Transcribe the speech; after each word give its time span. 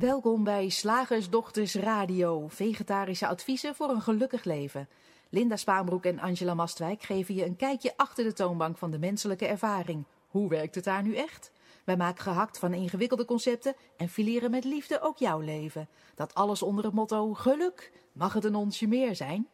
Welkom 0.00 0.44
bij 0.44 0.68
Slagersdochters 0.68 1.74
Radio, 1.74 2.48
vegetarische 2.48 3.26
adviezen 3.26 3.74
voor 3.74 3.90
een 3.90 4.00
gelukkig 4.00 4.44
leven. 4.44 4.88
Linda 5.28 5.56
Spaanbroek 5.56 6.04
en 6.04 6.18
Angela 6.18 6.54
Mastwijk 6.54 7.02
geven 7.02 7.34
je 7.34 7.44
een 7.44 7.56
kijkje 7.56 7.92
achter 7.96 8.24
de 8.24 8.32
toonbank 8.32 8.78
van 8.78 8.90
de 8.90 8.98
menselijke 8.98 9.46
ervaring. 9.46 10.04
Hoe 10.28 10.48
werkt 10.48 10.74
het 10.74 10.84
daar 10.84 11.02
nu 11.02 11.14
echt? 11.14 11.52
Wij 11.84 11.96
maken 11.96 12.22
gehakt 12.22 12.58
van 12.58 12.74
ingewikkelde 12.74 13.24
concepten 13.24 13.74
en 13.96 14.08
fileren 14.08 14.50
met 14.50 14.64
liefde 14.64 15.00
ook 15.02 15.18
jouw 15.18 15.40
leven. 15.40 15.88
Dat 16.14 16.34
alles 16.34 16.62
onder 16.62 16.84
het 16.84 16.94
motto 16.94 17.34
geluk. 17.34 17.92
Mag 18.12 18.32
het 18.32 18.44
een 18.44 18.54
onsje 18.54 18.86
meer 18.86 19.16
zijn? 19.16 19.46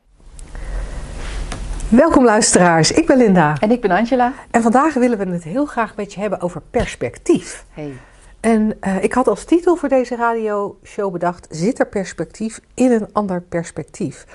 Welkom 1.89 2.25
luisteraars, 2.25 2.93
ik 2.93 3.07
ben 3.07 3.17
Linda. 3.17 3.57
En 3.61 3.71
ik 3.71 3.81
ben 3.81 3.91
Angela. 3.91 4.33
En 4.51 4.63
vandaag 4.63 4.95
willen 4.95 5.19
we 5.19 5.27
het 5.27 5.45
heel 5.45 5.67
graag 5.67 5.97
met 5.97 6.15
je 6.15 6.21
hebben 6.21 6.41
over 6.41 6.63
perspectief. 6.63 7.67
Hey. 7.71 7.93
En 8.41 8.77
uh, 8.81 9.03
ik 9.03 9.13
had 9.13 9.29
als 9.29 9.45
titel 9.45 9.77
voor 9.77 9.89
deze 9.89 10.17
radioshow 10.17 11.13
bedacht: 11.13 11.47
Zit 11.51 11.79
er 11.79 11.87
perspectief 11.87 12.61
in 12.75 12.93
een 12.93 13.09
ander 13.13 13.41
perspectief? 13.43 14.27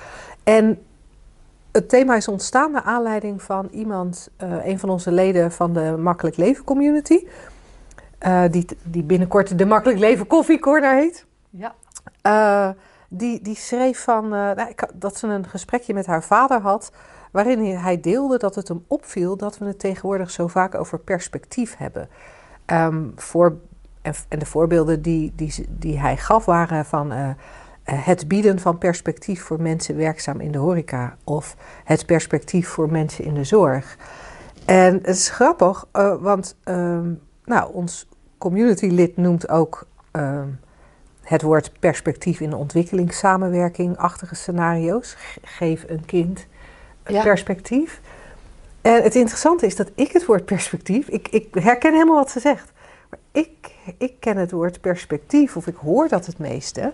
En 0.44 0.82
het 1.72 1.88
thema 1.88 2.16
is 2.16 2.28
ontstaan 2.28 2.70
naar 2.70 2.82
aanleiding 2.82 3.42
van 3.42 3.68
iemand, 3.70 4.30
uh, 4.42 4.66
een 4.66 4.78
van 4.78 4.88
onze 4.88 5.12
leden 5.12 5.52
van 5.52 5.72
de 5.72 5.96
Makkelijk 5.98 6.36
Leven 6.36 6.64
Community, 6.64 7.26
uh, 8.26 8.42
die, 8.50 8.66
die 8.82 9.02
binnenkort 9.02 9.58
de 9.58 9.66
Makkelijk 9.66 9.98
Leven 9.98 10.26
Koffie 10.26 10.58
Corner 10.58 10.94
heet. 10.94 11.26
Ja. 11.50 12.74
die, 13.08 13.42
die 13.42 13.56
schreef 13.56 14.02
van, 14.02 14.28
nou, 14.28 14.68
ik, 14.68 14.88
dat 14.94 15.16
ze 15.16 15.26
een 15.26 15.48
gesprekje 15.48 15.94
met 15.94 16.06
haar 16.06 16.22
vader 16.22 16.60
had, 16.60 16.92
waarin 17.32 17.76
hij 17.76 18.00
deelde 18.00 18.38
dat 18.38 18.54
het 18.54 18.68
hem 18.68 18.84
opviel 18.86 19.36
dat 19.36 19.58
we 19.58 19.64
het 19.64 19.78
tegenwoordig 19.78 20.30
zo 20.30 20.46
vaak 20.46 20.74
over 20.74 20.98
perspectief 20.98 21.76
hebben. 21.76 22.08
Um, 22.66 23.12
voor 23.16 23.58
en, 24.02 24.14
en 24.28 24.38
de 24.38 24.46
voorbeelden 24.46 25.02
die, 25.02 25.32
die, 25.36 25.66
die 25.68 25.98
hij 25.98 26.16
gaf 26.16 26.44
waren 26.44 26.84
van 26.84 27.12
uh, 27.12 27.28
het 27.84 28.28
bieden 28.28 28.58
van 28.58 28.78
perspectief 28.78 29.42
voor 29.42 29.62
mensen 29.62 29.96
werkzaam 29.96 30.40
in 30.40 30.52
de 30.52 30.58
horeca 30.58 31.16
of 31.24 31.56
het 31.84 32.06
perspectief 32.06 32.68
voor 32.68 32.90
mensen 32.90 33.24
in 33.24 33.34
de 33.34 33.44
zorg. 33.44 33.96
En 34.64 34.94
het 34.94 35.06
is 35.16 35.28
grappig, 35.28 35.86
uh, 35.92 36.14
want 36.20 36.56
um, 36.64 37.20
nou, 37.44 37.72
ons 37.72 38.08
communitylid 38.38 39.16
noemt 39.16 39.48
ook 39.48 39.86
um, 40.12 40.60
het 41.22 41.42
woord 41.42 41.72
perspectief 41.78 42.40
in 42.40 42.50
de 42.50 42.56
ontwikkelingssamenwerking-achtige 42.56 44.34
scenario's. 44.34 45.16
Geef 45.42 45.84
een 45.88 46.04
kind 46.04 46.46
ja. 47.06 47.22
perspectief. 47.22 48.00
En 48.80 49.02
het 49.02 49.14
interessante 49.14 49.66
is 49.66 49.76
dat 49.76 49.90
ik 49.94 50.12
het 50.12 50.26
woord 50.26 50.44
perspectief, 50.44 51.08
ik, 51.08 51.28
ik 51.28 51.48
herken 51.54 51.92
helemaal 51.92 52.16
wat 52.16 52.30
ze 52.30 52.40
zegt. 52.40 52.72
Maar 53.10 53.18
ik, 53.32 53.71
ik 53.98 54.14
ken 54.20 54.36
het 54.36 54.50
woord 54.50 54.80
perspectief, 54.80 55.56
of 55.56 55.66
ik 55.66 55.76
hoor 55.76 56.08
dat 56.08 56.26
het 56.26 56.38
meeste, 56.38 56.92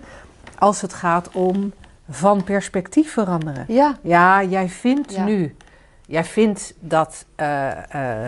als 0.58 0.80
het 0.80 0.92
gaat 0.92 1.30
om 1.32 1.72
van 2.10 2.44
perspectief 2.44 3.12
veranderen. 3.12 3.64
Ja. 3.68 3.96
Ja, 4.02 4.44
jij 4.44 4.68
vindt 4.68 5.14
ja. 5.14 5.24
nu, 5.24 5.56
jij 6.06 6.24
vindt 6.24 6.74
dat 6.80 7.24
uh, 7.36 7.70
uh, 7.94 8.26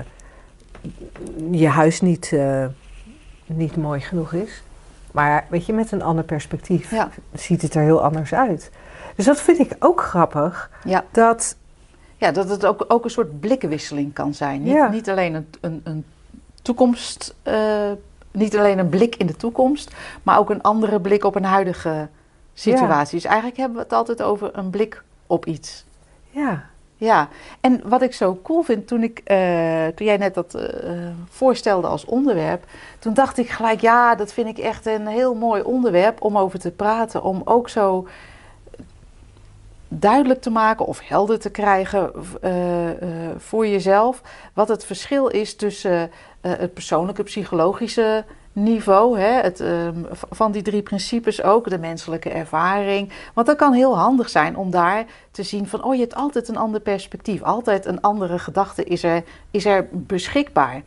je 1.50 1.68
huis 1.68 2.00
niet, 2.00 2.30
uh, 2.30 2.66
niet 3.46 3.76
mooi 3.76 4.00
genoeg 4.00 4.32
is. 4.32 4.62
Maar 5.12 5.46
weet 5.48 5.66
je, 5.66 5.72
met 5.72 5.92
een 5.92 6.02
ander 6.02 6.24
perspectief 6.24 6.90
ja. 6.90 7.10
ziet 7.32 7.62
het 7.62 7.74
er 7.74 7.82
heel 7.82 8.02
anders 8.02 8.34
uit. 8.34 8.70
Dus 9.16 9.24
dat 9.24 9.40
vind 9.40 9.58
ik 9.58 9.76
ook 9.78 10.02
grappig. 10.02 10.70
Ja. 10.84 11.04
Dat, 11.10 11.56
ja, 12.16 12.32
dat 12.32 12.48
het 12.48 12.66
ook, 12.66 12.84
ook 12.88 13.04
een 13.04 13.10
soort 13.10 13.40
blikkenwisseling 13.40 14.12
kan 14.12 14.34
zijn. 14.34 14.62
Niet, 14.62 14.90
niet 14.90 15.10
alleen 15.10 15.34
een, 15.34 15.46
een, 15.60 15.80
een 15.84 16.04
toekomst, 16.62 17.34
niet 18.30 18.56
alleen 18.56 18.78
een 18.78 18.88
blik 18.88 19.16
in 19.16 19.26
de 19.26 19.36
toekomst, 19.36 19.94
maar 20.22 20.38
ook 20.38 20.50
een 20.50 20.62
andere 20.62 21.00
blik 21.00 21.24
op 21.24 21.34
een 21.34 21.44
huidige 21.44 22.08
situatie. 22.54 23.14
Dus 23.14 23.24
eigenlijk 23.24 23.56
hebben 23.56 23.76
we 23.76 23.82
het 23.82 23.92
altijd 23.92 24.22
over 24.22 24.50
een 24.52 24.70
blik 24.70 25.02
op 25.26 25.46
iets. 25.46 25.84
ja, 26.30 26.64
Ja, 26.96 27.28
en 27.60 27.80
wat 27.84 28.02
ik 28.02 28.14
zo 28.14 28.38
cool 28.42 28.62
vind, 28.62 28.86
toen, 28.86 29.02
ik, 29.02 29.20
uh, 29.24 29.86
toen 29.86 30.06
jij 30.06 30.16
net 30.16 30.34
dat 30.34 30.54
uh, 30.54 30.62
voorstelde 31.28 31.86
als 31.86 32.04
onderwerp, 32.04 32.64
toen 32.98 33.14
dacht 33.14 33.38
ik 33.38 33.48
gelijk, 33.48 33.80
ja, 33.80 34.14
dat 34.14 34.32
vind 34.32 34.48
ik 34.48 34.58
echt 34.58 34.86
een 34.86 35.06
heel 35.06 35.34
mooi 35.34 35.62
onderwerp 35.62 36.22
om 36.22 36.38
over 36.38 36.58
te 36.58 36.70
praten. 36.70 37.22
Om 37.22 37.42
ook 37.44 37.68
zo 37.68 38.06
duidelijk 39.92 40.40
te 40.40 40.50
maken 40.50 40.86
of 40.86 41.00
helder 41.08 41.38
te 41.38 41.50
krijgen 41.50 42.12
uh, 42.44 42.86
uh, 42.86 42.94
voor 43.36 43.66
jezelf 43.66 44.22
wat 44.54 44.68
het 44.68 44.84
verschil 44.84 45.26
is 45.28 45.56
tussen 45.56 46.10
het 46.40 46.74
persoonlijke 46.74 47.22
psychologische 47.22 48.24
niveau, 48.52 49.18
hè, 49.18 49.40
het, 49.40 49.62
van 50.30 50.52
die 50.52 50.62
drie 50.62 50.82
principes 50.82 51.42
ook, 51.42 51.70
de 51.70 51.78
menselijke 51.78 52.30
ervaring. 52.30 53.12
Want 53.34 53.46
dat 53.46 53.56
kan 53.56 53.72
heel 53.72 53.98
handig 53.98 54.28
zijn 54.28 54.56
om 54.56 54.70
daar 54.70 55.04
te 55.30 55.42
zien 55.42 55.66
van, 55.66 55.84
oh 55.84 55.94
je 55.94 56.00
hebt 56.00 56.14
altijd 56.14 56.48
een 56.48 56.56
ander 56.56 56.80
perspectief, 56.80 57.42
altijd 57.42 57.86
een 57.86 58.00
andere 58.00 58.38
gedachte 58.38 58.84
is 58.84 59.02
er, 59.02 59.22
is 59.50 59.64
er 59.64 59.88
beschikbaar. 59.92 60.82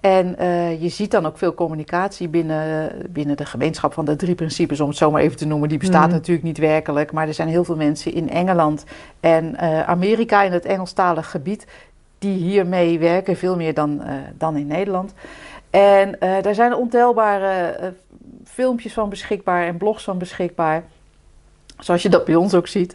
En 0.00 0.36
uh, 0.40 0.82
je 0.82 0.88
ziet 0.88 1.10
dan 1.10 1.26
ook 1.26 1.38
veel 1.38 1.54
communicatie 1.54 2.28
binnen, 2.28 2.92
binnen 3.10 3.36
de 3.36 3.44
gemeenschap 3.44 3.92
van 3.92 4.04
de 4.04 4.16
drie 4.16 4.34
principes, 4.34 4.80
om 4.80 4.88
het 4.88 4.96
zo 4.96 5.10
maar 5.10 5.22
even 5.22 5.36
te 5.36 5.46
noemen. 5.46 5.68
Die 5.68 5.78
bestaat 5.78 6.06
mm. 6.06 6.12
natuurlijk 6.12 6.46
niet 6.46 6.58
werkelijk, 6.58 7.12
maar 7.12 7.28
er 7.28 7.34
zijn 7.34 7.48
heel 7.48 7.64
veel 7.64 7.76
mensen 7.76 8.12
in 8.12 8.30
Engeland 8.30 8.84
en 9.20 9.56
uh, 9.60 9.80
Amerika 9.80 10.42
in 10.42 10.52
het 10.52 10.64
Engelstalig 10.64 11.30
gebied 11.30 11.66
die 12.20 12.36
hiermee 12.38 12.98
werken, 12.98 13.36
veel 13.36 13.56
meer 13.56 13.74
dan, 13.74 14.00
uh, 14.02 14.12
dan 14.34 14.56
in 14.56 14.66
Nederland. 14.66 15.12
En 15.70 16.16
daar 16.18 16.54
zijn 16.54 16.74
ontelbare 16.74 17.74
filmpjes 18.44 18.92
van 18.92 19.08
beschikbaar 19.08 19.66
en 19.66 19.76
blogs 19.76 20.04
van 20.04 20.18
beschikbaar, 20.18 20.84
zoals 21.78 22.02
je 22.02 22.08
dat 22.08 22.24
bij 22.24 22.34
ons 22.34 22.54
ook 22.54 22.66
ziet. 22.66 22.94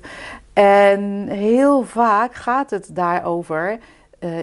En 0.53 1.27
heel 1.27 1.83
vaak 1.83 2.33
gaat 2.33 2.69
het 2.69 2.89
daarover. 2.91 3.79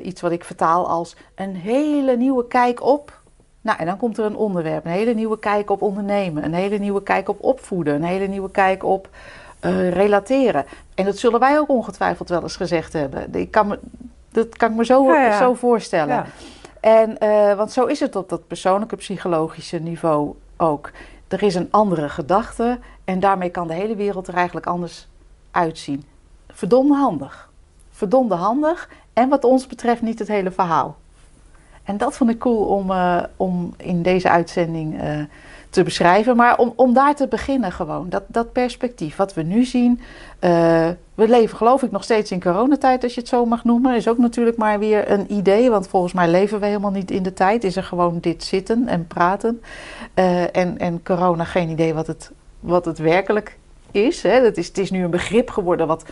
Iets 0.02 0.20
wat 0.20 0.32
ik 0.32 0.44
vertaal 0.44 0.88
als 0.88 1.16
een 1.34 1.56
hele 1.56 2.16
nieuwe 2.16 2.46
kijk 2.46 2.82
op. 2.82 3.20
Nou, 3.60 3.78
en 3.78 3.86
dan 3.86 3.96
komt 3.96 4.18
er 4.18 4.24
een 4.24 4.36
onderwerp. 4.36 4.84
Een 4.84 4.90
hele 4.90 5.14
nieuwe 5.14 5.38
kijk 5.38 5.70
op 5.70 5.82
ondernemen. 5.82 6.44
Een 6.44 6.54
hele 6.54 6.78
nieuwe 6.78 7.02
kijk 7.02 7.28
op 7.28 7.42
opvoeden. 7.42 7.94
Een 7.94 8.04
hele 8.04 8.26
nieuwe 8.26 8.50
kijk 8.50 8.84
op 8.84 9.08
relateren. 9.90 10.64
En 10.94 11.04
dat 11.04 11.18
zullen 11.18 11.40
wij 11.40 11.58
ook 11.58 11.68
ongetwijfeld 11.68 12.28
wel 12.28 12.42
eens 12.42 12.56
gezegd 12.56 12.92
hebben. 12.92 13.34
Ik 13.34 13.50
kan 13.50 13.66
me, 13.66 13.78
dat 14.32 14.56
kan 14.56 14.70
ik 14.70 14.76
me 14.76 14.84
zo, 14.84 15.04
ja, 15.04 15.24
ja. 15.24 15.38
zo 15.38 15.54
voorstellen. 15.54 16.14
Ja. 16.14 16.26
En, 16.80 17.16
uh, 17.22 17.54
want 17.54 17.72
zo 17.72 17.84
is 17.84 18.00
het 18.00 18.16
op 18.16 18.28
dat 18.28 18.46
persoonlijke 18.46 18.96
psychologische 18.96 19.78
niveau 19.78 20.34
ook. 20.56 20.90
Er 21.28 21.42
is 21.42 21.54
een 21.54 21.68
andere 21.70 22.08
gedachte. 22.08 22.78
En 23.04 23.20
daarmee 23.20 23.50
kan 23.50 23.66
de 23.66 23.74
hele 23.74 23.96
wereld 23.96 24.28
er 24.28 24.34
eigenlijk 24.34 24.66
anders 24.66 25.08
uitzien. 25.50 26.04
Verdomde 26.48 26.94
handig. 26.94 27.50
Verdomde 27.90 28.34
handig. 28.34 28.88
En 29.12 29.28
wat 29.28 29.44
ons 29.44 29.66
betreft 29.66 30.02
niet 30.02 30.18
het 30.18 30.28
hele 30.28 30.50
verhaal. 30.50 30.96
En 31.82 31.96
dat 31.96 32.16
vond 32.16 32.30
ik 32.30 32.38
cool 32.38 32.64
om, 32.64 32.90
uh, 32.90 33.22
om 33.36 33.74
in 33.76 34.02
deze 34.02 34.30
uitzending 34.30 35.02
uh, 35.02 35.24
te 35.72 35.82
beschrijven. 35.82 36.36
Maar 36.36 36.58
om, 36.58 36.72
om 36.76 36.94
daar 36.94 37.14
te 37.14 37.28
beginnen 37.28 37.72
gewoon. 37.72 38.08
Dat, 38.08 38.22
dat 38.26 38.52
perspectief. 38.52 39.16
Wat 39.16 39.34
we 39.34 39.42
nu 39.42 39.64
zien. 39.64 40.00
Uh, 40.40 40.50
we 41.14 41.28
leven 41.28 41.56
geloof 41.56 41.82
ik 41.82 41.90
nog 41.90 42.04
steeds 42.04 42.30
in 42.30 42.40
coronatijd 42.40 43.02
als 43.02 43.14
je 43.14 43.20
het 43.20 43.28
zo 43.28 43.44
mag 43.44 43.64
noemen. 43.64 43.94
Is 43.94 44.08
ook 44.08 44.18
natuurlijk 44.18 44.56
maar 44.56 44.78
weer 44.78 45.10
een 45.10 45.32
idee. 45.32 45.70
Want 45.70 45.88
volgens 45.88 46.12
mij 46.12 46.28
leven 46.28 46.60
we 46.60 46.66
helemaal 46.66 46.90
niet 46.90 47.10
in 47.10 47.22
de 47.22 47.32
tijd. 47.32 47.64
Is 47.64 47.76
er 47.76 47.84
gewoon 47.84 48.18
dit 48.20 48.44
zitten 48.44 48.88
en 48.88 49.06
praten. 49.06 49.62
en, 50.52 50.78
en 50.78 51.02
corona 51.02 51.44
geen 51.44 51.68
idee 51.68 51.94
wat 51.94 52.06
het, 52.06 52.30
wat 52.60 52.84
het 52.84 52.98
werkelijk 52.98 53.58
is. 53.90 54.22
Hè. 54.22 54.44
Het 54.44 54.58
is. 54.58 54.66
Het 54.66 54.78
is 54.78 54.90
nu 54.90 55.04
een 55.04 55.10
begrip 55.10 55.50
geworden 55.50 55.86
wat 55.86 56.04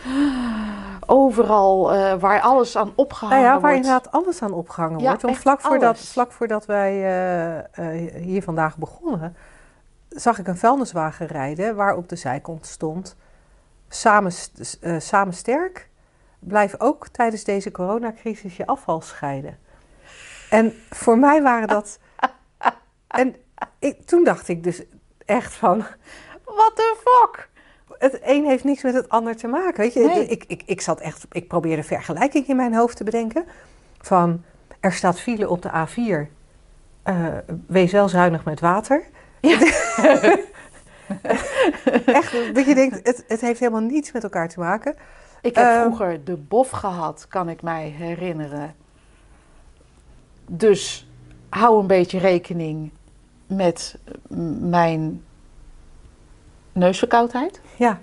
overal 1.11 1.93
uh, 1.93 2.13
waar 2.13 2.41
alles 2.41 2.77
aan 2.77 2.91
opgehangen 2.95 3.37
nou 3.37 3.47
ja, 3.47 3.59
waar 3.59 3.71
wordt. 3.71 3.75
inderdaad 3.75 4.11
alles 4.11 4.41
aan 4.41 4.53
opgehangen 4.53 4.99
ja, 4.99 5.05
wordt. 5.05 5.21
Want 5.21 5.37
vlak 5.37 5.61
voordat, 5.61 5.99
vlak 5.99 6.31
voordat 6.31 6.65
wij 6.65 6.93
uh, 6.93 7.93
uh, 8.03 8.23
hier 8.23 8.43
vandaag 8.43 8.77
begonnen, 8.77 9.35
zag 10.15 10.39
ik 10.39 10.47
een 10.47 10.57
vuilniswagen 10.57 11.25
rijden 11.25 11.75
waar 11.75 11.95
op 11.95 12.09
de 12.09 12.15
zijkant 12.15 12.65
stond: 12.65 13.15
samen, 13.89 14.31
samen 14.97 15.33
sterk, 15.33 15.89
blijf 16.39 16.75
ook 16.77 17.07
tijdens 17.07 17.43
deze 17.43 17.71
coronacrisis 17.71 18.57
je 18.57 18.65
afval 18.65 19.01
scheiden. 19.01 19.57
En 20.49 20.73
voor 20.89 21.17
mij 21.17 21.41
waren 21.41 21.67
dat. 21.67 21.99
en 23.07 23.35
ik, 23.79 24.05
toen 24.05 24.23
dacht 24.23 24.47
ik 24.47 24.63
dus 24.63 24.83
echt 25.25 25.53
van: 25.53 25.77
what 26.43 26.71
the 26.75 26.95
fuck? 27.03 27.49
het 28.01 28.19
een 28.23 28.45
heeft 28.45 28.63
niks 28.63 28.83
met 28.83 28.93
het 28.93 29.09
ander 29.09 29.35
te 29.35 29.47
maken. 29.47 29.81
Weet 29.81 29.93
je, 29.93 29.99
nee. 29.99 30.25
ik, 30.25 30.43
ik, 30.47 30.63
ik 30.65 30.81
zat 30.81 30.99
echt, 30.99 31.25
ik 31.31 31.47
probeerde 31.47 31.83
vergelijking 31.83 32.47
in 32.47 32.55
mijn 32.55 32.73
hoofd 32.73 32.97
te 32.97 33.03
bedenken. 33.03 33.45
Van 33.99 34.43
er 34.79 34.93
staat 34.93 35.19
file 35.19 35.49
op 35.49 35.61
de 35.61 35.69
A4. 35.69 36.31
Uh, 37.05 37.27
wees 37.67 37.91
wel 37.91 38.09
zuinig 38.09 38.43
met 38.43 38.59
water. 38.59 39.03
Ja. 39.41 39.59
echt, 42.05 42.55
dat 42.55 42.65
je 42.65 42.75
denkt, 42.75 42.99
het, 43.03 43.23
het 43.27 43.41
heeft 43.41 43.59
helemaal 43.59 43.81
niets 43.81 44.11
met 44.11 44.23
elkaar 44.23 44.49
te 44.49 44.59
maken. 44.59 44.95
Ik 45.41 45.55
heb 45.55 45.65
uh, 45.65 45.81
vroeger 45.81 46.23
de 46.23 46.37
bof 46.37 46.69
gehad, 46.69 47.25
kan 47.29 47.49
ik 47.49 47.61
mij 47.61 47.87
herinneren. 47.87 48.75
Dus 50.45 51.09
hou 51.49 51.79
een 51.79 51.87
beetje 51.87 52.19
rekening 52.19 52.91
met 53.47 53.97
mijn 54.59 55.23
Neusverkoudheid? 56.71 57.61
Ja, 57.75 57.99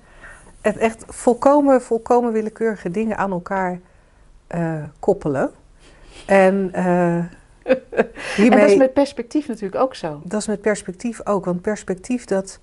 het 0.61 0.77
echt 0.77 1.05
volkomen, 1.07 1.83
volkomen 1.83 2.33
willekeurige 2.33 2.91
dingen 2.91 3.17
aan 3.17 3.31
elkaar 3.31 3.81
eh, 4.47 4.83
koppelen. 4.99 5.51
En 6.27 6.73
uh, 6.75 7.25
hiermee, 8.37 8.51
en 8.51 8.61
dat 8.61 8.71
is 8.71 8.77
met 8.77 8.93
perspectief 8.93 9.49
natuurlijk 9.49 9.83
ook 9.83 9.95
zo. 9.95 10.21
Dat 10.25 10.41
is 10.41 10.47
met 10.47 10.61
perspectief 10.61 11.21
ook, 11.27 11.45
want 11.45 11.61
perspectief 11.61 12.25
dat, 12.25 12.59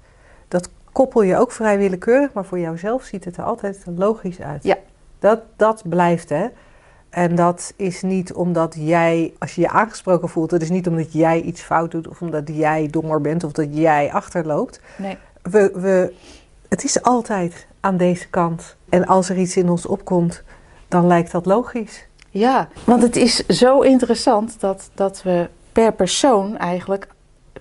dat 0.48 0.70
koppel 0.92 1.22
je 1.22 1.38
ook 1.38 1.52
vrij 1.52 1.78
willekeurig, 1.78 2.34
maar 2.34 2.46
voor 2.46 2.60
jouzelf 2.60 3.04
ziet 3.04 3.26
het 3.26 3.38
er 3.38 3.44
altijd 3.44 3.84
logisch 3.96 4.42
uit. 4.42 4.64
Ja. 4.64 4.78
Dat, 5.20 5.40
dat 5.56 5.84
blijft, 5.90 6.30
hè. 6.30 6.48
En 7.10 7.36
dat 7.36 7.74
is 7.76 8.02
niet 8.02 8.34
omdat 8.34 8.76
jij, 8.80 9.34
als 9.40 9.56
je 9.56 9.62
je 9.62 9.70
aangesproken 9.70 10.30
voelt, 10.30 10.52
het 10.52 10.62
is 10.62 10.70
niet 10.70 10.88
omdat 10.88 11.14
jij 11.14 11.42
iets 11.42 11.62
fout 11.62 11.92
doet 11.92 12.08
of 12.08 12.22
omdat 12.22 12.48
jij 12.48 12.88
dommer 12.92 13.22
bent 13.22 13.44
of 13.44 13.52
dat 13.52 13.68
jij 13.72 14.12
achterloopt. 14.12 14.80
Nee. 14.98 15.18
We, 15.42 15.72
we, 15.74 16.14
het 16.70 16.84
is 16.84 17.02
altijd 17.02 17.68
aan 17.80 17.98
deze 17.98 18.30
kant. 18.30 18.76
En 18.90 19.06
als 19.06 19.30
er 19.30 19.38
iets 19.38 19.58
in 19.58 19.70
ons 19.70 19.86
opkomt, 19.86 20.44
dan 20.88 21.08
lijkt 21.08 21.32
dat 21.32 21.46
logisch. 21.46 22.08
Ja, 22.38 22.68
want 22.84 23.02
het 23.02 23.16
is 23.16 23.46
zo 23.46 23.80
interessant 23.80 24.60
dat, 24.60 24.90
dat 24.94 25.24
we 25.24 25.50
per 25.72 25.94
persoon 25.94 26.58
eigenlijk 26.58 27.08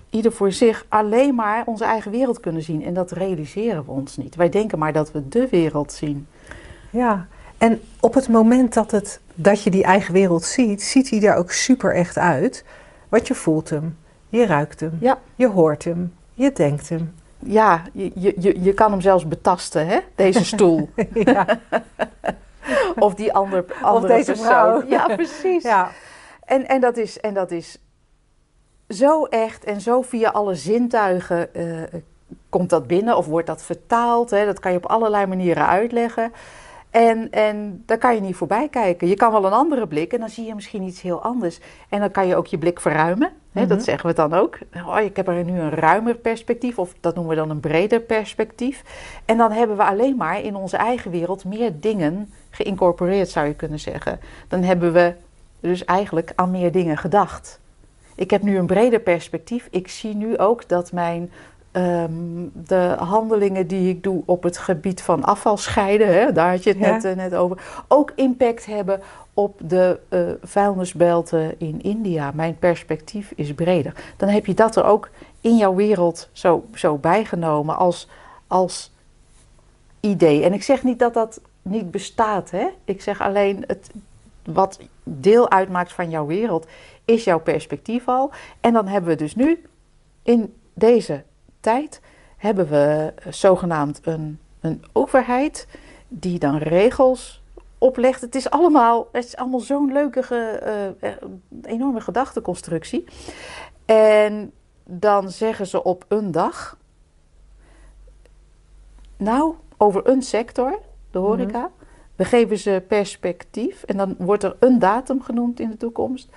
ieder 0.09 0.31
voor 0.31 0.51
zich 0.51 0.85
alleen 0.89 1.35
maar 1.35 1.63
onze 1.65 1.83
eigen 1.83 2.11
wereld 2.11 2.39
kunnen 2.39 2.61
zien. 2.61 2.83
En 2.83 2.93
dat 2.93 3.11
realiseren 3.11 3.85
we 3.85 3.91
ons 3.91 4.17
niet. 4.17 4.35
Wij 4.35 4.49
denken 4.49 4.79
maar 4.79 4.93
dat 4.93 5.11
we 5.11 5.27
de 5.27 5.47
wereld 5.51 5.91
zien. 5.91 6.27
Ja, 6.89 7.27
en 7.57 7.81
op 7.99 8.13
het 8.13 8.27
moment 8.27 8.73
dat, 8.73 8.91
het, 8.91 9.19
dat 9.35 9.63
je 9.63 9.69
die 9.69 9.83
eigen 9.83 10.13
wereld 10.13 10.43
ziet, 10.43 10.83
ziet 10.83 11.09
hij 11.09 11.21
er 11.21 11.35
ook 11.35 11.51
super 11.51 11.93
echt 11.93 12.17
uit. 12.17 12.65
Want 13.09 13.27
je 13.27 13.35
voelt 13.35 13.69
hem, 13.69 13.97
je 14.29 14.45
ruikt 14.45 14.79
hem, 14.79 14.97
ja. 14.99 15.19
je 15.35 15.47
hoort 15.47 15.83
hem, 15.83 16.13
je 16.33 16.51
denkt 16.51 16.89
hem. 16.89 17.13
Ja, 17.39 17.81
je, 17.93 18.11
je, 18.15 18.57
je 18.61 18.73
kan 18.73 18.91
hem 18.91 19.01
zelfs 19.01 19.27
betasten, 19.27 19.87
hè? 19.87 19.99
deze 20.15 20.45
stoel. 20.45 20.89
ja. 21.13 21.59
Of 22.95 23.13
die 23.13 23.33
ander, 23.33 23.65
andere 23.81 24.05
of 24.05 24.11
deze 24.11 24.31
persoon. 24.31 24.45
Vrouw. 24.45 24.83
Ja, 24.97 25.15
precies. 25.15 25.63
Ja. 25.63 25.91
En, 26.45 26.67
en, 26.67 26.81
dat 26.81 26.97
is, 26.97 27.19
en 27.19 27.33
dat 27.33 27.51
is 27.51 27.77
zo 28.87 29.25
echt 29.25 29.63
en 29.63 29.81
zo 29.81 30.01
via 30.01 30.29
alle 30.29 30.55
zintuigen 30.55 31.49
uh, 31.53 31.81
komt 32.49 32.69
dat 32.69 32.87
binnen 32.87 33.17
of 33.17 33.25
wordt 33.25 33.47
dat 33.47 33.63
vertaald. 33.63 34.29
Hè? 34.29 34.45
Dat 34.45 34.59
kan 34.59 34.71
je 34.71 34.77
op 34.77 34.85
allerlei 34.85 35.25
manieren 35.25 35.67
uitleggen. 35.67 36.33
En, 36.95 37.31
en 37.31 37.83
daar 37.85 37.97
kan 37.97 38.15
je 38.15 38.21
niet 38.21 38.35
voorbij 38.35 38.67
kijken. 38.69 39.07
Je 39.07 39.15
kan 39.15 39.31
wel 39.31 39.45
een 39.45 39.51
andere 39.51 39.87
blik 39.87 40.13
en 40.13 40.19
dan 40.19 40.29
zie 40.29 40.45
je 40.45 40.55
misschien 40.55 40.83
iets 40.83 41.01
heel 41.01 41.21
anders. 41.21 41.59
En 41.89 41.99
dan 41.99 42.11
kan 42.11 42.27
je 42.27 42.35
ook 42.35 42.47
je 42.47 42.57
blik 42.57 42.79
verruimen. 42.79 43.31
Hè? 43.51 43.67
Dat 43.67 43.77
mhm. 43.77 43.85
zeggen 43.85 44.09
we 44.09 44.15
dan 44.15 44.33
ook. 44.33 44.57
Oh, 44.87 44.99
ik 44.99 45.15
heb 45.15 45.27
er 45.27 45.43
nu 45.43 45.59
een 45.59 45.69
ruimer 45.69 46.15
perspectief, 46.15 46.79
of 46.79 46.93
dat 46.99 47.15
noemen 47.15 47.35
we 47.35 47.41
dan 47.41 47.49
een 47.49 47.59
breder 47.59 47.99
perspectief. 47.99 48.83
En 49.25 49.37
dan 49.37 49.51
hebben 49.51 49.77
we 49.77 49.83
alleen 49.83 50.15
maar 50.15 50.41
in 50.41 50.55
onze 50.55 50.77
eigen 50.77 51.11
wereld 51.11 51.45
meer 51.45 51.79
dingen 51.79 52.33
geïncorporeerd, 52.49 53.29
zou 53.29 53.47
je 53.47 53.55
kunnen 53.55 53.79
zeggen. 53.79 54.19
Dan 54.47 54.63
hebben 54.63 54.93
we 54.93 55.13
dus 55.59 55.85
eigenlijk 55.85 56.31
aan 56.35 56.51
meer 56.51 56.71
dingen 56.71 56.97
gedacht. 56.97 57.59
Ik 58.15 58.31
heb 58.31 58.41
nu 58.41 58.57
een 58.57 58.65
breder 58.65 58.99
perspectief. 58.99 59.67
Ik 59.71 59.87
zie 59.87 60.15
nu 60.15 60.37
ook 60.37 60.67
dat 60.69 60.91
mijn 60.91 61.31
Ehm, 61.75 62.47
de 62.53 62.95
handelingen 62.97 63.67
die 63.67 63.89
ik 63.89 64.03
doe 64.03 64.23
op 64.25 64.43
het 64.43 64.57
gebied 64.57 65.01
van 65.01 65.23
afval 65.23 65.57
scheiden, 65.57 66.07
hè, 66.07 66.31
daar 66.31 66.49
had 66.51 66.63
je 66.63 66.69
het 66.69 66.79
net, 66.79 67.03
eh, 67.03 67.15
net 67.15 67.35
over, 67.35 67.83
ook 67.87 68.11
impact 68.15 68.65
hebben 68.65 69.01
op 69.33 69.59
de 69.63 69.99
uh, 70.09 70.29
vuilnisbelten 70.41 71.59
in 71.59 71.81
India. 71.81 72.31
Mijn 72.33 72.57
perspectief 72.59 73.33
is 73.35 73.53
breder. 73.53 73.93
Dan 74.17 74.29
heb 74.29 74.45
je 74.45 74.53
dat 74.53 74.75
er 74.75 74.83
ook 74.83 75.09
in 75.41 75.57
jouw 75.57 75.75
wereld 75.75 76.29
zo, 76.31 76.65
zo 76.73 76.97
bijgenomen 76.97 77.77
als, 77.77 78.09
als 78.47 78.91
idee. 79.99 80.43
En 80.43 80.53
ik 80.53 80.63
zeg 80.63 80.83
niet 80.83 80.99
dat 80.99 81.13
dat 81.13 81.41
niet 81.61 81.91
bestaat. 81.91 82.51
Hè? 82.51 82.67
Ik 82.85 83.01
zeg 83.01 83.21
alleen 83.21 83.63
het, 83.67 83.91
wat 84.45 84.79
deel 85.03 85.49
uitmaakt 85.49 85.93
van 85.93 86.09
jouw 86.09 86.25
wereld 86.25 86.67
is 87.05 87.23
jouw 87.23 87.39
perspectief 87.39 88.07
al. 88.07 88.31
En 88.59 88.73
dan 88.73 88.87
hebben 88.87 89.09
we 89.09 89.15
dus 89.15 89.35
nu 89.35 89.63
in 90.23 90.53
deze 90.73 91.23
tijd 91.65 92.01
hebben 92.37 92.69
we 92.69 93.13
zogenaamd 93.29 93.99
een, 94.03 94.39
een 94.59 94.83
overheid 94.91 95.67
die 96.07 96.39
dan 96.39 96.57
regels 96.57 97.43
oplegt. 97.77 98.21
Het 98.21 98.35
is 98.35 98.49
allemaal, 98.49 99.07
het 99.11 99.25
is 99.25 99.35
allemaal 99.35 99.59
zo'n 99.59 99.91
leuke, 99.91 100.23
uh, 101.01 101.11
enorme 101.61 102.01
gedachteconstructie. 102.01 103.03
En 103.85 104.51
dan 104.83 105.29
zeggen 105.29 105.67
ze 105.67 105.83
op 105.83 106.05
een 106.07 106.31
dag, 106.31 106.77
nou, 109.17 109.55
over 109.77 110.09
een 110.09 110.21
sector, 110.21 110.79
de 111.11 111.19
mhm. 111.19 111.27
horeca, 111.27 111.71
we 112.15 112.25
geven 112.25 112.57
ze 112.57 112.83
perspectief 112.87 113.83
en 113.83 113.97
dan 113.97 114.15
wordt 114.17 114.43
er 114.43 114.55
een 114.59 114.79
datum 114.79 115.21
genoemd 115.21 115.59
in 115.59 115.69
de 115.69 115.77
toekomst. 115.77 116.29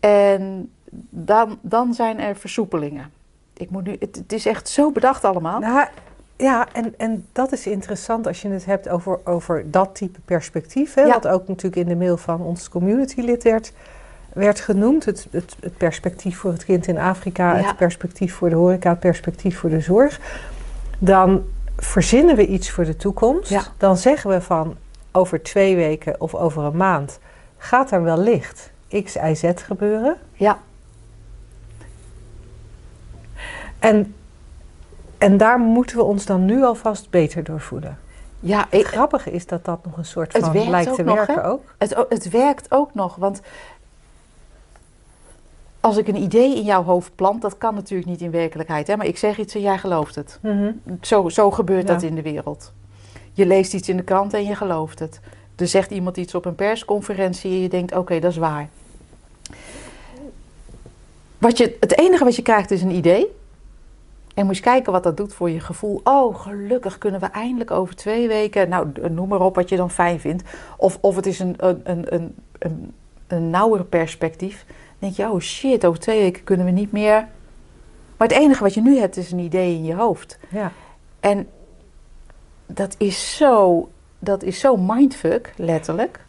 En 0.00 0.72
dan, 1.10 1.58
dan 1.60 1.94
zijn 1.94 2.18
er 2.20 2.36
versoepelingen 2.36 3.21
ik 3.62 3.70
moet 3.70 3.84
nu, 3.84 3.96
het, 3.98 4.16
het, 4.16 4.32
is 4.32 4.46
echt 4.46 4.68
zo 4.68 4.90
bedacht 4.90 5.24
allemaal. 5.24 5.60
Nou, 5.60 5.86
ja, 6.36 6.68
en, 6.72 6.94
en 6.96 7.26
dat 7.32 7.52
is 7.52 7.66
interessant 7.66 8.26
als 8.26 8.42
je 8.42 8.48
het 8.48 8.64
hebt 8.64 8.88
over, 8.88 9.18
over 9.24 9.70
dat 9.70 9.94
type 9.94 10.20
perspectief. 10.24 10.94
Hè, 10.94 11.06
Wat 11.06 11.28
ook 11.28 11.48
natuurlijk 11.48 11.76
in 11.76 11.88
de 11.88 11.96
mail 11.96 12.16
van 12.16 12.40
ons 12.40 12.68
communitylid 12.68 13.42
werd, 13.42 13.72
werd 14.32 14.60
genoemd. 14.60 15.04
Het, 15.04 15.26
het, 15.30 15.56
het 15.60 15.76
perspectief 15.76 16.38
voor 16.38 16.52
het 16.52 16.64
kind 16.64 16.86
in 16.86 16.98
Afrika, 16.98 17.56
het 17.56 17.76
perspectief 17.76 18.34
voor 18.34 18.48
de 18.48 18.56
horeca, 18.56 18.90
het 18.90 19.00
perspectief 19.00 19.58
voor 19.58 19.70
de 19.70 19.80
zorg. 19.80 20.20
Dan 20.98 21.42
verzinnen 21.76 22.36
we 22.36 22.46
iets 22.46 22.70
voor 22.70 22.84
de 22.84 22.96
toekomst. 22.96 23.72
Dan 23.76 23.96
zeggen 23.96 24.30
we 24.30 24.40
van 24.40 24.76
over 25.12 25.42
twee 25.42 25.76
weken 25.76 26.20
of 26.20 26.34
over 26.34 26.62
een 26.62 26.76
maand 26.76 27.18
gaat 27.58 27.90
er 27.90 28.02
wellicht 28.02 28.70
X, 29.04 29.16
Y, 29.16 29.34
Z 29.34 29.52
gebeuren. 29.54 30.16
Ja. 30.32 30.58
En, 33.82 34.14
en 35.18 35.36
daar 35.36 35.58
moeten 35.58 35.96
we 35.96 36.02
ons 36.02 36.26
dan 36.26 36.44
nu 36.44 36.62
alvast 36.62 37.10
beter 37.10 37.44
door 37.44 37.60
voelen. 37.60 37.98
Ja, 38.40 38.66
het 38.70 38.84
grappige 38.84 39.30
is 39.30 39.46
dat 39.46 39.64
dat 39.64 39.84
nog 39.84 39.96
een 39.96 40.04
soort 40.04 40.32
van 40.32 40.56
het 40.56 40.68
lijkt 40.68 40.94
te 40.94 41.04
werken 41.04 41.44
ook. 41.44 41.74
Het, 41.78 42.04
het 42.08 42.30
werkt 42.30 42.70
ook 42.70 42.94
nog, 42.94 43.16
want 43.16 43.40
als 45.80 45.96
ik 45.96 46.08
een 46.08 46.22
idee 46.22 46.56
in 46.56 46.62
jouw 46.62 46.82
hoofd 46.82 47.14
plant, 47.14 47.42
dat 47.42 47.58
kan 47.58 47.74
natuurlijk 47.74 48.10
niet 48.10 48.20
in 48.20 48.30
werkelijkheid. 48.30 48.86
Hè? 48.86 48.96
Maar 48.96 49.06
ik 49.06 49.18
zeg 49.18 49.38
iets 49.38 49.54
en 49.54 49.60
jij 49.60 49.78
gelooft 49.78 50.14
het. 50.14 50.38
Mhm. 50.42 50.72
zo, 51.00 51.28
zo 51.28 51.50
gebeurt 51.50 51.86
dat 51.86 52.02
in 52.02 52.14
de 52.14 52.22
wereld. 52.22 52.72
Je 53.32 53.46
leest 53.46 53.74
iets 53.74 53.88
in 53.88 53.96
de 53.96 54.02
krant 54.02 54.34
en 54.34 54.44
je 54.44 54.54
gelooft 54.54 54.98
het. 54.98 55.20
Er 55.56 55.68
zegt 55.68 55.90
iemand 55.90 56.16
iets 56.16 56.34
op 56.34 56.44
een 56.44 56.54
persconferentie 56.54 57.50
en 57.50 57.60
je 57.60 57.68
denkt, 57.68 57.96
oké, 57.96 58.18
dat 58.18 58.30
is 58.30 58.36
waar. 58.36 58.68
Wat 61.38 61.58
je, 61.58 61.76
het 61.80 61.98
enige 61.98 62.24
wat 62.24 62.36
je 62.36 62.42
krijgt 62.42 62.70
is 62.70 62.82
een 62.82 62.94
idee. 62.94 63.40
En 64.34 64.46
moet 64.46 64.56
je 64.56 64.62
kijken 64.62 64.92
wat 64.92 65.02
dat 65.02 65.16
doet 65.16 65.34
voor 65.34 65.50
je 65.50 65.60
gevoel. 65.60 66.00
Oh, 66.04 66.40
gelukkig 66.40 66.98
kunnen 66.98 67.20
we 67.20 67.26
eindelijk 67.26 67.70
over 67.70 67.96
twee 67.96 68.28
weken. 68.28 68.68
Nou, 68.68 68.92
noem 69.10 69.28
maar 69.28 69.40
op 69.40 69.54
wat 69.54 69.68
je 69.68 69.76
dan 69.76 69.90
fijn 69.90 70.20
vindt. 70.20 70.42
Of, 70.76 70.98
of 71.00 71.16
het 71.16 71.26
is 71.26 71.38
een, 71.38 71.54
een, 71.56 71.80
een, 71.84 72.34
een, 72.58 72.94
een, 73.26 73.50
nauwer 73.50 73.84
perspectief. 73.84 74.64
Dan 74.66 74.76
denk 74.98 75.14
je, 75.14 75.30
oh 75.30 75.40
shit, 75.40 75.86
over 75.86 76.00
twee 76.00 76.20
weken 76.20 76.44
kunnen 76.44 76.66
we 76.66 76.72
niet 76.72 76.92
meer. 76.92 77.28
Maar 78.16 78.28
het 78.28 78.36
enige 78.36 78.62
wat 78.62 78.74
je 78.74 78.82
nu 78.82 78.98
hebt 78.98 79.16
is 79.16 79.32
een 79.32 79.38
idee 79.38 79.74
in 79.74 79.84
je 79.84 79.94
hoofd. 79.94 80.38
Ja. 80.48 80.72
En 81.20 81.48
dat 82.66 82.94
is 82.98 83.36
zo, 83.36 83.88
dat 84.18 84.42
is 84.42 84.60
zo 84.60 84.76
mindfuck, 84.76 85.52
letterlijk. 85.56 86.24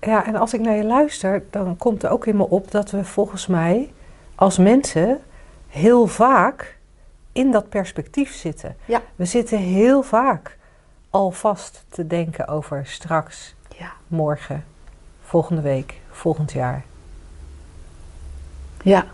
Ja, 0.00 0.26
en 0.26 0.36
als 0.36 0.54
ik 0.54 0.60
naar 0.60 0.76
je 0.76 0.84
luister, 0.84 1.44
dan 1.50 1.76
komt 1.76 2.02
er 2.02 2.10
ook 2.10 2.26
in 2.26 2.36
me 2.36 2.48
op 2.48 2.70
dat 2.70 2.90
we 2.90 3.04
volgens 3.04 3.46
mij 3.46 3.92
als 4.34 4.58
mensen 4.58 5.20
heel 5.68 6.06
vaak 6.06 6.78
in 7.32 7.50
dat 7.50 7.68
perspectief 7.68 8.34
zitten. 8.34 8.76
Ja. 8.84 9.02
We 9.16 9.24
zitten 9.24 9.58
heel 9.58 10.02
vaak 10.02 10.58
alvast 11.10 11.84
te 11.88 12.06
denken 12.06 12.48
over 12.48 12.86
straks, 12.86 13.54
ja. 13.78 13.92
morgen, 14.06 14.64
volgende 15.22 15.62
week, 15.62 16.00
volgend 16.10 16.52
jaar. 16.52 16.84
Ja. 18.82 19.06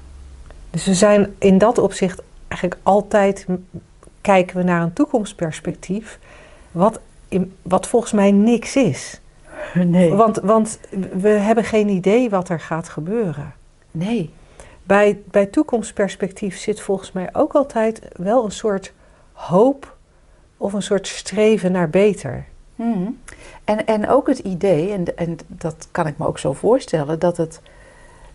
Dus 0.70 0.84
we 0.84 0.94
zijn 0.94 1.34
in 1.38 1.58
dat 1.58 1.78
opzicht 1.78 2.22
eigenlijk 2.48 2.80
altijd 2.82 3.46
kijken 4.20 4.56
we 4.56 4.62
naar 4.62 4.82
een 4.82 4.92
toekomstperspectief, 4.92 6.18
wat, 6.70 7.00
in, 7.28 7.56
wat 7.62 7.88
volgens 7.88 8.12
mij 8.12 8.30
niks 8.30 8.76
is. 8.76 9.20
Nee. 9.74 10.14
Want, 10.14 10.36
want 10.36 10.80
we 11.12 11.28
hebben 11.28 11.64
geen 11.64 11.88
idee 11.88 12.30
wat 12.30 12.48
er 12.48 12.60
gaat 12.60 12.88
gebeuren. 12.88 13.52
Nee. 13.90 14.32
Bij, 14.88 15.20
bij 15.30 15.46
toekomstperspectief 15.46 16.58
zit 16.58 16.80
volgens 16.80 17.12
mij 17.12 17.28
ook 17.32 17.52
altijd 17.52 18.00
wel 18.12 18.44
een 18.44 18.50
soort 18.50 18.92
hoop 19.32 19.96
of 20.56 20.72
een 20.72 20.82
soort 20.82 21.06
streven 21.06 21.72
naar 21.72 21.90
beter. 21.90 22.46
Mhm. 22.74 23.10
En, 23.64 23.86
en 23.86 24.08
ook 24.08 24.26
het 24.26 24.38
idee, 24.38 24.92
en, 24.92 25.16
en 25.16 25.38
dat 25.46 25.88
kan 25.90 26.06
ik 26.06 26.18
me 26.18 26.26
ook 26.26 26.38
zo 26.38 26.52
voorstellen, 26.52 27.18
dat, 27.18 27.36
het, 27.36 27.60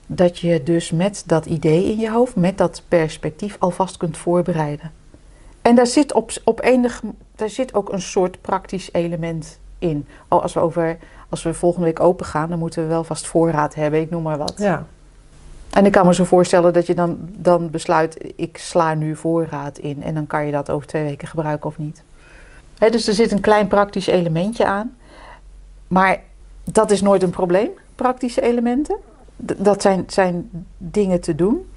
dat 0.08 0.40
je 0.40 0.64
dus 0.64 0.92
met 0.92 1.24
dat 1.26 1.46
idee 1.46 1.86
in 1.86 2.00
je 2.00 2.10
hoofd, 2.10 2.36
met 2.36 2.58
dat 2.58 2.84
perspectief, 2.88 3.56
alvast 3.60 3.98
kunt 3.98 4.18
voorbereiden. 4.18 4.92
En 5.62 5.76
daar 5.76 5.88
zit 5.88 6.14
op, 6.14 6.32
op 6.44 6.62
enig 6.64 7.02
daar 7.36 7.50
zit 7.50 7.74
ook 7.74 7.92
een 7.92 8.02
soort 8.02 8.42
praktisch 8.42 8.90
element 8.92 9.60
in. 9.80 10.08
Oh, 10.28 10.42
als 10.42 10.54
we 10.54 10.60
over 10.60 10.98
als 11.30 11.44
we 11.44 11.54
volgende 11.54 11.86
week 11.86 12.00
open 12.00 12.26
gaan, 12.26 12.50
dan 12.50 12.60
moeten 12.60 12.82
we 12.82 12.88
wel 12.88 13.04
vast 13.04 13.28
voorraad 13.28 13.76
hebben, 13.76 14.02
ik 14.02 14.10
noem 14.10 14.24
maar 14.24 14.38
wat. 14.38 14.54
Ja. 14.58 14.86
En 15.74 15.86
ik 15.86 15.92
kan 15.92 16.06
me 16.06 16.14
zo 16.14 16.24
voorstellen 16.24 16.74
dat 16.74 16.88
je 16.88 16.94
dan, 16.94 17.18
dan 17.38 17.70
besluit, 17.70 18.34
ik 18.36 18.58
sla 18.58 18.94
nu 18.94 19.16
voorraad 19.16 19.78
in 19.78 20.04
en 20.04 20.14
dan 20.14 20.28
kan 20.28 20.46
je 20.46 20.52
dat 20.52 20.70
over 20.70 20.88
twee 20.88 21.04
weken 21.04 21.28
gebruiken 21.28 21.70
of 21.70 21.78
niet. 21.78 22.04
Dus 22.78 23.08
er 23.08 23.14
zit 23.14 23.32
een 23.32 23.42
klein 23.42 23.68
praktisch 23.68 24.08
elementje 24.08 24.66
aan. 24.66 24.98
Maar 25.88 26.22
dat 26.64 26.92
is 26.92 27.02
nooit 27.02 27.24
een 27.24 27.30
probleem, 27.30 27.70
praktische 27.96 28.42
elementen. 28.42 28.98
Dat 29.38 29.82
zijn, 29.82 30.04
zijn 30.08 30.50
dingen 30.78 31.22
te 31.22 31.36
doen. 31.36 31.70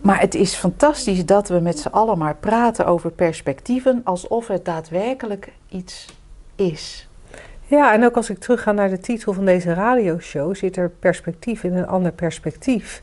Maar 0.00 0.20
het 0.20 0.34
is 0.34 0.54
fantastisch 0.54 1.26
dat 1.26 1.48
we 1.48 1.60
met 1.60 1.78
z'n 1.78 1.88
allen 1.88 2.18
maar 2.18 2.36
praten 2.36 2.86
over 2.86 3.10
perspectieven 3.10 4.00
alsof 4.04 4.46
het 4.46 4.64
daadwerkelijk 4.64 5.52
iets 5.68 6.06
is. 6.54 7.07
Ja, 7.68 7.92
en 7.92 8.04
ook 8.04 8.16
als 8.16 8.30
ik 8.30 8.38
terugga 8.38 8.72
naar 8.72 8.88
de 8.88 8.98
titel 8.98 9.32
van 9.32 9.44
deze 9.44 9.74
radioshow, 9.74 10.54
zit 10.54 10.76
er 10.76 10.90
perspectief 10.90 11.64
in 11.64 11.76
een 11.76 11.86
ander 11.86 12.12
perspectief. 12.12 13.02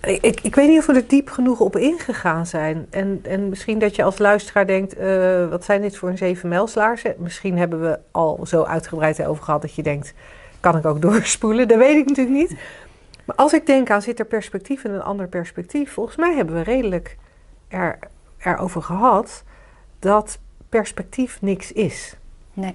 Ik, 0.00 0.40
ik, 0.40 0.54
weet 0.54 0.68
niet 0.68 0.78
of 0.78 0.86
we 0.86 0.92
er 0.92 1.06
diep 1.06 1.30
genoeg 1.30 1.60
op 1.60 1.76
ingegaan 1.76 2.46
zijn. 2.46 2.86
En, 2.90 3.20
en 3.22 3.48
misschien 3.48 3.78
dat 3.78 3.96
je 3.96 4.02
als 4.02 4.18
luisteraar 4.18 4.66
denkt, 4.66 4.96
eh, 4.96 5.48
wat 5.48 5.64
zijn 5.64 5.80
dit 5.80 5.96
voor 5.96 6.08
een 6.08 6.18
zeven 6.18 6.48
mijlslaarzen? 6.48 7.14
Misschien 7.18 7.58
hebben 7.58 7.80
we 7.80 7.98
al 8.10 8.40
zo 8.46 8.62
uitgebreid 8.62 9.24
over 9.24 9.44
gehad 9.44 9.62
dat 9.62 9.74
je 9.74 9.82
denkt, 9.82 10.14
kan 10.60 10.76
ik 10.76 10.84
ook 10.84 11.02
doorspoelen? 11.10 11.68
Dat 11.68 11.78
weet 11.78 11.96
ik 11.96 12.06
natuurlijk 12.08 12.36
niet. 12.36 12.58
Maar 13.24 13.36
als 13.36 13.52
ik 13.52 13.66
denk 13.66 13.90
aan 13.90 14.02
zit 14.02 14.18
er 14.18 14.24
perspectief 14.24 14.84
in 14.84 14.90
een 14.90 15.02
ander 15.02 15.28
perspectief, 15.28 15.92
volgens 15.92 16.16
mij 16.16 16.34
hebben 16.34 16.54
we 16.54 16.62
redelijk 16.62 17.16
er, 17.68 17.98
erover 18.38 18.82
gehad 18.82 19.44
dat 19.98 20.38
perspectief 20.68 21.42
niks 21.42 21.72
is. 21.72 22.16
Nee. 22.52 22.74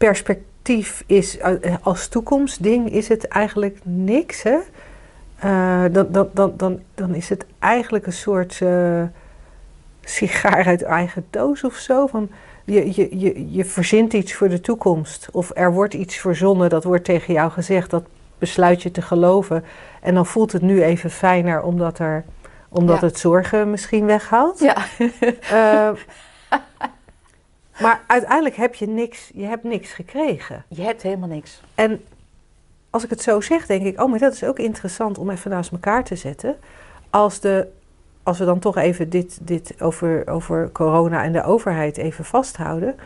Perspectief 0.00 1.02
is 1.06 1.38
eh, 1.38 1.74
als 1.82 2.08
toekomstding 2.08 2.92
is 2.92 3.08
het 3.08 3.28
eigenlijk 3.28 3.78
niks, 3.82 4.42
hè? 4.42 4.58
Uh, 5.44 5.84
dan, 5.92 6.06
dan, 6.10 6.28
dan, 6.32 6.52
dan, 6.56 6.80
dan 6.94 7.14
is 7.14 7.28
het 7.28 7.44
eigenlijk 7.58 8.06
een 8.06 8.12
soort 8.12 8.60
uh, 8.62 9.02
sigaar 10.04 10.66
uit 10.66 10.82
eigen 10.82 11.26
doos 11.30 11.64
of 11.64 11.74
zo. 11.74 12.06
Van 12.06 12.28
je, 12.64 12.94
je, 12.94 13.18
je, 13.18 13.52
je 13.52 13.64
verzint 13.64 14.12
iets 14.12 14.34
voor 14.34 14.48
de 14.48 14.60
toekomst. 14.60 15.28
Of 15.32 15.50
er 15.54 15.72
wordt 15.72 15.94
iets 15.94 16.16
verzonnen, 16.16 16.70
dat 16.70 16.84
wordt 16.84 17.04
tegen 17.04 17.34
jou 17.34 17.50
gezegd. 17.50 17.90
Dat 17.90 18.04
besluit 18.38 18.82
je 18.82 18.90
te 18.90 19.02
geloven. 19.02 19.64
En 20.02 20.14
dan 20.14 20.26
voelt 20.26 20.52
het 20.52 20.62
nu 20.62 20.82
even 20.82 21.10
fijner 21.10 21.62
omdat, 21.62 21.98
er, 21.98 22.24
omdat 22.68 23.00
Ja. 23.00 23.06
het 23.06 23.18
zorgen 23.18 23.70
misschien 23.70 24.06
weghaalt. 24.06 24.58
Ja. 24.58 24.76
Uh, 25.52 25.88
maar 27.80 28.00
uiteindelijk 28.06 28.56
heb 28.56 28.74
je 28.74 28.86
niks, 28.86 29.30
je 29.34 29.44
hebt 29.44 29.64
niks 29.64 29.92
gekregen. 29.92 30.64
Je 30.68 30.82
hebt 30.82 31.02
helemaal 31.02 31.28
niks. 31.28 31.60
En 31.74 32.04
als 32.90 33.04
ik 33.04 33.10
het 33.10 33.22
zo 33.22 33.40
zeg, 33.40 33.66
denk 33.66 33.84
ik, 33.84 34.00
oh, 34.00 34.10
maar 34.10 34.18
dat 34.18 34.32
is 34.32 34.44
ook 34.44 34.58
interessant 34.58 35.18
om 35.18 35.30
even 35.30 35.50
naast 35.50 35.72
elkaar 35.72 36.04
te 36.04 36.16
zetten. 36.16 36.56
Als, 37.10 37.40
de, 37.40 37.66
als 38.22 38.38
we 38.38 38.44
dan 38.44 38.58
toch 38.58 38.76
even 38.76 39.10
dit, 39.10 39.38
dit 39.42 39.82
over, 39.82 40.28
over 40.28 40.72
corona 40.72 41.22
en 41.22 41.32
de 41.32 41.44
overheid 41.44 41.96
even 41.96 42.24
vasthouden. 42.24 42.96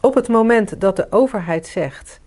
Op 0.00 0.14
het 0.14 0.28
moment 0.28 0.80
dat 0.80 0.96
de 0.96 1.06
overheid 1.10 1.66
zegt, 1.66 2.20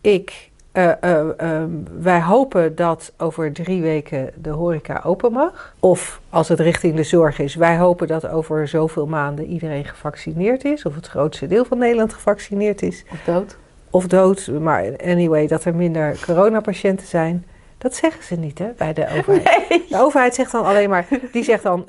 ik, 0.00 0.49
uh, 0.72 0.90
uh, 1.04 1.20
uh, 1.42 1.62
wij 1.98 2.20
hopen 2.22 2.74
dat 2.74 3.12
over 3.18 3.52
drie 3.52 3.82
weken 3.82 4.30
de 4.36 4.50
horeca 4.50 5.00
open 5.04 5.32
mag. 5.32 5.74
Of 5.80 6.20
als 6.30 6.48
het 6.48 6.60
richting 6.60 6.96
de 6.96 7.02
zorg 7.02 7.38
is, 7.38 7.54
wij 7.54 7.78
hopen 7.78 8.06
dat 8.06 8.28
over 8.28 8.68
zoveel 8.68 9.06
maanden 9.06 9.46
iedereen 9.46 9.84
gevaccineerd 9.84 10.64
is. 10.64 10.84
Of 10.84 10.94
het 10.94 11.06
grootste 11.06 11.46
deel 11.46 11.64
van 11.64 11.78
Nederland 11.78 12.12
gevaccineerd 12.14 12.82
is 12.82 13.04
Of 13.12 13.20
dood. 13.24 13.56
of 13.90 14.06
dood, 14.06 14.46
maar 14.60 14.96
anyway, 15.04 15.46
dat 15.46 15.64
er 15.64 15.74
minder 15.74 16.20
coronapatiënten 16.26 17.06
zijn. 17.06 17.44
Dat 17.78 17.94
zeggen 17.94 18.24
ze 18.24 18.36
niet 18.36 18.58
hè, 18.58 18.68
bij 18.76 18.92
de 18.92 19.08
overheid. 19.18 19.68
Nee. 19.68 19.84
De 19.88 19.98
overheid 19.98 20.34
zegt 20.34 20.52
dan 20.52 20.64
alleen 20.64 20.88
maar, 20.90 21.06
die 21.32 21.44
zegt 21.44 21.62
dan 21.62 21.86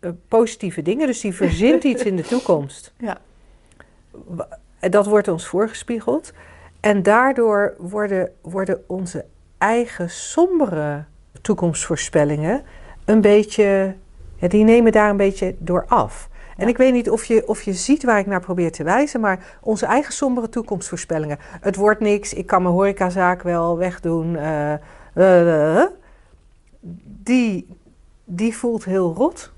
uh, 0.00 0.10
positieve 0.28 0.82
dingen, 0.82 1.06
dus 1.06 1.20
die 1.20 1.34
verzint 1.34 1.84
iets 1.84 2.02
in 2.02 2.16
de 2.16 2.22
toekomst. 2.22 2.92
Ja. 2.98 3.18
Dat 4.80 5.06
wordt 5.06 5.28
ons 5.28 5.46
voorgespiegeld. 5.46 6.32
En 6.80 7.02
daardoor 7.02 7.74
worden, 7.78 8.30
worden 8.40 8.84
onze 8.86 9.24
eigen 9.58 10.10
sombere 10.10 11.04
toekomstvoorspellingen 11.42 12.62
een 13.04 13.20
beetje, 13.20 13.94
ja, 14.36 14.48
die 14.48 14.64
nemen 14.64 14.92
daar 14.92 15.10
een 15.10 15.16
beetje 15.16 15.54
door 15.58 15.84
af. 15.88 16.28
En 16.56 16.68
ik 16.68 16.76
weet 16.76 16.92
niet 16.92 17.10
of 17.10 17.24
je, 17.24 17.48
of 17.48 17.62
je 17.62 17.72
ziet 17.72 18.04
waar 18.04 18.18
ik 18.18 18.26
naar 18.26 18.40
probeer 18.40 18.72
te 18.72 18.82
wijzen, 18.82 19.20
maar 19.20 19.58
onze 19.60 19.86
eigen 19.86 20.12
sombere 20.12 20.48
toekomstvoorspellingen. 20.48 21.38
Het 21.40 21.76
wordt 21.76 22.00
niks, 22.00 22.34
ik 22.34 22.46
kan 22.46 22.62
mijn 22.62 22.74
horecazaak 22.74 23.42
wel 23.42 23.78
wegdoen. 23.78 24.34
Uh, 24.34 24.72
uh, 25.14 25.84
die, 27.04 27.76
die 28.24 28.56
voelt 28.56 28.84
heel 28.84 29.14
rot. 29.14 29.52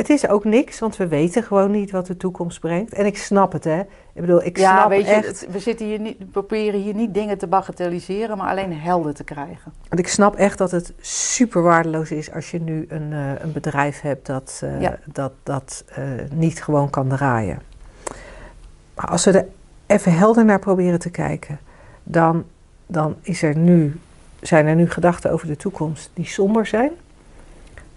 Het 0.00 0.10
is 0.10 0.28
ook 0.28 0.44
niks, 0.44 0.78
want 0.78 0.96
we 0.96 1.08
weten 1.08 1.42
gewoon 1.42 1.70
niet 1.70 1.90
wat 1.90 2.06
de 2.06 2.16
toekomst 2.16 2.60
brengt. 2.60 2.92
En 2.92 3.06
ik 3.06 3.18
snap 3.18 3.52
het, 3.52 3.64
hè. 3.64 3.80
Ik 3.80 4.20
bedoel, 4.20 4.44
ik 4.44 4.58
ja, 4.58 4.76
snap 4.78 4.88
weet 4.88 5.06
je, 5.06 5.12
echt... 5.12 5.26
het- 5.26 5.46
we, 5.52 5.58
zitten 5.58 5.86
hier 5.86 6.00
niet, 6.00 6.18
we 6.18 6.24
proberen 6.24 6.80
hier 6.80 6.94
niet 6.94 7.14
dingen 7.14 7.38
te 7.38 7.46
bagatelliseren, 7.46 8.36
maar 8.36 8.50
alleen 8.50 8.72
helder 8.80 9.14
te 9.14 9.24
krijgen. 9.24 9.72
Want 9.88 10.00
ik 10.00 10.08
snap 10.08 10.36
echt 10.36 10.58
dat 10.58 10.70
het 10.70 10.92
super 11.00 11.62
waardeloos 11.62 12.10
is 12.10 12.32
als 12.32 12.50
je 12.50 12.60
nu 12.60 12.86
een, 12.88 13.10
uh, 13.12 13.32
een 13.40 13.52
bedrijf 13.52 14.00
hebt 14.00 14.26
dat, 14.26 14.60
uh, 14.64 14.80
Ja. 14.80 14.98
dat, 15.12 15.32
dat 15.42 15.84
uh, 15.98 16.04
niet 16.32 16.62
gewoon 16.62 16.90
kan 16.90 17.08
draaien. 17.08 17.62
Maar 18.94 19.06
als 19.08 19.24
we 19.24 19.30
er 19.30 19.46
even 19.86 20.12
helder 20.16 20.44
naar 20.44 20.58
proberen 20.58 20.98
te 20.98 21.10
kijken, 21.10 21.58
dan, 22.02 22.44
dan 22.86 23.16
is 23.22 23.42
er 23.42 23.56
nu, 23.56 24.00
zijn 24.40 24.66
er 24.66 24.74
nu 24.74 24.90
gedachten 24.90 25.30
over 25.32 25.46
de 25.46 25.56
toekomst 25.56 26.10
die 26.14 26.26
somber 26.26 26.66
zijn. 26.66 26.90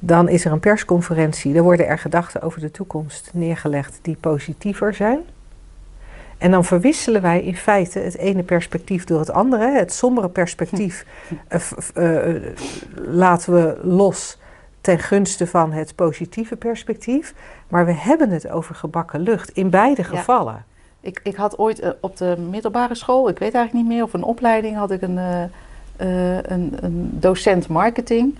Dan 0.05 0.29
is 0.29 0.45
er 0.45 0.51
een 0.51 0.59
persconferentie, 0.59 1.53
daar 1.53 1.63
worden 1.63 1.87
er 1.87 1.97
gedachten 1.97 2.41
over 2.41 2.59
de 2.59 2.71
toekomst 2.71 3.29
neergelegd 3.33 3.99
die 4.01 4.17
positiever 4.19 4.93
zijn. 4.93 5.19
En 6.37 6.51
dan 6.51 6.65
verwisselen 6.65 7.21
wij 7.21 7.43
in 7.43 7.55
feite 7.55 7.99
het 7.99 8.17
ene 8.17 8.43
perspectief 8.43 9.03
door 9.03 9.19
het 9.19 9.31
andere. 9.31 9.71
Het 9.71 9.93
sombere 9.93 10.29
perspectief 10.29 11.05
uh, 11.97 12.25
uh, 12.25 12.41
laten 12.95 13.53
we 13.53 13.79
los 13.83 14.39
ten 14.81 14.99
gunste 14.99 15.47
van 15.47 15.71
het 15.71 15.95
positieve 15.95 16.55
perspectief. 16.55 17.33
Maar 17.67 17.85
we 17.85 17.93
hebben 17.93 18.29
het 18.29 18.49
over 18.49 18.75
gebakken 18.75 19.19
lucht 19.19 19.49
in 19.49 19.69
beide 19.69 20.03
gevallen. 20.03 20.65
Ik, 20.99 21.19
ik 21.23 21.35
had 21.35 21.57
ooit 21.57 21.83
uh, 21.83 21.89
op 21.99 22.17
de 22.17 22.37
middelbare 22.49 22.95
school, 22.95 23.29
ik 23.29 23.39
weet 23.39 23.53
eigenlijk 23.53 23.85
niet 23.85 23.95
meer, 23.95 24.03
of 24.03 24.13
een 24.13 24.23
opleiding, 24.23 24.75
had 24.77 24.91
ik 24.91 25.01
een, 25.01 25.17
een, 25.97 26.73
een 26.81 27.09
docent 27.19 27.67
marketing. 27.67 28.37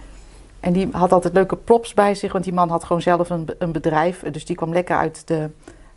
En 0.63 0.74
die 0.74 0.89
had 0.91 1.12
altijd 1.12 1.34
leuke 1.34 1.55
props 1.55 1.93
bij 1.93 2.15
zich, 2.15 2.32
want 2.32 2.43
die 2.43 2.53
man 2.53 2.70
had 2.70 2.84
gewoon 2.84 3.01
zelf 3.01 3.29
een, 3.29 3.48
een 3.58 3.72
bedrijf. 3.72 4.20
Dus 4.32 4.46
die 4.46 4.55
kwam 4.55 4.74
lekker 4.74 4.98
uit 4.98 5.27
de, 5.27 5.50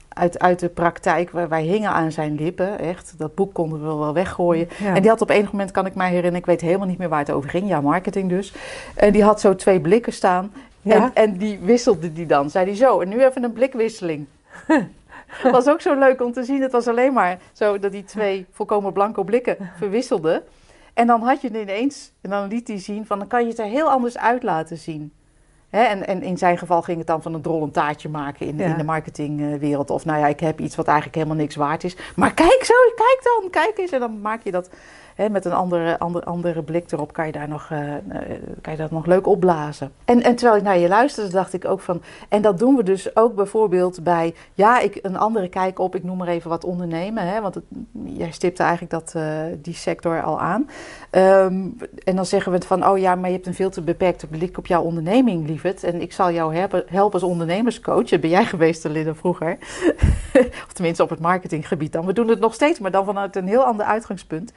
uit, 0.08 0.38
uit 0.38 0.58
de 0.58 0.68
praktijk. 0.68 1.30
Wij, 1.30 1.48
wij 1.48 1.62
hingen 1.62 1.90
aan 1.90 2.12
zijn 2.12 2.34
lippen, 2.34 2.78
echt. 2.78 3.14
Dat 3.16 3.34
boek 3.34 3.54
konden 3.54 3.80
we 3.80 3.86
wel 3.86 4.12
weggooien. 4.12 4.68
Ja. 4.78 4.94
En 4.94 5.00
die 5.00 5.10
had 5.10 5.20
op 5.20 5.30
enig 5.30 5.52
moment, 5.52 5.70
kan 5.70 5.86
ik 5.86 5.94
mij 5.94 6.06
herinneren, 6.06 6.38
ik 6.38 6.46
weet 6.46 6.60
helemaal 6.60 6.86
niet 6.86 6.98
meer 6.98 7.08
waar 7.08 7.18
het 7.18 7.30
over 7.30 7.50
ging. 7.50 7.68
Ja, 7.68 7.80
marketing 7.80 8.28
dus. 8.28 8.54
En 8.94 9.12
die 9.12 9.22
had 9.22 9.40
zo 9.40 9.54
twee 9.54 9.80
blikken 9.80 10.12
staan. 10.12 10.52
Ja. 10.82 10.94
En, 10.94 11.10
en, 11.14 11.36
die 11.36 11.58
wisselde 11.58 12.12
die 12.12 12.26
dan. 12.26 12.50
Zei 12.50 12.64
die 12.64 12.74
zo, 12.74 13.00
en 13.00 13.08
nu 13.08 13.24
even 13.24 13.44
een 13.44 13.52
blikwisseling. 13.52 14.26
Het 15.26 15.52
was 15.58 15.68
ook 15.68 15.80
zo 15.80 15.98
leuk 15.98 16.22
om 16.22 16.32
te 16.32 16.44
zien. 16.44 16.62
Het 16.62 16.72
was 16.72 16.88
alleen 16.88 17.12
maar 17.12 17.38
zo 17.52 17.78
dat 17.78 17.92
die 17.92 18.04
twee 18.04 18.46
volkomen 18.52 18.92
blanco 18.92 19.22
blikken 19.22 19.56
verwisselden. 19.78 20.42
En 20.96 21.06
dan 21.06 21.22
had 21.22 21.40
je 21.40 21.48
het 21.48 21.56
ineens, 21.56 22.12
en 22.20 22.30
dan 22.30 22.48
liet 22.48 22.68
hij 22.68 22.78
zien, 22.78 23.06
van 23.06 23.18
dan 23.18 23.28
kan 23.28 23.42
je 23.42 23.48
het 23.48 23.58
er 23.58 23.64
heel 23.64 23.90
anders 23.90 24.18
uit 24.18 24.42
laten 24.42 24.78
zien. 24.78 25.12
Hè? 25.68 25.82
En, 25.82 26.06
en, 26.06 26.22
in 26.22 26.38
zijn 26.38 26.58
geval 26.58 26.82
ging 26.82 26.98
het 26.98 27.06
dan 27.06 27.22
van 27.22 27.34
een 27.34 27.42
drol 27.42 27.62
een 27.62 27.70
taartje 27.70 28.08
maken 28.08 28.46
in, 28.46 28.56
ja. 28.58 28.64
in 28.64 28.76
de 28.76 28.84
marketingwereld. 28.84 29.90
Of 29.90 30.04
nou 30.04 30.18
ja, 30.18 30.26
ik 30.26 30.40
heb 30.40 30.60
iets 30.60 30.76
wat 30.76 30.86
eigenlijk 30.86 31.16
helemaal 31.16 31.36
niks 31.36 31.56
waard 31.56 31.84
is. 31.84 31.96
Maar 32.16 32.34
kijk 32.34 32.64
zo, 32.64 32.74
kijk 32.94 33.20
dan, 33.22 33.50
kijk 33.50 33.78
eens. 33.78 33.90
En 33.90 34.00
dan 34.00 34.20
maak 34.20 34.42
je 34.42 34.50
dat 34.50 34.70
hè, 35.16 35.28
met 35.28 35.44
een 35.44 35.52
andere, 35.52 35.98
andere, 35.98 36.24
andere 36.24 36.62
blik 36.62 36.92
erop, 36.92 37.12
kan 37.12 37.26
je, 37.26 37.32
daar 37.32 37.48
nog, 37.48 37.70
uh, 37.72 37.78
kan 38.60 38.72
je 38.72 38.78
dat 38.78 38.90
nog 38.90 39.06
leuk 39.06 39.26
opblazen. 39.26 39.92
En, 40.04 40.22
en 40.22 40.36
terwijl 40.36 40.58
ik 40.58 40.64
naar 40.64 40.78
je 40.78 40.88
luisterde, 40.88 41.30
dacht 41.30 41.52
ik 41.52 41.64
ook 41.64 41.80
van... 41.80 42.02
En 42.28 42.42
dat 42.42 42.58
doen 42.58 42.76
we 42.76 42.82
dus 42.82 43.16
ook 43.16 43.34
bijvoorbeeld 43.34 44.04
bij, 44.04 44.34
ja, 44.54 44.80
ik, 44.80 44.98
een 45.02 45.16
andere 45.16 45.48
kijk 45.48 45.78
op, 45.78 45.94
ik 45.94 46.04
noem 46.04 46.16
maar 46.16 46.28
even 46.28 46.50
wat 46.50 46.64
ondernemen. 46.64 47.28
Hè, 47.28 47.40
want 47.40 47.54
het, 47.54 47.64
jij 48.04 48.30
stipte 48.30 48.62
eigenlijk 48.62 48.92
dat, 48.92 49.12
uh, 49.16 49.40
die 49.62 49.74
sector 49.74 50.22
al 50.22 50.40
aan. 50.40 50.68
Um, 51.10 51.76
en 52.04 52.16
dan 52.16 52.26
zeggen 52.26 52.52
we 52.52 52.60
van, 52.66 52.86
oh 52.86 52.98
ja, 52.98 53.14
maar 53.14 53.28
je 53.28 53.34
hebt 53.34 53.46
een 53.46 53.54
veel 53.54 53.70
te 53.70 53.80
beperkte 53.82 54.26
blik 54.26 54.58
op 54.58 54.66
jouw 54.66 54.82
onderneming, 54.82 55.46
lieverd. 55.46 55.84
En 55.84 56.00
ik 56.00 56.12
zal 56.12 56.32
jou 56.32 56.54
helpen, 56.54 56.84
helpen 56.86 57.20
als 57.20 57.30
ondernemerscoach. 57.30 58.08
Ben 58.20 58.30
jij 58.30 58.44
geweest, 58.44 58.84
Linda, 58.84 59.14
vroeger. 59.14 59.58
of 60.66 60.72
tenminste 60.72 61.02
op 61.02 61.10
het 61.10 61.20
marketinggebied 61.20 61.92
dan. 61.92 62.06
We 62.06 62.12
doen 62.12 62.28
het 62.28 62.40
nog 62.40 62.54
steeds, 62.54 62.78
maar 62.78 62.90
dan 62.90 63.04
vanuit 63.04 63.36
een 63.36 63.48
heel 63.48 63.64
ander 63.64 63.86
uitgangspunt. 63.86 64.52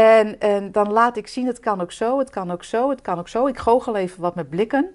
En, 0.00 0.40
en 0.40 0.72
dan 0.72 0.92
laat 0.92 1.16
ik 1.16 1.26
zien, 1.26 1.46
het 1.46 1.60
kan 1.60 1.80
ook 1.80 1.92
zo, 1.92 2.18
het 2.18 2.30
kan 2.30 2.50
ook 2.50 2.64
zo, 2.64 2.90
het 2.90 3.02
kan 3.02 3.18
ook 3.18 3.28
zo. 3.28 3.46
Ik 3.46 3.58
goochel 3.58 3.96
even 3.96 4.20
wat 4.20 4.34
met 4.34 4.50
blikken. 4.50 4.94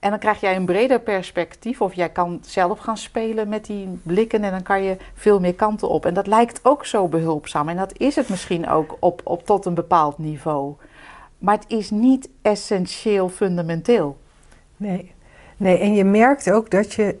En 0.00 0.10
dan 0.10 0.18
krijg 0.18 0.40
jij 0.40 0.56
een 0.56 0.64
breder 0.64 1.00
perspectief. 1.00 1.80
Of 1.80 1.94
jij 1.94 2.08
kan 2.08 2.38
zelf 2.42 2.78
gaan 2.78 2.96
spelen 2.96 3.48
met 3.48 3.64
die 3.64 4.00
blikken. 4.02 4.44
En 4.44 4.50
dan 4.50 4.62
kan 4.62 4.82
je 4.82 4.96
veel 5.14 5.40
meer 5.40 5.54
kanten 5.54 5.88
op. 5.88 6.06
En 6.06 6.14
dat 6.14 6.26
lijkt 6.26 6.60
ook 6.62 6.86
zo 6.86 7.08
behulpzaam. 7.08 7.68
En 7.68 7.76
dat 7.76 7.98
is 7.98 8.16
het 8.16 8.28
misschien 8.28 8.68
ook 8.68 8.96
op, 9.00 9.20
op 9.24 9.46
tot 9.46 9.64
een 9.64 9.74
bepaald 9.74 10.18
niveau. 10.18 10.74
Maar 11.38 11.54
het 11.54 11.64
is 11.68 11.90
niet 11.90 12.28
essentieel 12.42 13.28
fundamenteel. 13.28 14.16
Nee. 14.76 15.12
nee, 15.56 15.78
en 15.78 15.94
je 15.94 16.04
merkt 16.04 16.50
ook 16.50 16.70
dat 16.70 16.92
je 16.92 17.18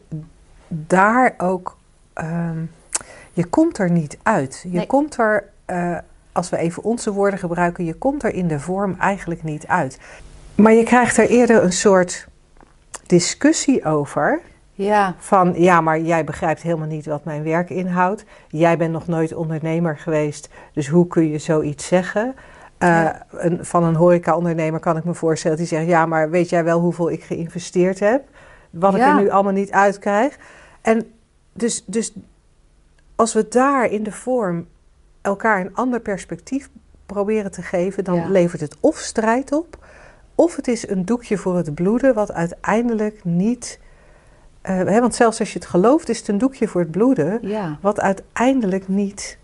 daar 0.68 1.34
ook. 1.38 1.76
ehm, 2.12 2.64
je 3.32 3.44
komt 3.46 3.78
er 3.78 3.90
niet 3.90 4.18
uit. 4.22 4.60
Je 4.68 4.76
Nee. 4.76 4.86
komt 4.86 5.18
er, 5.18 5.48
eh, 5.64 5.98
als 6.36 6.50
we 6.50 6.56
even 6.56 6.82
onze 6.82 7.12
woorden 7.12 7.38
gebruiken, 7.38 7.84
je 7.84 7.94
komt 7.94 8.24
er 8.24 8.34
in 8.34 8.48
de 8.48 8.60
vorm 8.60 8.96
eigenlijk 8.98 9.42
niet 9.42 9.66
uit. 9.66 9.98
Maar 10.54 10.72
je 10.72 10.82
krijgt 10.82 11.16
er 11.16 11.28
eerder 11.28 11.62
een 11.62 11.72
soort 11.72 12.26
discussie 13.06 13.84
over. 13.84 14.40
Ja, 14.72 15.14
Van 15.18 15.54
ja, 15.56 15.80
maar 15.80 16.00
jij 16.00 16.24
begrijpt 16.24 16.62
helemaal 16.62 16.86
niet 16.86 17.06
wat 17.06 17.24
mijn 17.24 17.42
werk 17.42 17.70
inhoudt. 17.70 18.24
Jij 18.48 18.76
bent 18.76 18.92
nog 18.92 19.06
nooit 19.06 19.34
ondernemer 19.34 19.98
geweest, 19.98 20.48
dus 20.72 20.88
hoe 20.88 21.06
kun 21.06 21.30
je 21.30 21.38
zoiets 21.38 21.86
zeggen? 21.86 22.34
Ja. 22.78 23.26
een, 23.30 23.64
van 23.64 23.84
een 23.84 23.94
horeca-ondernemer 23.94 24.80
kan 24.80 24.96
ik 24.96 25.04
me 25.04 25.14
voorstellen 25.14 25.56
die 25.56 25.66
zegt: 25.66 25.86
Ja, 25.86 26.06
maar 26.06 26.30
weet 26.30 26.48
jij 26.48 26.64
wel 26.64 26.80
hoeveel 26.80 27.10
ik 27.10 27.22
geïnvesteerd 27.22 28.00
heb? 28.00 28.22
Wat 28.70 28.94
ik 28.94 29.00
er 29.00 29.20
nu 29.20 29.30
allemaal 29.30 29.52
niet 29.52 29.72
uitkrijg. 29.72 30.38
En 30.80 31.06
dus, 31.52 31.84
dus 31.84 32.12
als 33.14 33.32
we 33.32 33.48
daar 33.48 33.90
in 33.90 34.02
de 34.02 34.12
vorm 34.12 34.66
elkaar 35.26 35.60
een 35.60 35.74
ander 35.74 36.00
perspectief 36.00 36.68
proberen 37.06 37.50
te 37.50 37.62
geven, 37.62 38.04
dan 38.04 38.14
Ja. 38.16 38.28
levert 38.28 38.60
het 38.60 38.76
of 38.80 38.98
strijd 38.98 39.52
op, 39.52 39.78
of 40.34 40.56
het 40.56 40.68
is 40.68 40.88
een 40.88 41.04
doekje 41.04 41.36
voor 41.38 41.56
het 41.56 41.74
bloeden, 41.74 42.14
wat 42.14 42.32
uiteindelijk 42.32 43.20
niet. 43.24 43.78
eh, 44.62 44.76
hè, 44.76 45.00
want 45.00 45.14
zelfs 45.14 45.38
als 45.40 45.52
je 45.52 45.58
het 45.58 45.68
gelooft, 45.68 46.08
is 46.08 46.18
het 46.18 46.28
een 46.28 46.38
doekje 46.38 46.68
voor 46.68 46.80
het 46.80 46.90
bloeden, 46.90 47.38
ja. 47.42 47.78
wat 47.80 48.00
uiteindelijk 48.00 48.88
niet. 48.88 49.38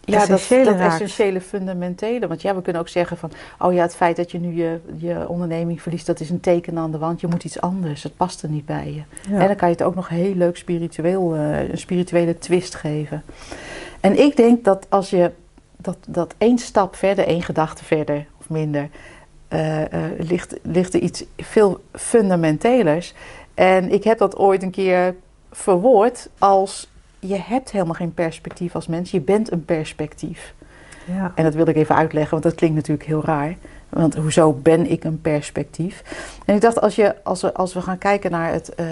Ja, 0.00 0.18
dat, 0.18 0.28
essentiële 0.28 0.64
dat 0.64 0.74
raakt. 0.78 0.92
essentiële 1.00 1.40
fundamentele. 1.40 2.26
Want 2.26 2.42
ja, 2.42 2.54
we 2.54 2.62
kunnen 2.62 2.82
ook 2.82 2.88
zeggen 2.88 3.16
van... 3.16 3.30
oh 3.58 3.72
ja, 3.72 3.82
het 3.82 3.96
feit 3.96 4.16
dat 4.16 4.30
je 4.30 4.38
nu 4.38 4.52
je, 4.54 4.78
je 4.96 5.28
onderneming 5.28 5.82
verliest... 5.82 6.06
dat 6.06 6.20
is 6.20 6.30
een 6.30 6.40
teken 6.40 6.78
aan 6.78 6.90
de 6.90 6.98
wand. 6.98 7.20
Je 7.20 7.26
moet 7.26 7.44
iets 7.44 7.60
anders. 7.60 8.02
Het 8.02 8.16
past 8.16 8.42
er 8.42 8.48
niet 8.48 8.66
bij 8.66 8.86
je. 8.94 9.30
Ja. 9.30 9.40
En 9.40 9.46
dan 9.46 9.56
kan 9.56 9.68
je 9.68 9.74
het 9.74 9.82
ook 9.82 9.94
nog 9.94 10.08
heel 10.08 10.34
leuk 10.34 10.56
spiritueel... 10.56 11.34
eh, 11.34 11.68
een 11.68 11.78
spirituele 11.78 12.38
twist 12.38 12.74
geven. 12.74 13.22
En 14.06 14.18
ik 14.18 14.36
denk 14.36 14.64
dat 14.64 14.86
als 14.88 15.10
je... 15.10 15.30
dat, 15.76 15.96
dat 16.08 16.34
één 16.38 16.58
stap 16.58 16.96
verder, 16.96 17.26
één 17.26 17.42
gedachte 17.42 17.84
verder 17.84 18.26
of 18.38 18.48
minder... 18.48 18.88
eh, 19.48 19.82
eh, 19.82 20.18
ligt, 20.18 20.56
ligt 20.62 20.94
er 20.94 21.00
iets 21.00 21.24
veel 21.36 21.80
fundamentelers. 21.92 23.14
En 23.54 23.92
ik 23.92 24.04
heb 24.04 24.18
dat 24.18 24.36
ooit 24.36 24.62
een 24.62 24.70
keer 24.70 25.14
verwoord 25.50 26.28
als... 26.38 26.90
je 27.18 27.38
hebt 27.38 27.70
helemaal 27.70 27.94
geen 27.94 28.14
perspectief 28.14 28.74
als 28.74 28.86
mens. 28.86 29.10
Je 29.10 29.20
bent 29.20 29.52
een 29.52 29.64
perspectief. 29.64 30.54
ja. 31.04 31.32
En 31.34 31.44
dat 31.44 31.54
wil 31.54 31.66
ik 31.66 31.76
even 31.76 31.96
uitleggen, 31.96 32.30
want 32.30 32.42
dat 32.42 32.54
klinkt 32.54 32.76
natuurlijk 32.76 33.08
heel 33.08 33.24
raar. 33.24 33.56
Want 33.88 34.14
hoezo 34.14 34.52
ben 34.52 34.90
ik 34.90 35.04
een 35.04 35.20
perspectief? 35.20 36.02
En 36.44 36.54
ik 36.54 36.60
dacht, 36.60 36.80
als, 36.80 36.94
je, 36.94 37.24
als, 37.24 37.42
we, 37.42 37.54
als 37.54 37.74
we 37.74 37.82
gaan 37.82 37.98
kijken 37.98 38.30
naar 38.30 38.52
het, 38.52 38.74
eh, 38.74 38.86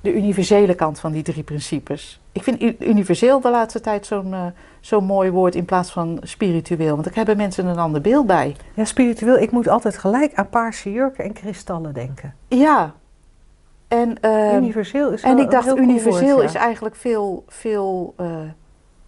de 0.00 0.14
universele 0.14 0.74
kant 0.74 1.00
van 1.00 1.12
die 1.12 1.22
drie 1.22 1.42
principes. 1.42 2.20
Ik 2.32 2.42
vind 2.42 2.80
universeel 2.80 3.40
de 3.40 3.50
laatste 3.50 3.80
tijd 3.80 4.06
zo'n 4.06 4.34
zo'n 4.80 5.04
mooi 5.04 5.30
woord 5.30 5.54
in 5.54 5.64
plaats 5.64 5.90
van 5.90 6.18
spiritueel. 6.22 6.92
Want 6.92 7.04
daar 7.04 7.14
hebben 7.14 7.36
mensen 7.36 7.66
een 7.66 7.78
ander 7.78 8.00
beeld 8.00 8.26
bij. 8.26 8.56
ja, 8.74 8.84
spiritueel. 8.84 9.38
Ik 9.38 9.50
moet 9.50 9.68
altijd 9.68 9.98
gelijk 9.98 10.34
aan 10.34 10.48
paarse 10.48 10.92
jurken 10.92 11.24
en 11.24 11.32
kristallen 11.32 11.94
denken. 11.94 12.34
Ja. 12.48 12.94
En, 13.88 14.20
eh, 14.20 14.54
universeel 14.54 15.10
is 15.10 15.22
en 15.22 15.38
ik 15.38 15.44
een 15.44 15.50
dacht, 15.50 15.76
universeel 15.76 16.34
woord, 16.34 16.44
is 16.44 16.54
eigenlijk 16.54 16.96
veel, 16.96 17.44
veel 17.48 18.14
eh, 18.16 18.26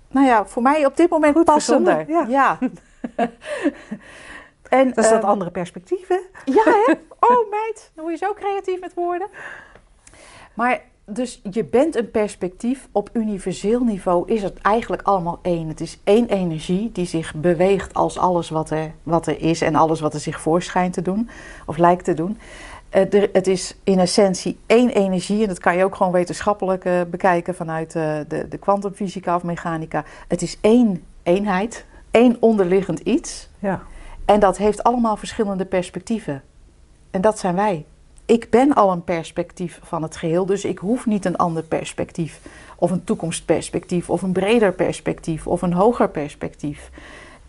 nou 0.09 0.27
ja, 0.27 0.47
voor 0.47 0.62
mij 0.62 0.87
op 0.87 0.97
dit 0.97 1.11
moment 1.11 1.37
Goed 1.37 1.45
passender. 1.45 1.95
verzonnen, 1.95 2.31
ja. 2.31 2.59
en, 4.69 4.88
Dat 4.88 5.05
is 5.05 5.11
dat 5.11 5.21
ehm, 5.21 5.31
andere 5.31 5.51
perspectief, 5.51 6.09
hè? 6.09 6.21
Ja, 6.45 6.62
hè? 6.64 6.95
Oh, 7.29 7.51
meid, 7.51 7.90
dan 7.95 8.05
word 8.05 8.19
je 8.19 8.27
zo 8.27 8.33
creatief 8.35 8.81
met 8.81 8.95
woorden. 8.95 9.29
Maar 10.55 10.81
dus 11.07 11.41
je 11.51 11.65
bent 11.65 11.97
een 11.97 12.11
perspectief. 12.11 12.88
Op 12.93 13.11
universeel 13.12 13.81
niveau 13.85 14.33
is 14.33 14.43
het 14.43 14.59
eigenlijk 14.59 15.03
allemaal 15.03 15.38
één. 15.43 15.69
Het 15.69 15.81
is 15.81 15.99
één 16.05 16.29
energie 16.29 16.93
die 16.93 17.07
zich 17.07 17.35
beweegt 17.35 17.95
als 17.95 18.19
alles 18.19 18.49
wat 18.51 18.71
er, 18.71 18.93
wat 19.03 19.27
er 19.27 19.41
is 19.41 19.61
en 19.61 19.75
alles 19.75 20.01
wat 20.01 20.15
er 20.15 20.21
zich 20.21 20.41
voorschijnt 20.41 20.93
te 20.93 21.03
doen 21.03 21.29
of 21.67 21.77
lijkt 21.77 22.05
te 22.05 22.15
doen. 22.15 22.38
Eh, 22.88 23.15
er- 23.15 23.31
het 23.33 23.47
is 23.47 23.77
in 23.85 23.99
essentie 23.99 24.59
één 24.67 24.88
energie 24.88 25.43
en 25.43 25.49
dat 25.49 25.59
kan 25.59 25.77
je 25.77 25.85
ook 25.85 25.95
gewoon 25.97 26.12
wetenschappelijk 26.12 26.85
eh, 26.85 27.01
bekijken 27.11 27.55
vanuit 27.55 27.95
eh, 27.97 28.19
de, 28.29 28.49
de 28.49 28.59
kwantumfysica 28.59 29.37
of 29.37 29.43
mechanica. 29.43 30.05
Het 30.29 30.43
is 30.43 30.59
één 30.61 31.05
eenheid, 31.23 31.87
één 32.11 32.37
onderliggend 32.41 32.99
iets. 32.99 33.49
Ja. 33.59 33.83
En 34.25 34.41
dat 34.41 34.57
heeft 34.57 34.83
allemaal 34.83 35.17
verschillende 35.17 35.65
perspectieven. 35.65 36.43
En 37.11 37.21
dat 37.21 37.38
zijn 37.38 37.55
wij. 37.55 37.85
Ik 38.27 38.51
ben 38.51 38.75
al 38.75 38.93
een 38.93 39.05
perspectief 39.05 39.81
van 39.83 40.03
het 40.03 40.17
geheel, 40.17 40.47
dus 40.47 40.65
ik 40.65 40.79
hoef 40.79 41.07
niet 41.07 41.25
een 41.25 41.37
ander 41.37 41.63
perspectief. 41.63 42.41
Of 42.77 42.91
een 42.91 43.05
toekomstperspectief, 43.05 44.11
of 44.11 44.23
een 44.23 44.33
breder 44.33 44.73
perspectief, 44.73 45.47
of 45.47 45.63
een 45.63 45.73
hoger 45.73 46.09
perspectief. 46.09 46.91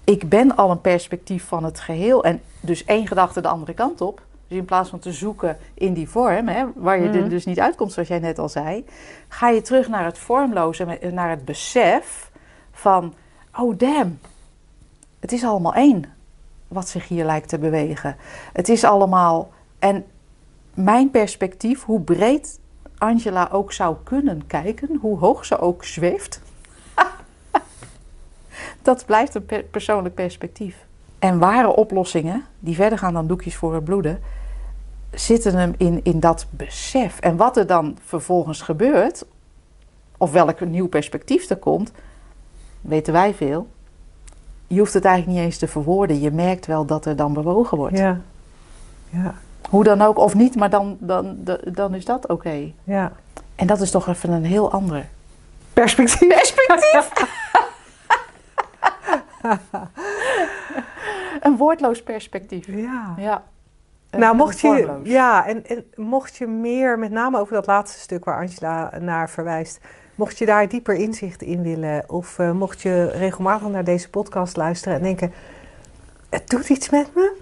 Ik 0.04 0.30
ben 0.30 0.56
al 0.56 0.72
een 0.72 0.82
perspectief 0.82 1.44
van 1.48 1.64
het 1.64 1.80
geheel. 1.80 2.24
En 2.24 2.42
dus 2.60 2.86
één 2.86 3.08
gedachte 3.08 3.42
de 3.42 3.48
andere 3.48 3.74
kant 3.74 4.02
op. 4.02 4.22
Dus 4.48 4.58
in 4.58 4.66
plaats 4.66 4.90
van 4.90 5.00
te 5.00 5.12
zoeken 5.12 5.58
in 5.74 5.94
die 5.94 6.10
vorm, 6.10 6.48
hè, 6.48 6.66
waar 6.76 7.02
je 7.02 7.10
er 7.10 7.20
Mhm. 7.20 7.30
dus 7.30 7.46
niet 7.46 7.60
uitkomt, 7.60 7.92
zoals 7.92 8.08
jij 8.08 8.20
net 8.20 8.40
al 8.40 8.50
zei, 8.50 8.86
ga 9.28 9.50
je 9.50 9.62
terug 9.62 9.88
naar 9.88 10.06
het 10.06 10.18
vormloze, 10.18 10.86
met- 10.86 11.14
naar 11.14 11.30
het 11.30 11.46
besef 11.46 12.32
van: 12.72 13.14
oh 13.60 13.78
damn, 13.78 14.20
het 15.20 15.32
is 15.32 15.44
allemaal 15.44 15.74
één 15.74 16.04
wat 16.68 16.90
zich 16.90 17.08
hier 17.08 17.26
lijkt 17.26 17.50
te 17.50 17.58
bewegen. 17.60 18.16
Het 18.54 18.70
is 18.70 18.84
allemaal. 18.84 19.50
En 19.80 20.06
mijn 20.74 21.12
perspectief, 21.12 21.84
hoe 21.84 22.02
breed 22.02 22.60
Angela 22.98 23.50
ook 23.52 23.74
zou 23.74 23.96
kunnen 24.04 24.48
kijken, 24.48 24.98
hoe 25.02 25.18
hoog 25.18 25.46
ze 25.46 25.60
ook 25.60 25.84
zweeft, 25.86 26.42
dat 28.82 29.06
blijft 29.06 29.36
een 29.36 29.46
per- 29.46 29.64
persoonlijk 29.64 30.16
perspectief. 30.16 30.86
En 31.20 31.40
ware 31.40 31.76
oplossingen, 31.76 32.46
die 32.60 32.76
verder 32.76 32.98
gaan 32.98 33.14
dan 33.14 33.28
doekjes 33.28 33.56
voor 33.56 33.74
het 33.74 33.84
bloeden, 33.84 34.20
zitten 35.12 35.56
hem 35.56 35.74
in, 35.78 36.00
in 36.04 36.20
dat 36.20 36.46
besef. 36.50 37.20
En 37.20 37.38
wat 37.38 37.58
er 37.58 37.68
dan 37.68 37.98
vervolgens 38.06 38.62
gebeurt, 38.62 39.26
of 40.18 40.32
welk 40.32 40.60
nieuw 40.60 40.88
perspectief 40.88 41.50
er 41.50 41.58
komt, 41.58 41.92
weten 42.82 43.14
wij 43.14 43.34
veel. 43.34 43.68
Je 44.68 44.80
hoeft 44.80 44.94
het 44.94 45.06
eigenlijk 45.06 45.38
niet 45.38 45.46
eens 45.46 45.58
te 45.58 45.68
verwoorden. 45.68 46.20
Je 46.20 46.32
merkt 46.32 46.66
wel 46.66 46.86
dat 46.86 47.06
er 47.06 47.16
dan 47.16 47.34
bewogen 47.34 47.78
wordt. 47.78 47.98
Ja. 47.98 48.22
Ja. 49.10 49.36
Hoe 49.70 49.84
dan 49.84 50.02
ook, 50.02 50.18
of 50.18 50.34
niet, 50.34 50.56
maar 50.56 50.70
dan, 50.70 50.98
dan, 51.00 51.38
dan, 51.72 51.94
is 51.94 52.06
dat 52.06 52.28
oké. 52.28 52.72
Ja. 52.84 53.12
En 53.56 53.68
dat 53.68 53.82
is 53.82 53.92
toch 53.92 54.08
even 54.08 54.32
een 54.32 54.46
heel 54.46 54.72
ander 54.72 55.06
Perspectief. 55.74 56.28
perspectief. 56.28 57.10
een 61.42 61.58
woordloos 61.58 62.04
perspectief. 62.04 62.68
Ja. 62.68 63.14
Ja. 63.18 63.44
Nou, 64.12 64.36
mocht 64.36 64.60
je, 64.60 65.00
ja, 65.04 65.46
en, 65.48 65.66
en 65.68 65.86
mocht 65.96 66.36
je 66.36 66.48
meer, 66.48 67.00
met 67.00 67.12
name 67.12 67.40
over 67.40 67.54
dat 67.54 67.66
laatste 67.66 68.00
stuk 68.00 68.26
waar 68.26 68.42
Angela 68.42 68.92
naar 69.00 69.30
verwijst, 69.30 69.80
mocht 70.16 70.38
je 70.38 70.46
daar 70.46 70.70
dieper 70.70 70.96
inzicht 70.96 71.42
in 71.42 71.62
willen, 71.62 72.04
of 72.10 72.40
eh, 72.40 72.52
mocht 72.52 72.82
je 72.82 73.06
regelmatig 73.06 73.68
naar 73.68 73.84
deze 73.84 74.10
podcast 74.10 74.58
luisteren 74.58 74.98
en 74.98 75.04
denken: 75.04 75.34
het 76.30 76.50
doet 76.50 76.70
iets 76.70 76.90
met 76.90 77.16
me, 77.16 77.38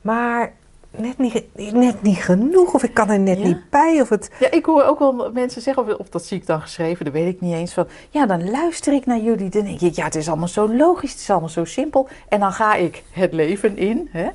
maar 0.00 0.52
net 0.96 1.18
niet, 1.18 1.44
net 1.72 2.02
niet 2.02 2.16
genoeg, 2.16 2.74
of 2.74 2.82
ik 2.82 2.94
kan 2.94 3.10
er 3.10 3.18
net 3.18 3.38
Ja. 3.38 3.44
niet 3.44 3.70
bij, 3.70 4.00
of 4.00 4.08
het. 4.08 4.30
Ja, 4.40 4.50
ik 4.50 4.64
hoor 4.64 4.82
ook 4.84 4.98
wel 4.98 5.30
mensen 5.32 5.62
zeggen, 5.62 5.88
of, 5.88 5.94
of 5.98 6.08
dat 6.08 6.24
zie 6.24 6.38
ik 6.38 6.46
dan 6.46 6.60
geschreven, 6.60 7.04
dat 7.04 7.14
weet 7.14 7.34
ik 7.34 7.40
niet 7.40 7.54
eens. 7.54 7.72
Van, 7.72 7.86
ja, 8.10 8.26
dan 8.26 8.50
luister 8.50 8.92
ik 8.92 9.06
naar 9.06 9.18
jullie. 9.20 9.50
Dan 9.50 9.64
denk 9.64 9.80
je, 9.80 9.90
ja, 9.94 10.04
het 10.04 10.14
is 10.14 10.28
allemaal 10.28 10.48
zo 10.48 10.74
logisch, 10.74 11.10
het 11.12 11.20
is 11.20 11.30
allemaal 11.30 11.48
zo 11.48 11.64
simpel. 11.64 12.08
En 12.28 12.40
dan 12.40 12.52
ga 12.52 12.74
ik 12.74 13.02
het 13.10 13.32
leven 13.32 13.76
in. 13.76 14.08
Hè? 14.10 14.28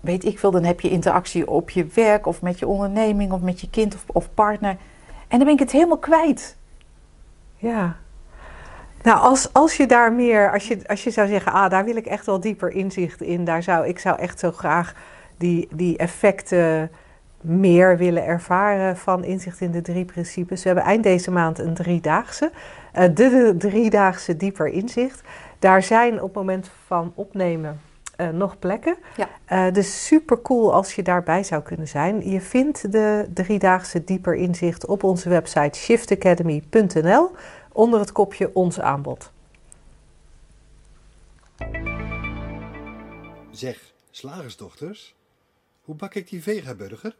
Weet 0.00 0.24
ik 0.24 0.38
veel, 0.38 0.50
dan 0.50 0.64
heb 0.64 0.80
je 0.80 0.90
interactie 0.90 1.50
op 1.50 1.70
je 1.70 1.86
werk 1.94 2.26
of 2.26 2.42
met 2.42 2.58
je 2.58 2.66
onderneming 2.66 3.32
of 3.32 3.40
met 3.40 3.60
je 3.60 3.70
kind 3.70 3.94
of, 3.94 4.04
of 4.06 4.28
partner. 4.34 4.76
En 5.28 5.36
dan 5.38 5.44
ben 5.44 5.54
ik 5.54 5.58
het 5.58 5.70
helemaal 5.72 5.98
kwijt. 5.98 6.56
Ja. 7.56 7.96
Nou, 9.02 9.18
als, 9.18 9.52
als 9.52 9.76
je 9.76 9.86
daar 9.86 10.12
meer, 10.12 10.52
als 10.52 10.68
je, 10.68 10.78
als 10.86 11.04
je 11.04 11.10
zou 11.10 11.28
zeggen, 11.28 11.52
ah, 11.52 11.70
daar 11.70 11.84
wil 11.84 11.96
ik 11.96 12.06
echt 12.06 12.26
wel 12.26 12.40
dieper 12.40 12.70
inzicht 12.70 13.20
in, 13.20 13.44
daar 13.44 13.62
zou 13.62 13.86
ik 13.86 13.98
zou 13.98 14.18
echt 14.18 14.38
zo 14.38 14.52
graag 14.52 14.94
die, 15.36 15.68
die 15.72 15.96
effecten 15.96 16.90
meer 17.40 17.96
willen 17.96 18.24
ervaren 18.24 18.96
van 18.96 19.24
inzicht 19.24 19.60
in 19.60 19.70
de 19.70 19.82
drie 19.82 20.04
principes. 20.04 20.62
We 20.62 20.68
hebben 20.68 20.86
eind 20.86 21.02
deze 21.02 21.30
maand 21.30 21.58
een 21.58 21.74
driedaagse, 21.74 22.50
eh, 22.92 23.04
de, 23.04 23.14
de 23.14 23.54
driedaagse 23.58 24.36
dieper 24.36 24.66
inzicht. 24.66 25.22
Daar 25.58 25.82
zijn 25.82 26.14
op 26.14 26.22
het 26.22 26.34
moment 26.34 26.70
van 26.86 27.12
opnemen 27.14 27.80
eh, 28.16 28.28
nog 28.28 28.58
plekken. 28.58 28.96
Ja. 29.16 29.28
Eh, 29.44 29.72
dus 29.72 30.06
super 30.06 30.42
cool 30.42 30.74
als 30.74 30.94
je 30.94 31.02
daarbij 31.02 31.42
zou 31.42 31.62
kunnen 31.62 31.88
zijn. 31.88 32.30
Je 32.30 32.40
vindt 32.40 32.92
de 32.92 33.28
driedaagse 33.34 34.04
dieper 34.04 34.34
inzicht 34.34 34.86
op 34.86 35.02
onze 35.02 35.28
website 35.28 35.78
shiftacademy.nl 35.78 37.30
onder 37.72 38.00
het 38.00 38.12
kopje 38.12 38.54
ons 38.54 38.80
aanbod. 38.80 39.30
Zeg, 43.50 43.92
slagersdochters, 44.10 45.14
hoe 45.84 45.94
bak 45.94 46.14
ik 46.14 46.28
die 46.28 46.42
vegaburger? 46.42 47.16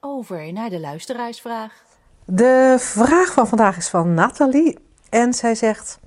Over 0.00 0.52
naar 0.52 0.70
de 0.70 0.80
luisteraarsvraag. 0.80 1.82
De 2.24 2.76
vraag 2.78 3.32
van 3.32 3.48
vandaag 3.48 3.76
is 3.76 3.88
van 3.88 4.14
Nathalie. 4.14 4.78
En 5.10 5.34
zij 5.34 5.54
zegt: 5.54 5.98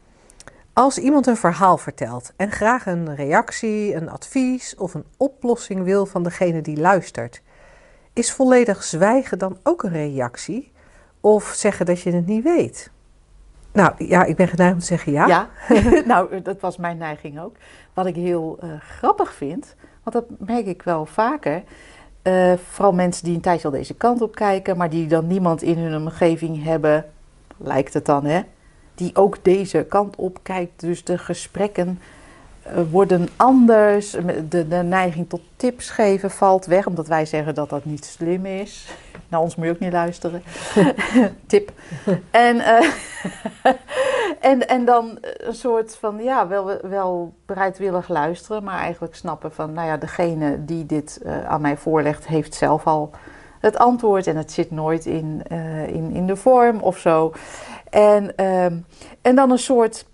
Als 0.74 0.98
iemand 0.98 1.28
een 1.28 1.38
verhaal 1.38 1.78
vertelt 1.78 2.34
en 2.36 2.52
graag 2.52 2.86
een 2.86 3.16
reactie, 3.16 3.96
een 3.96 4.10
advies 4.10 4.76
of 4.76 4.94
een 4.94 5.06
oplossing 5.18 5.84
wil 5.84 6.06
van 6.06 6.24
degene 6.24 6.62
die 6.62 6.78
luistert, 6.78 7.42
is 8.14 8.32
volledig 8.32 8.84
zwijgen 8.84 9.40
dan 9.40 9.60
ook 9.64 9.84
een 9.84 9.92
reactie? 9.92 10.72
Of 11.22 11.54
zeggen 11.56 11.86
dat 11.86 12.02
je 12.02 12.12
het 12.12 12.26
niet 12.26 12.44
weet? 12.44 12.92
Nou 13.78 13.94
ja, 13.98 14.24
ik 14.24 14.36
ben 14.36 14.48
geneigd 14.48 14.74
om 14.74 14.80
te 14.80 14.86
zeggen 14.86 15.12
ja. 15.12 15.28
Ja, 15.28 15.50
nou, 16.06 16.42
dat 16.42 16.60
was 16.60 16.78
mijn 16.78 16.98
neiging 16.98 17.40
ook. 17.40 17.56
Wat 17.94 18.06
ik 18.06 18.16
heel 18.16 18.58
eh, 18.62 18.70
grappig 18.80 19.34
vind, 19.34 19.76
want 20.04 20.16
dat 20.16 20.48
merk 20.48 20.66
ik 20.66 20.82
wel 20.82 21.06
vaker. 21.06 21.64
eh, 22.22 22.54
vooral 22.70 22.94
mensen 22.94 23.26
die 23.26 23.36
een 23.36 23.42
tijdje 23.42 23.66
al 23.68 23.74
deze 23.74 23.94
kant 23.94 24.22
op 24.22 24.36
kijken, 24.36 24.78
maar 24.78 24.90
die 24.90 25.08
dan 25.08 25.28
niemand 25.28 25.62
in 25.62 25.78
hun 25.78 26.02
omgeving 26.02 26.64
hebben, 26.64 27.06
lijkt 27.58 27.94
het 27.94 28.06
dan, 28.06 28.26
hè? 28.26 28.42
Die 28.96 29.16
ook 29.16 29.38
deze 29.42 29.86
kant 29.90 30.16
op 30.16 30.40
kijkt. 30.44 30.80
Dus 30.80 31.04
de 31.04 31.18
gesprekken 31.18 32.00
eh, 32.62 32.74
worden 32.92 33.28
anders. 33.36 34.12
De, 34.50 34.68
de 34.68 34.76
neiging 34.84 35.30
tot 35.30 35.42
tips 35.56 35.90
geven 35.90 36.32
valt 36.32 36.66
weg, 36.66 36.88
omdat 36.88 37.08
wij 37.08 37.26
zeggen 37.26 37.56
dat 37.56 37.70
dat 37.70 37.86
niet 37.86 38.06
slim 38.06 38.46
is. 38.46 38.88
Naar 39.28 39.42
ons 39.42 39.56
moet 39.56 39.66
je 39.66 39.72
ook 39.72 39.80
niet 39.80 39.94
luisteren. 39.94 40.44
Tip. 41.48 41.72
En, 42.32 42.60
eh, 42.60 42.90
en, 44.52 44.68
en 44.68 44.86
dan 44.86 45.18
een 45.22 45.54
soort 45.54 45.96
van, 45.96 46.24
ja, 46.24 46.48
wel, 46.48 46.80
wel 46.82 47.34
bereidwillig 47.46 48.08
luisteren, 48.08 48.64
maar 48.64 48.80
eigenlijk 48.80 49.16
snappen 49.16 49.54
van, 49.54 49.74
nou 49.74 49.88
ja, 49.88 49.98
degene 49.98 50.66
die 50.66 50.86
dit 50.86 51.20
eh, 51.24 51.46
aan 51.46 51.62
mij 51.62 51.78
voorlegt, 51.78 52.28
heeft 52.28 52.54
zelf 52.54 52.88
al 52.88 53.12
het 53.60 53.78
antwoord 53.78 54.28
en 54.28 54.36
het 54.36 54.52
zit 54.52 54.72
nooit 54.72 55.06
in, 55.06 55.42
eh, 55.48 55.88
in, 55.88 56.12
in 56.12 56.28
de 56.28 56.36
vorm 56.36 56.80
of 56.80 56.98
zo. 56.98 57.34
En, 57.90 58.36
ehm, 58.36 58.78
en 59.22 59.36
dan 59.36 59.52
een 59.52 59.58
soort, 59.58 60.06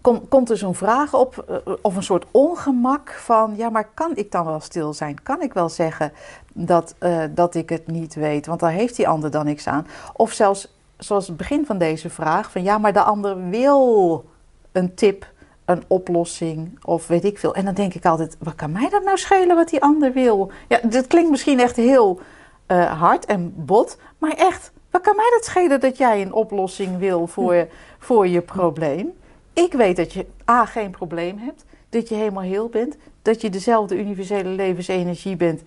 kom, 0.00 0.28
komt 0.28 0.50
er 0.50 0.56
zo'n 0.56 0.74
vraag 0.74 1.14
op, 1.14 1.44
eh, 1.48 1.74
of 1.82 1.96
een 1.96 2.02
soort 2.02 2.24
ongemak 2.30 3.10
van, 3.10 3.54
ja, 3.56 3.70
maar 3.70 3.88
kan 3.94 4.16
ik 4.16 4.32
dan 4.32 4.44
wel 4.44 4.60
stil 4.60 4.92
zijn? 4.92 5.22
Kan 5.22 5.42
ik 5.42 5.52
wel 5.52 5.68
zeggen 5.68 6.12
dat, 6.52 6.94
eh, 6.98 7.22
dat 7.30 7.54
ik 7.54 7.68
het 7.68 7.86
niet 7.86 8.14
weet? 8.14 8.46
Want 8.46 8.60
daar 8.60 8.70
heeft 8.70 8.96
die 8.96 9.08
ander 9.08 9.30
dan 9.30 9.44
niks 9.44 9.66
aan. 9.66 9.86
Of 10.12 10.32
zelfs, 10.32 10.74
zoals 10.96 11.26
het 11.26 11.36
begin 11.36 11.66
van 11.66 11.78
deze 11.78 12.10
vraag, 12.10 12.50
van 12.50 12.62
ja, 12.62 12.78
maar 12.78 12.92
de 12.92 13.02
ander 13.02 13.48
wil 13.48 14.24
een 14.72 14.94
tip, 14.94 15.30
een 15.64 15.84
oplossing 15.86 16.84
of 16.84 17.06
weet 17.06 17.24
ik 17.24 17.38
veel. 17.38 17.54
En 17.54 17.64
dan 17.64 17.74
denk 17.74 17.94
ik 17.94 18.04
altijd, 18.04 18.36
wat 18.38 18.54
kan 18.54 18.72
mij 18.72 18.88
dat 18.88 19.04
nou 19.04 19.16
schelen 19.16 19.56
wat 19.56 19.68
die 19.68 19.82
ander 19.82 20.12
wil? 20.12 20.50
Ja, 20.68 20.80
dit 20.82 21.06
klinkt 21.06 21.30
misschien 21.30 21.60
echt 21.60 21.76
heel 21.76 22.20
eh, 22.66 23.00
hard 23.00 23.24
en 23.24 23.52
bot, 23.56 23.98
maar 24.18 24.32
echt, 24.32 24.72
wat 24.90 25.00
kan 25.00 25.16
mij 25.16 25.30
dat 25.30 25.44
schelen 25.44 25.80
dat 25.80 25.96
jij 25.96 26.22
een 26.22 26.32
oplossing 26.32 26.98
wil 26.98 27.26
voor, 27.26 27.66
voor 27.98 28.28
je 28.28 28.40
probleem? 28.40 29.12
Ik 29.52 29.72
weet 29.72 29.96
dat 29.96 30.12
je 30.12 30.26
A, 30.50 30.64
geen 30.64 30.90
probleem 30.90 31.38
hebt, 31.38 31.64
dat 31.88 32.08
je 32.08 32.14
helemaal 32.14 32.42
heel 32.42 32.68
bent, 32.68 32.96
dat 33.22 33.40
je 33.40 33.50
dezelfde 33.50 33.98
universele 33.98 34.48
levensenergie 34.48 35.36
bent 35.36 35.62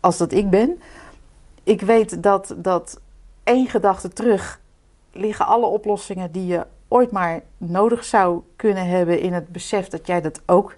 als 0.00 0.16
dat 0.16 0.32
ik 0.32 0.50
ben. 0.50 0.80
Ik 1.62 1.80
weet 1.80 2.22
dat, 2.22 2.54
dat 2.56 3.00
één 3.44 3.66
gedachte 3.68 4.08
terug 4.08 4.60
liggen 5.12 5.46
alle 5.46 5.66
oplossingen 5.66 6.32
die 6.32 6.46
je 6.46 6.66
ooit 6.88 7.10
maar 7.10 7.40
nodig 7.58 8.04
zou 8.04 8.42
kunnen 8.56 8.86
hebben 8.86 9.20
in 9.20 9.32
het 9.32 9.48
besef 9.48 9.88
dat 9.88 10.06
jij 10.06 10.20
dat 10.20 10.40
ook 10.46 10.76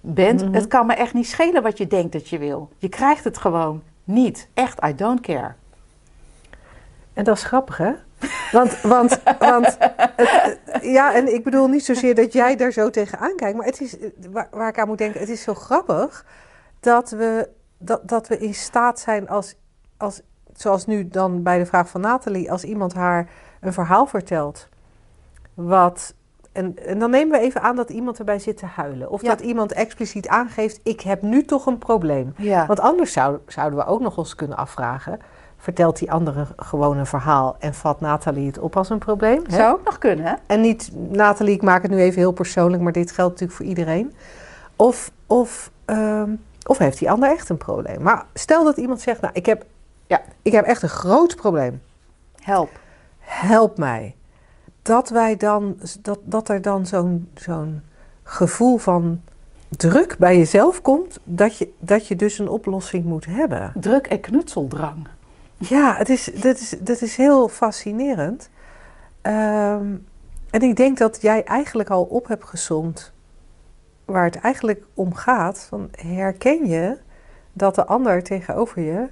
bent. 0.00 0.44
Mhm. 0.44 0.54
Het 0.54 0.66
kan 0.66 0.86
me 0.86 0.94
echt 0.94 1.14
niet 1.14 1.28
schelen 1.28 1.62
wat 1.62 1.78
je 1.78 1.86
denkt 1.86 2.12
dat 2.12 2.28
je 2.28 2.38
wil. 2.38 2.68
Je 2.78 2.88
krijgt 2.88 3.24
het 3.24 3.38
gewoon 3.38 3.82
niet. 4.04 4.48
Echt, 4.54 4.84
I 4.84 4.94
don't 4.94 5.20
care. 5.20 5.54
En 7.12 7.24
dat 7.24 7.36
is 7.36 7.42
grappig, 7.42 7.76
hè? 7.76 7.92
Want, 8.52 8.80
want, 8.80 9.20
want 9.38 9.76
het- 9.76 10.58
het- 10.64 10.82
ja, 10.82 11.14
en 11.14 11.34
ik 11.34 11.44
bedoel 11.44 11.68
niet 11.68 11.84
zozeer 11.84 12.14
dat 12.14 12.32
jij 12.32 12.56
daar 12.56 12.72
zo 12.72 12.90
tegenaan 12.90 13.36
kijkt, 13.36 13.56
maar 13.56 13.66
het 13.66 13.80
is, 13.80 13.96
waar, 14.30 14.48
waar 14.50 14.68
ik 14.68 14.78
aan 14.78 14.88
moet 14.88 14.98
denken, 14.98 15.20
het 15.20 15.28
is 15.28 15.42
zo 15.42 15.54
grappig 15.54 16.26
dat 16.80 17.10
we, 17.10 17.48
dat, 17.78 18.08
dat 18.08 18.28
we 18.28 18.38
in 18.38 18.54
staat 18.54 18.98
zijn 19.00 19.28
als, 19.28 19.54
als, 19.96 20.20
zoals 20.52 20.86
nu 20.86 21.08
dan 21.08 21.42
bij 21.42 21.58
de 21.58 21.66
vraag 21.66 21.88
van 21.88 22.00
Nathalie, 22.00 22.50
als 22.52 22.64
iemand 22.64 22.94
haar 22.94 23.28
een 23.60 23.72
verhaal 23.72 24.06
vertelt, 24.06 24.68
wat, 25.54 26.14
en, 26.52 26.76
en 26.86 26.98
dan 26.98 27.10
nemen 27.10 27.38
we 27.38 27.44
even 27.46 27.62
aan 27.62 27.76
dat 27.76 27.90
iemand 27.90 28.18
erbij 28.18 28.38
zit 28.38 28.56
te 28.56 28.66
huilen, 28.66 29.10
of 29.10 29.22
Ja. 29.22 29.28
dat 29.28 29.40
iemand 29.40 29.72
expliciet 29.72 30.28
aangeeft, 30.28 30.80
ik 30.82 31.00
heb 31.00 31.22
nu 31.22 31.44
toch 31.44 31.66
een 31.66 31.78
probleem. 31.78 32.32
Ja. 32.36 32.66
Want 32.66 32.80
anders 32.80 33.12
zou, 33.12 33.38
zouden 33.46 33.78
we 33.78 33.84
ook 33.84 34.00
nog 34.00 34.16
eens 34.16 34.34
kunnen 34.34 34.56
afvragen. 34.56 35.18
Vertelt 35.62 35.98
die 35.98 36.12
andere 36.12 36.46
gewoon 36.56 36.96
een 36.96 37.06
verhaal 37.06 37.56
en 37.58 37.74
vat 37.74 38.00
Nathalie 38.00 38.46
het 38.46 38.58
op 38.58 38.76
als 38.76 38.90
een 38.90 38.98
probleem? 38.98 39.42
hè? 39.48 39.56
Zou 39.56 39.72
ook 39.78 39.84
nog 39.84 39.98
kunnen, 39.98 40.24
hè? 40.26 40.34
En 40.46 40.60
niet, 40.60 40.90
Nathalie, 40.94 41.54
ik 41.54 41.62
maak 41.62 41.82
het 41.82 41.90
nu 41.90 41.98
even 41.98 42.18
heel 42.18 42.32
persoonlijk, 42.32 42.82
maar 42.82 42.92
dit 42.92 43.12
geldt 43.12 43.30
natuurlijk 43.30 43.58
voor 43.58 43.66
iedereen. 43.68 44.14
Of, 44.76 45.10
of, 45.26 45.70
ehm, 45.84 46.30
of 46.66 46.78
heeft 46.78 46.98
die 46.98 47.10
ander 47.10 47.30
echt 47.30 47.48
een 47.48 47.56
probleem? 47.56 48.02
Maar 48.02 48.24
stel 48.34 48.64
dat 48.64 48.76
iemand 48.76 49.00
zegt, 49.00 49.20
nou, 49.20 49.32
ik 49.34 49.46
heb, 49.46 49.64
Ja. 50.06 50.20
ik 50.42 50.52
heb 50.52 50.64
echt 50.64 50.82
een 50.82 50.88
groot 50.88 51.36
probleem. 51.36 51.82
Help. 52.42 52.70
Help 53.18 53.78
mij. 53.78 54.14
Dat, 54.82 55.08
wij 55.08 55.36
dan, 55.36 55.76
dat, 56.00 56.18
dat 56.22 56.48
er 56.48 56.62
dan 56.62 56.86
zo'n 56.86 57.30
zo'n 57.34 57.82
gevoel 58.22 58.78
van 58.78 59.20
druk 59.68 60.16
bij 60.18 60.36
jezelf 60.38 60.82
komt, 60.82 61.18
dat 61.24 61.56
je, 61.58 61.72
dat 61.78 62.06
je 62.06 62.16
dus 62.16 62.38
een 62.38 62.48
oplossing 62.48 63.04
moet 63.04 63.26
hebben. 63.26 63.72
Druk 63.74 64.06
en 64.06 64.20
knutseldrang. 64.20 65.06
Ja, 65.68 65.94
het 65.96 66.08
is, 66.08 66.24
dat, 66.24 66.58
is, 66.58 66.74
dat 66.80 67.00
is 67.00 67.16
heel 67.16 67.48
fascinerend. 67.48 68.50
Ehm, 69.22 69.94
en 70.50 70.62
ik 70.62 70.76
denk 70.76 70.98
dat 70.98 71.22
jij 71.22 71.44
eigenlijk 71.44 71.90
al 71.90 72.02
op 72.02 72.28
hebt 72.28 72.44
gezomd 72.44 73.12
waar 74.04 74.24
het 74.24 74.36
eigenlijk 74.36 74.84
om 74.94 75.14
gaat. 75.14 75.66
Van 75.68 75.88
herken 75.90 76.68
je 76.68 76.98
dat 77.52 77.74
de 77.74 77.86
ander 77.86 78.22
tegenover 78.22 78.82
je, 78.82 79.08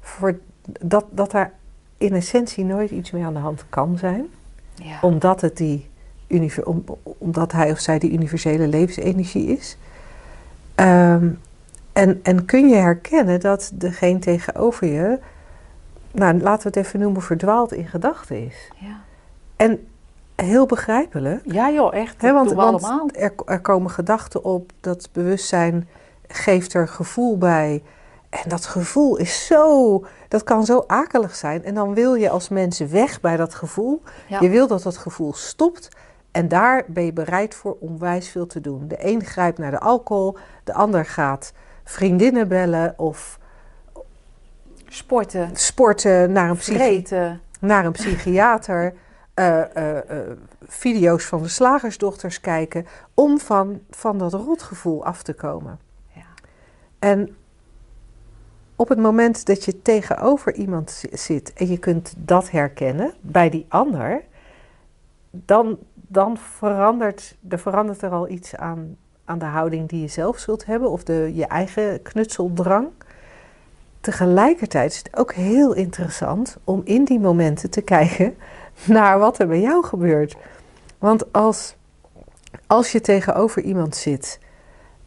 voor, 0.00 0.38
dat, 0.80 1.04
dat 1.10 1.30
daar 1.30 1.52
in 1.96 2.12
essentie 2.12 2.64
nooit 2.64 2.90
iets 2.90 3.10
mee 3.10 3.24
aan 3.24 3.34
de 3.34 3.38
hand 3.38 3.64
kan 3.68 3.98
zijn? 3.98 4.26
Ja. 4.74 4.98
Omdat, 5.00 5.40
het 5.40 5.56
die, 5.56 5.90
om, 6.64 6.84
omdat 7.02 7.52
hij 7.52 7.70
of 7.70 7.78
zij 7.78 7.98
die 7.98 8.12
universele 8.12 8.66
levensenergie 8.66 9.46
is. 9.46 9.76
Ehm, 10.74 11.28
en, 11.92 12.20
en 12.22 12.44
kun 12.44 12.68
je 12.68 12.76
herkennen 12.76 13.40
dat 13.40 13.70
degene 13.74 14.18
tegenover 14.18 14.86
je, 14.86 15.18
nou 16.12 16.40
laten 16.40 16.72
we 16.72 16.78
het 16.78 16.86
even 16.86 17.00
noemen, 17.00 17.22
verdwaald 17.22 17.72
in 17.72 17.86
gedachten 17.86 18.46
is. 18.46 18.70
Ja. 18.76 19.00
En 19.56 19.88
heel 20.36 20.66
begrijpelijk. 20.66 21.40
ja, 21.44 21.70
joh, 21.70 21.94
echt. 21.94 22.22
Hè, 22.22 22.32
want 22.32 22.52
want 22.52 23.16
er, 23.16 23.32
er 23.46 23.60
komen 23.60 23.90
gedachten 23.90 24.44
op, 24.44 24.72
dat 24.80 25.08
bewustzijn 25.12 25.88
geeft 26.28 26.74
er 26.74 26.88
gevoel 26.88 27.38
bij. 27.38 27.82
En 28.28 28.48
dat 28.48 28.66
gevoel 28.66 29.16
is 29.16 29.46
zo, 29.46 30.04
dat 30.28 30.44
kan 30.44 30.64
zo 30.64 30.84
akelig 30.86 31.34
zijn. 31.34 31.64
En 31.64 31.74
dan 31.74 31.94
wil 31.94 32.14
je 32.14 32.30
als 32.30 32.48
mens 32.48 32.78
weg 32.78 33.20
bij 33.20 33.36
dat 33.36 33.54
gevoel. 33.54 34.02
Ja. 34.28 34.40
Je 34.40 34.48
wil 34.48 34.66
dat 34.66 34.82
dat 34.82 34.96
gevoel 34.96 35.34
stopt. 35.34 35.88
En 36.30 36.48
daar 36.48 36.84
ben 36.86 37.04
je 37.04 37.12
bereid 37.12 37.54
voor 37.54 37.76
onwijs 37.80 38.28
veel 38.28 38.46
te 38.46 38.60
doen. 38.60 38.88
De 38.88 38.96
een 38.98 39.24
grijpt 39.24 39.58
naar 39.58 39.70
de 39.70 39.80
alcohol, 39.80 40.36
de 40.64 40.72
ander 40.72 41.04
gaat 41.04 41.52
vriendinnen 41.84 42.48
bellen 42.48 42.94
of 42.96 43.38
Sporten, 44.88 45.56
sporten 45.56 46.32
naar 46.32 46.50
een, 46.50 46.56
psychi- 46.56 46.78
naar 47.60 47.84
een 47.84 47.92
psychiater. 47.92 48.94
eh, 49.34 49.76
eh, 49.76 49.96
eh, 50.10 50.36
video's 50.66 51.24
van 51.24 51.42
de 51.42 51.48
slagersdochters 51.48 52.40
kijken. 52.40 52.86
Om 53.14 53.38
van, 53.38 53.80
van 53.90 54.18
dat 54.18 54.32
rotgevoel 54.32 55.04
af 55.04 55.22
te 55.22 55.32
komen. 55.32 55.78
Ja. 56.14 56.22
En 56.98 57.36
op 58.76 58.88
het 58.88 58.98
moment 58.98 59.46
dat 59.46 59.64
je 59.64 59.82
tegenover 59.82 60.54
iemand 60.54 60.90
zi- 60.90 61.08
zit 61.16 61.52
en 61.52 61.68
je 61.68 61.78
kunt 61.78 62.14
dat 62.16 62.50
herkennen 62.50 63.12
bij 63.20 63.50
die 63.50 63.66
ander, 63.68 64.22
dan, 65.30 65.78
dan 65.94 66.36
verandert, 66.38 67.36
er 67.48 67.58
verandert 67.58 68.02
er 68.02 68.10
al 68.10 68.28
iets 68.28 68.56
aan, 68.56 68.96
aan 69.24 69.38
de 69.38 69.44
houding 69.44 69.88
die 69.88 70.00
je 70.00 70.08
zelf 70.08 70.38
zult 70.38 70.66
hebben 70.66 70.90
of 70.90 71.02
de, 71.04 71.30
je 71.34 71.46
eigen 71.46 72.02
knutseldrang. 72.02 72.88
Tegelijkertijd 74.08 74.92
is 74.92 74.98
het 74.98 75.16
ook 75.16 75.32
heel 75.32 75.74
interessant 75.74 76.56
om 76.64 76.80
in 76.84 77.04
die 77.04 77.20
momenten 77.20 77.70
te 77.70 77.80
kijken 77.80 78.34
naar 78.84 79.18
wat 79.18 79.38
er 79.38 79.46
bij 79.46 79.60
jou 79.60 79.84
gebeurt. 79.84 80.36
Want 80.98 81.32
als, 81.32 81.76
als 82.66 82.92
je 82.92 83.00
tegenover 83.00 83.62
iemand 83.62 83.96
zit 83.96 84.40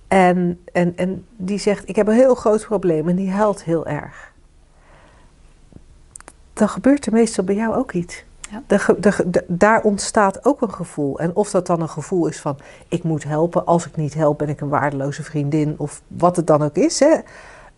En, 0.07 0.59
en, 0.73 0.97
en 0.97 1.25
die 1.35 1.57
zegt: 1.57 1.89
Ik 1.89 1.95
heb 1.95 2.07
een 2.07 2.13
heel 2.13 2.35
groot 2.35 2.65
probleem 2.65 3.09
en 3.09 3.15
die 3.15 3.31
huilt 3.31 3.63
heel 3.63 3.85
erg. 3.85 4.31
Dan 6.53 6.69
gebeurt 6.69 7.05
er 7.05 7.13
meestal 7.13 7.43
bij 7.43 7.55
jou 7.55 7.75
ook 7.75 7.91
iets. 7.91 8.23
Ja. 8.49 8.63
De 8.67 9.25
de- 9.29 9.45
daar 9.47 9.81
ontstaat 9.81 10.45
ook 10.45 10.61
een 10.61 10.73
gevoel. 10.73 11.19
En 11.19 11.35
of 11.35 11.51
dat 11.51 11.67
dan 11.67 11.81
een 11.81 11.89
gevoel 11.89 12.27
is 12.27 12.39
van: 12.39 12.57
Ik 12.87 13.03
moet 13.03 13.23
helpen. 13.23 13.65
Als 13.65 13.87
ik 13.87 13.95
niet 13.95 14.13
help, 14.13 14.37
ben 14.37 14.49
ik 14.49 14.61
een 14.61 14.69
waardeloze 14.69 15.23
vriendin. 15.23 15.75
Of 15.77 16.01
wat 16.07 16.35
het 16.35 16.47
dan 16.47 16.61
ook 16.61 16.75
is. 16.75 16.99
Hè? 16.99 17.15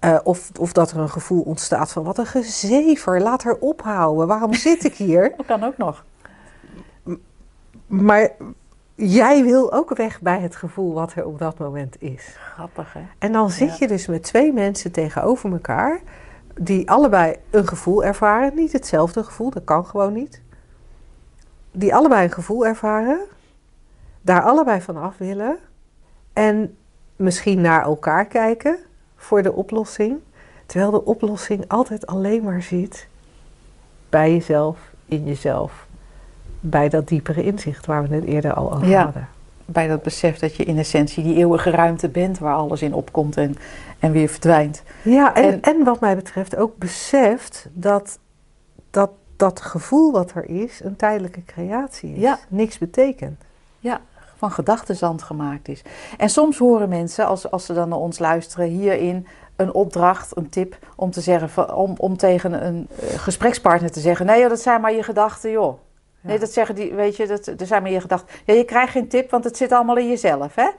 Eh, 0.03 0.19
of, 0.23 0.51
of 0.59 0.73
dat 0.73 0.91
er 0.91 0.97
een 0.97 1.09
gevoel 1.09 1.41
ontstaat 1.41 1.91
van: 1.91 2.03
Wat 2.03 2.17
een 2.17 2.25
gezever, 2.25 3.21
laat 3.21 3.43
haar 3.43 3.55
ophouden. 3.55 4.27
Waarom 4.27 4.53
zit 4.53 4.83
ik 4.83 4.95
hier? 4.95 5.33
Dat 5.37 5.45
kan 5.45 5.63
ook 5.63 5.77
nog. 5.77 6.05
Maar 7.87 8.29
jij 8.95 9.43
wil 9.43 9.73
ook 9.73 9.95
weg 9.95 10.21
bij 10.21 10.39
het 10.39 10.55
gevoel 10.55 10.93
wat 10.93 11.13
er 11.13 11.25
op 11.25 11.39
dat 11.39 11.57
moment 11.57 12.01
is. 12.01 12.35
Grappig, 12.53 12.93
hè? 12.93 13.01
En 13.17 13.31
dan 13.31 13.49
zit 13.49 13.69
Ja. 13.69 13.75
je 13.79 13.87
dus 13.87 14.07
met 14.07 14.23
twee 14.23 14.53
mensen 14.53 14.91
tegenover 14.91 15.51
elkaar, 15.51 15.99
die 16.55 16.89
allebei 16.89 17.35
een 17.49 17.67
gevoel 17.67 18.03
ervaren. 18.03 18.55
Niet 18.55 18.71
hetzelfde 18.71 19.23
gevoel, 19.23 19.49
dat 19.49 19.63
kan 19.63 19.85
gewoon 19.85 20.13
niet. 20.13 20.41
Die 21.71 21.95
allebei 21.95 22.23
een 22.23 22.33
gevoel 22.33 22.65
ervaren, 22.65 23.19
daar 24.21 24.41
allebei 24.41 24.81
van 24.81 24.97
af 24.97 25.17
willen. 25.17 25.57
En 26.33 26.77
misschien 27.15 27.61
naar 27.61 27.81
elkaar 27.83 28.25
kijken 28.25 28.79
voor 29.23 29.41
de 29.41 29.53
oplossing. 29.53 30.17
Terwijl 30.65 30.91
de 30.91 31.05
oplossing 31.05 31.63
altijd 31.67 32.07
alleen 32.07 32.43
maar 32.43 32.61
zit 32.61 33.07
bij 34.09 34.31
jezelf, 34.31 34.77
in 35.05 35.23
jezelf. 35.23 35.87
Bij 36.59 36.89
dat 36.89 37.07
diepere 37.07 37.43
inzicht 37.43 37.85
waar 37.85 38.07
we 38.07 38.15
het 38.15 38.23
eerder 38.25 38.53
al 38.53 38.73
over 38.73 38.87
Ja. 38.87 39.03
hadden. 39.03 39.27
Bij 39.65 39.87
dat 39.87 40.01
besef 40.03 40.39
dat 40.39 40.55
je 40.55 40.63
in 40.63 40.77
essentie 40.77 41.23
die 41.23 41.35
eeuwige 41.35 41.69
ruimte 41.69 42.09
bent 42.09 42.39
waar 42.39 42.55
alles 42.55 42.81
in 42.81 42.93
opkomt 42.93 43.37
en, 43.37 43.55
en 43.99 44.11
weer 44.11 44.27
verdwijnt. 44.27 44.83
Ja, 45.03 45.35
en, 45.35 45.43
En- 45.43 45.61
en, 45.61 45.83
wat 45.83 45.99
mij 45.99 46.15
betreft 46.15 46.55
ook 46.55 46.77
beseft 46.77 47.67
dat, 47.73 48.19
dat 48.91 49.09
dat 49.35 49.61
gevoel 49.61 50.11
wat 50.11 50.31
er 50.35 50.49
is 50.49 50.79
een 50.83 50.95
tijdelijke 50.95 51.43
creatie 51.45 52.13
is. 52.15 52.21
Ja. 52.21 52.39
Niks 52.47 52.77
betekent. 52.77 53.41
Van 54.43 54.51
gedachtenzand 54.51 55.23
gemaakt 55.23 55.67
is. 55.67 55.81
En 56.17 56.29
soms 56.29 56.57
horen 56.57 56.89
mensen, 56.89 57.25
als, 57.25 57.51
als 57.51 57.65
ze 57.65 57.73
dan 57.73 57.89
naar 57.89 57.99
ons 57.99 58.19
luisteren, 58.19 58.67
hierin 58.67 59.27
een 59.55 59.73
opdracht, 59.73 60.37
een 60.37 60.49
tip 60.49 60.77
om 60.95 61.11
te 61.11 61.21
zeggen, 61.21 61.75
om, 61.75 61.93
om 61.97 62.17
tegen 62.17 62.65
een 62.65 62.87
eh, 62.99 63.19
gesprekspartner 63.19 63.91
te 63.91 63.99
zeggen: 63.99 64.25
nee, 64.25 64.39
joh, 64.39 64.49
dat 64.49 64.59
zijn 64.59 64.81
maar 64.81 64.93
je 64.93 65.03
gedachten, 65.03 65.51
joh. 65.51 65.79
Nee, 66.21 66.39
dat 66.39 66.51
zeggen 66.51 66.75
die, 66.75 66.93
weet 66.93 67.15
je, 67.15 67.27
dat, 67.27 67.45
dat 67.45 67.67
zijn 67.67 67.81
maar 67.81 67.91
je 67.91 68.01
gedachten. 68.01 68.35
Ja, 68.45 68.53
je 68.53 68.63
krijgt 68.63 68.91
geen 68.91 69.07
tip, 69.07 69.31
want 69.31 69.43
het 69.43 69.57
zit 69.57 69.71
allemaal 69.71 69.97
in 69.97 70.09
jezelf, 70.09 70.55
hè? 70.55 70.69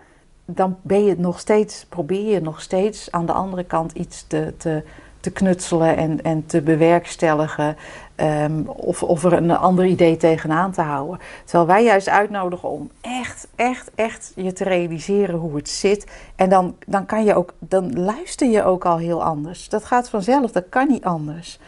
Dan 0.45 0.77
ben 0.83 1.05
je 1.05 1.15
nog 1.19 1.39
steeds, 1.39 1.87
probeer 1.89 2.33
je 2.33 2.41
nog 2.41 2.61
steeds 2.61 3.11
aan 3.11 3.27
de 3.27 3.33
andere 3.33 3.65
kant 3.65 3.93
iets 3.93 4.27
te, 4.27 4.55
te, 4.57 4.83
te 5.25 5.31
knutselen 5.31 5.97
en, 5.97 6.23
en 6.23 6.47
te 6.47 6.61
bewerkstelligen. 6.61 7.77
ehm, 8.15 8.61
of, 8.67 9.03
of 9.03 9.25
er 9.25 9.33
een 9.33 9.51
ander 9.51 9.85
idee 9.85 10.17
tegenaan 10.17 10.73
te 10.73 10.83
houden. 10.83 11.19
Terwijl 11.45 11.67
wij 11.67 11.85
juist 11.85 12.09
uitnodigen 12.09 12.69
om 12.69 12.91
echt, 13.01 13.49
echt, 13.55 13.91
echt 13.95 14.33
je 14.35 14.53
te 14.53 14.65
realiseren 14.65 15.39
hoe 15.39 15.57
het 15.57 15.69
zit. 15.69 16.07
En 16.37 16.49
dan, 16.49 16.77
dan 16.87 17.07
kan 17.07 17.25
je 17.25 17.35
ook, 17.35 17.55
dan 17.59 18.01
luister 18.01 18.49
je 18.49 18.65
ook 18.65 18.85
al 18.85 18.97
heel 18.97 19.23
anders. 19.23 19.69
Dat 19.69 19.85
gaat 19.85 20.09
vanzelf, 20.09 20.53
dat 20.53 20.65
kan 20.69 20.89
niet 20.89 21.05
anders. 21.05 21.59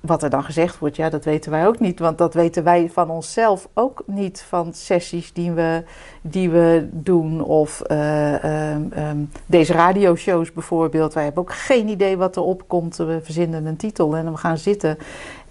Wat 0.00 0.22
er 0.22 0.30
dan 0.30 0.44
gezegd 0.44 0.78
wordt, 0.78 0.96
ja, 0.96 1.08
dat 1.08 1.24
weten 1.24 1.50
wij 1.50 1.66
ook 1.66 1.80
niet. 1.80 1.98
Want 1.98 2.18
dat 2.18 2.34
weten 2.34 2.64
wij 2.64 2.90
van 2.92 3.10
onszelf 3.10 3.68
ook 3.74 4.02
niet 4.06 4.44
van 4.48 4.74
sessies 4.74 5.32
die 5.32 5.52
we, 5.52 5.84
die 6.20 6.50
we 6.50 6.88
doen. 6.92 7.44
Of 7.44 7.80
eh, 7.80 8.44
ehm, 8.44 8.82
ehm, 8.92 9.18
deze 9.46 9.72
radioshows 9.72 10.52
bijvoorbeeld. 10.52 11.14
Wij 11.14 11.24
hebben 11.24 11.42
ook 11.42 11.52
geen 11.52 11.88
idee 11.88 12.16
wat 12.16 12.36
erop 12.36 12.62
komt. 12.66 12.96
We 12.96 13.20
verzinnen 13.22 13.66
een 13.66 13.76
titel 13.76 14.16
en 14.16 14.32
we 14.32 14.36
gaan 14.36 14.58
zitten. 14.58 14.98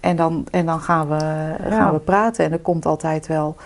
En 0.00 0.16
dan, 0.16 0.46
en 0.50 0.66
dan 0.66 0.80
gaan, 0.80 1.08
we, 1.08 1.54
gaan 1.68 1.92
we 1.92 1.98
praten. 1.98 2.44
En 2.44 2.52
er 2.52 2.58
komt 2.58 2.86
altijd 2.86 3.26
wel, 3.26 3.56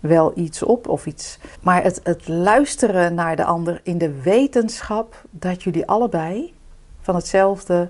wel 0.00 0.32
iets 0.34 0.62
op 0.62 0.88
of 0.88 1.06
iets. 1.06 1.38
Maar 1.60 1.82
het, 1.82 2.00
het 2.02 2.28
luisteren 2.28 3.14
naar 3.14 3.36
de 3.36 3.44
ander 3.44 3.80
in 3.82 3.98
de 3.98 4.20
wetenschap 4.22 5.22
dat 5.30 5.62
jullie 5.62 5.86
allebei 5.86 6.54
van 7.00 7.14
hetzelfde 7.14 7.88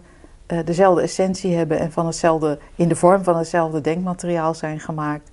eh, 0.48 0.58
dezelfde 0.64 1.02
essentie 1.02 1.56
hebben 1.56 1.78
en 1.78 1.92
van 1.92 2.06
hetzelfde, 2.06 2.58
in 2.74 2.88
de 2.88 2.96
vorm 2.96 3.24
van 3.24 3.37
hetzelfde 3.37 3.80
denkmateriaal 3.80 4.54
zijn 4.54 4.80
gemaakt. 4.80 5.30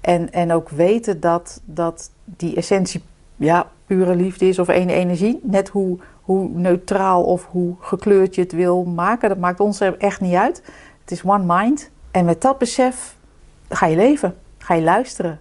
En, 0.00 0.32
en 0.32 0.52
ook 0.52 0.68
weten 0.68 1.20
dat, 1.20 1.60
dat 1.64 2.10
die 2.24 2.56
essentie 2.56 3.02
ja, 3.36 3.66
pure 3.86 4.16
liefde 4.16 4.48
is 4.48 4.58
of 4.58 4.68
één 4.68 4.88
energie. 4.88 5.40
Net 5.42 5.68
hoe, 5.68 5.98
hoe 6.20 6.48
neutraal 6.48 7.22
of 7.22 7.46
hoe 7.50 7.74
gekleurd 7.80 8.34
je 8.34 8.40
het 8.40 8.52
wil 8.52 8.84
maken, 8.84 9.28
dat 9.28 9.38
maakt 9.38 9.60
ons 9.60 9.80
er 9.80 9.98
echt 9.98 10.20
niet 10.20 10.34
uit. 10.34 10.62
Het 11.00 11.10
is 11.10 11.22
one 11.22 11.44
mind. 11.60 11.90
En 12.10 12.24
met 12.24 12.40
dat 12.40 12.58
besef 12.58 13.16
ga 13.68 13.86
je 13.86 13.96
leven, 13.96 14.34
ga 14.58 14.74
je 14.74 14.82
luisteren, 14.82 15.40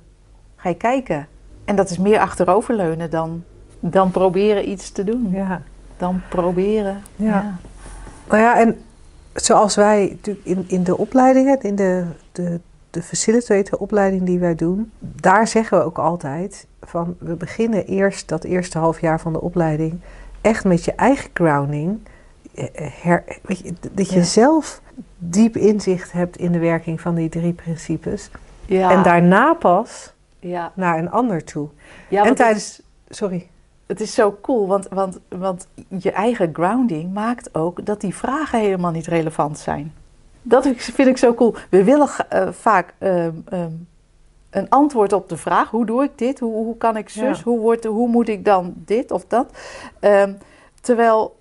ga 0.55 0.69
je 0.69 0.75
kijken. 0.75 1.27
En 1.65 1.75
dat 1.75 1.89
is 1.89 1.97
meer 1.97 2.19
achteroverleunen 2.19 3.09
dan, 3.09 3.43
dan 3.79 4.11
proberen 4.11 4.69
iets 4.69 4.91
te 4.91 5.03
doen. 5.03 5.29
Ja. 5.31 5.61
Dan 5.97 6.21
proberen. 6.29 7.03
Ja. 7.15 7.57
Nou 8.27 8.41
ja, 8.41 8.59
en 8.59 8.77
zoals 9.33 9.75
wij 9.75 10.07
natuurlijk 10.11 10.45
in, 10.45 10.65
in 10.67 10.83
de 10.83 10.97
opleidingen, 10.97 11.61
in 11.61 11.75
de, 11.75 12.05
de, 12.31 12.59
de 12.89 13.01
facilitator 13.03 13.79
opleiding 13.79 14.23
die 14.23 14.39
wij 14.39 14.55
doen, 14.55 14.91
daar 14.99 15.47
zeggen 15.47 15.77
we 15.77 15.83
ook 15.83 15.97
altijd 15.97 16.67
van 16.81 17.15
we 17.19 17.33
beginnen 17.35 17.85
eerst 17.85 18.27
dat 18.29 18.43
eerste 18.43 18.77
half 18.77 19.01
jaar 19.01 19.19
van 19.19 19.33
de 19.33 19.41
opleiding 19.41 19.99
echt 20.41 20.63
met 20.63 20.85
je 20.85 20.91
eigen 20.95 21.29
grounding. 21.33 21.99
eh, 22.55 22.65
eh, 22.73 22.91
Her, 23.01 23.23
weet 23.43 23.59
je, 23.59 23.73
dat 23.91 24.09
je 24.09 24.15
Ja. 24.19 24.23
zelf 24.23 24.81
diep 25.17 25.57
inzicht 25.57 26.11
hebt 26.11 26.37
in 26.37 26.51
de 26.51 26.59
werking 26.59 27.01
van 27.01 27.15
die 27.15 27.29
drie 27.29 27.53
principes. 27.53 28.29
Ja. 28.65 28.91
En 28.91 29.03
daarna 29.03 29.53
pas 29.53 30.13
Ja, 30.39 30.71
naar 30.75 30.97
een 30.97 31.11
ander 31.11 31.43
toe. 31.43 31.67
ja 32.07 32.25
en 32.25 32.35
tijdens. 32.35 32.81
Sorry. 33.09 33.47
Het 33.91 34.01
is 34.01 34.13
zo 34.13 34.37
cool, 34.41 34.67
want, 34.67 34.87
want, 34.89 35.19
want 35.29 35.67
je 35.87 36.11
eigen 36.11 36.49
grounding 36.53 37.13
maakt 37.13 37.55
ook 37.55 37.85
dat 37.85 38.01
die 38.01 38.15
vragen 38.15 38.59
helemaal 38.59 38.91
niet 38.91 39.07
relevant 39.07 39.59
zijn. 39.59 39.93
Dat 40.41 40.67
vind 40.75 41.07
ik 41.07 41.17
zo 41.17 41.33
cool. 41.33 41.55
We 41.69 41.83
willen 41.83 42.09
eh, 42.29 42.47
vaak 42.51 42.93
ehm, 42.97 43.31
ehm, 43.45 43.71
een 44.49 44.69
antwoord 44.69 45.13
op 45.13 45.29
de 45.29 45.37
vraag: 45.37 45.69
hoe 45.69 45.85
doe 45.85 46.03
ik 46.03 46.11
dit? 46.15 46.39
Hoe, 46.39 46.53
hoe 46.53 46.77
kan 46.77 46.97
ik 46.97 47.09
zus? 47.09 47.37
Ja. 47.37 47.43
Hoe, 47.43 47.59
wordt, 47.59 47.85
hoe 47.85 48.07
moet 48.07 48.27
ik 48.27 48.45
dan 48.45 48.73
dit 48.75 49.11
of 49.11 49.25
dat? 49.25 49.51
Ehm, 49.99 50.33
terwijl, 50.81 51.35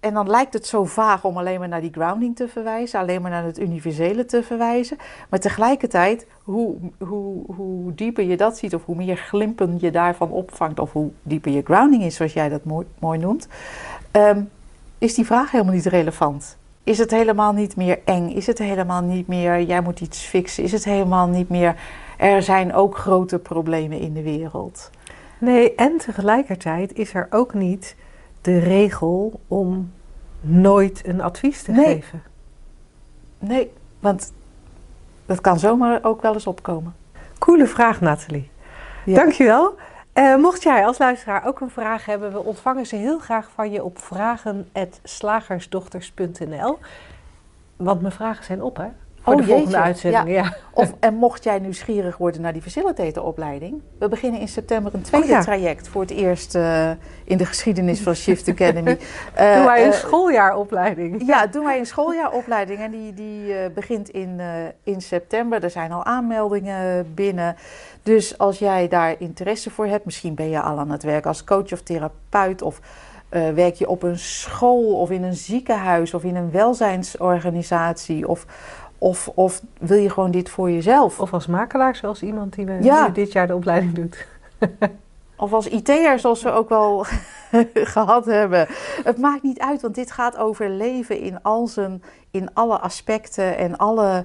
en 0.00 0.14
dan 0.14 0.30
lijkt 0.30 0.52
het 0.52 0.66
zo 0.66 0.84
vaag 0.84 1.24
om 1.24 1.36
alleen 1.36 1.58
maar 1.58 1.68
naar 1.68 1.80
die 1.80 1.92
grounding 1.92 2.36
te 2.36 2.48
verwijzen, 2.48 3.00
alleen 3.00 3.22
maar 3.22 3.30
naar 3.30 3.44
het 3.44 3.58
universele 3.58 4.24
te 4.24 4.42
verwijzen. 4.42 4.96
Maar 5.28 5.40
tegelijkertijd, 5.40 6.26
hoe, 6.42 6.76
hoe, 6.98 7.54
hoe 7.54 7.94
dieper 7.94 8.24
je 8.24 8.36
dat 8.36 8.58
ziet, 8.58 8.74
of 8.74 8.84
hoe 8.84 8.96
meer 8.96 9.16
glimpen 9.16 9.76
je 9.80 9.90
daarvan 9.90 10.30
opvangt, 10.30 10.78
of 10.78 10.92
hoe 10.92 11.10
dieper 11.22 11.52
je 11.52 11.62
grounding 11.62 12.02
is, 12.02 12.14
zoals 12.14 12.32
jij 12.32 12.48
dat 12.48 12.64
mooi, 12.64 12.86
mooi 12.98 13.18
noemt, 13.18 13.48
ehm, 14.10 14.42
is 14.98 15.14
die 15.14 15.26
vraag 15.26 15.50
helemaal 15.50 15.74
niet 15.74 15.86
relevant. 15.86 16.56
Is 16.84 16.98
het 16.98 17.10
helemaal 17.10 17.52
niet 17.52 17.76
meer 17.76 17.98
eng? 18.04 18.28
Is 18.28 18.46
het 18.46 18.58
helemaal 18.58 19.02
niet 19.02 19.26
meer, 19.26 19.62
jij 19.62 19.80
moet 19.80 20.00
iets 20.00 20.20
fixen? 20.20 20.64
Is 20.64 20.72
het 20.72 20.84
helemaal 20.84 21.26
niet 21.26 21.48
meer, 21.48 21.76
er 22.16 22.42
zijn 22.42 22.74
ook 22.74 22.96
grote 22.96 23.38
problemen 23.38 24.00
in 24.00 24.12
de 24.12 24.22
wereld? 24.22 24.90
Nee, 25.38 25.74
en 25.74 25.96
tegelijkertijd 25.96 26.92
is 26.92 27.14
er 27.14 27.26
ook 27.30 27.54
niet 27.54 27.96
de 28.40 28.58
regel 28.58 29.40
om 29.48 29.92
nooit 30.40 31.06
een 31.06 31.20
advies 31.20 31.62
te 31.62 31.72
Nee. 31.72 31.84
geven. 31.84 32.22
Nee, 33.38 33.72
want 34.00 34.32
dat 35.26 35.40
kan 35.40 35.58
zomaar 35.58 36.04
ook 36.04 36.22
wel 36.22 36.34
eens 36.34 36.46
opkomen. 36.46 36.94
Coole 37.38 37.66
vraag, 37.66 38.00
Nathalie. 38.00 38.50
Ja. 39.04 39.14
Dankjewel. 39.14 39.74
Eh 40.12 40.36
mocht 40.36 40.62
jij 40.62 40.86
als 40.86 40.98
luisteraar 40.98 41.46
ook 41.46 41.60
een 41.60 41.70
vraag 41.70 42.04
hebben, 42.04 42.32
we 42.32 42.38
ontvangen 42.38 42.86
ze 42.86 42.96
heel 42.96 43.18
graag 43.18 43.50
van 43.54 43.70
je 43.70 43.84
op 43.84 43.98
vragen.slagersdochters.nl. 43.98 46.78
Want 47.76 48.00
mijn 48.00 48.12
vragen 48.12 48.44
zijn 48.44 48.62
op, 48.62 48.76
hè? 48.76 48.86
Voor 49.28 49.36
Oh, 49.40 49.46
de 49.46 49.46
volgende 49.46 49.70
jeetje. 49.70 49.86
uitzending. 49.86 50.28
Ja. 50.36 50.54
Of, 50.72 50.92
en 51.00 51.14
mocht 51.14 51.44
jij 51.44 51.58
nieuwsgierig 51.58 52.16
worden 52.16 52.40
naar 52.40 52.52
die 52.52 52.62
facilitatoropleiding, 52.62 53.82
we 53.98 54.08
beginnen 54.08 54.40
in 54.40 54.48
september 54.48 54.94
een 54.94 55.02
tweede 55.02 55.26
Oh 55.26 55.32
ja. 55.32 55.40
traject 55.40 55.88
voor 55.88 56.00
het 56.00 56.10
eerst 56.10 56.54
eh, 56.54 56.90
in 57.24 57.36
de 57.36 57.44
geschiedenis 57.46 58.00
van 58.00 58.14
Shift 58.14 58.48
Academy. 58.48 58.98
Eh, 59.34 59.54
Doen 59.54 59.64
wij 59.64 59.84
een 59.86 59.92
eh, 59.92 59.98
schooljaaropleiding. 59.98 61.26
Ja, 61.26 61.46
doen 61.46 61.64
wij 61.64 61.78
een 61.78 61.86
schooljaaropleiding 61.86 62.78
en 62.80 62.90
die, 62.90 63.14
die 63.14 63.70
begint 63.74 64.08
in, 64.08 64.40
in 64.82 65.00
september. 65.00 65.64
Er 65.64 65.70
zijn 65.70 65.92
al 65.92 66.04
aanmeldingen 66.04 67.14
binnen. 67.14 67.56
Dus 68.02 68.38
als 68.38 68.58
jij 68.58 68.88
daar 68.88 69.14
interesse 69.18 69.70
voor 69.70 69.86
hebt, 69.86 70.04
misschien 70.04 70.34
ben 70.34 70.48
je 70.50 70.60
al 70.60 70.78
aan 70.78 70.90
het 70.90 71.02
werk 71.02 71.26
als 71.26 71.44
coach 71.44 71.72
of 71.72 71.82
therapeut 71.82 72.62
of 72.62 72.80
werk 73.54 73.74
je 73.74 73.88
op 73.88 74.02
een 74.02 74.18
school 74.18 74.94
of 75.00 75.10
in 75.10 75.22
een 75.22 75.34
ziekenhuis 75.36 76.14
of 76.14 76.24
in 76.24 76.36
een 76.36 76.50
welzijnsorganisatie 76.50 78.28
of, 78.28 78.46
of, 78.98 79.28
of 79.34 79.62
wil 79.78 79.98
je 79.98 80.10
gewoon 80.10 80.30
dit 80.30 80.50
voor 80.50 80.70
jezelf? 80.70 81.20
Of 81.20 81.32
als 81.32 81.46
makelaar, 81.46 81.96
zoals 81.96 82.22
iemand 82.22 82.54
die 82.54 82.66
we 82.66 82.78
Ja. 82.82 83.06
nu 83.06 83.12
dit 83.12 83.32
jaar 83.32 83.46
de 83.46 83.54
opleiding 83.54 83.94
doet. 83.94 84.26
Of 85.40 85.52
als 85.52 85.68
IT'er, 85.68 86.18
zoals 86.18 86.42
we 86.42 86.50
ook 86.50 86.68
wel 86.68 87.04
gehad 87.74 88.24
hebben. 88.24 88.66
Het 89.04 89.18
maakt 89.18 89.42
niet 89.42 89.58
uit, 89.58 89.82
want 89.82 89.94
dit 89.94 90.10
gaat 90.10 90.36
over 90.36 90.70
leven 90.70 91.18
in, 91.20 91.42
al 91.42 91.66
zijn, 91.66 92.02
in 92.30 92.54
alle 92.54 92.78
aspecten 92.78 93.56
en 93.56 93.76
alle, 93.76 94.24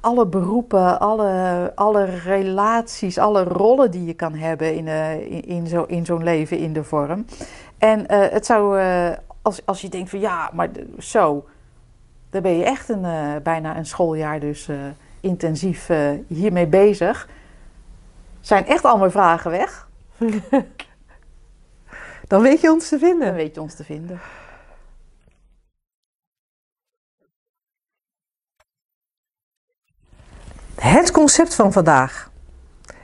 alle 0.00 0.26
beroepen, 0.26 1.00
alle, 1.00 1.72
alle 1.74 2.04
relaties, 2.04 3.18
alle 3.18 3.44
rollen 3.44 3.90
die 3.90 4.04
je 4.04 4.14
kan 4.14 4.34
hebben 4.34 4.74
in, 4.74 4.86
uh, 4.86 5.20
in, 5.20 5.42
in, 5.44 5.66
zo, 5.66 5.82
in 5.82 6.04
zo'n 6.06 6.22
leven 6.22 6.58
in 6.58 6.72
de 6.72 6.84
vorm. 6.84 7.24
En 7.78 8.00
uh, 8.00 8.06
het 8.08 8.46
zou, 8.46 8.80
uh, 8.80 9.08
als, 9.42 9.66
als 9.66 9.80
je 9.80 9.88
denkt 9.88 10.10
van 10.10 10.20
ja, 10.20 10.50
maar 10.52 10.68
zo, 10.98 11.44
dan 12.30 12.42
ben 12.42 12.56
je 12.56 12.64
echt 12.64 12.88
een, 12.88 13.06
bijna 13.42 13.76
een 13.76 13.86
schooljaar 13.86 14.40
dus 14.40 14.68
intensief 15.20 15.90
hiermee 16.26 16.66
bezig. 16.66 17.28
Zijn 18.40 18.66
echt 18.66 18.84
al 18.84 18.98
mijn 18.98 19.10
vragen 19.10 19.50
weg? 19.50 19.88
Dan 22.28 22.42
weet 22.42 22.60
je 22.60 22.70
ons 22.70 22.88
te 22.88 22.98
vinden. 22.98 23.26
Dan 23.26 23.36
weet 23.36 23.54
je 23.54 23.60
ons 23.60 23.74
te 23.74 23.84
vinden. 23.84 24.20
Het 30.74 31.10
concept 31.10 31.54
van 31.54 31.72
vandaag. 31.72 32.30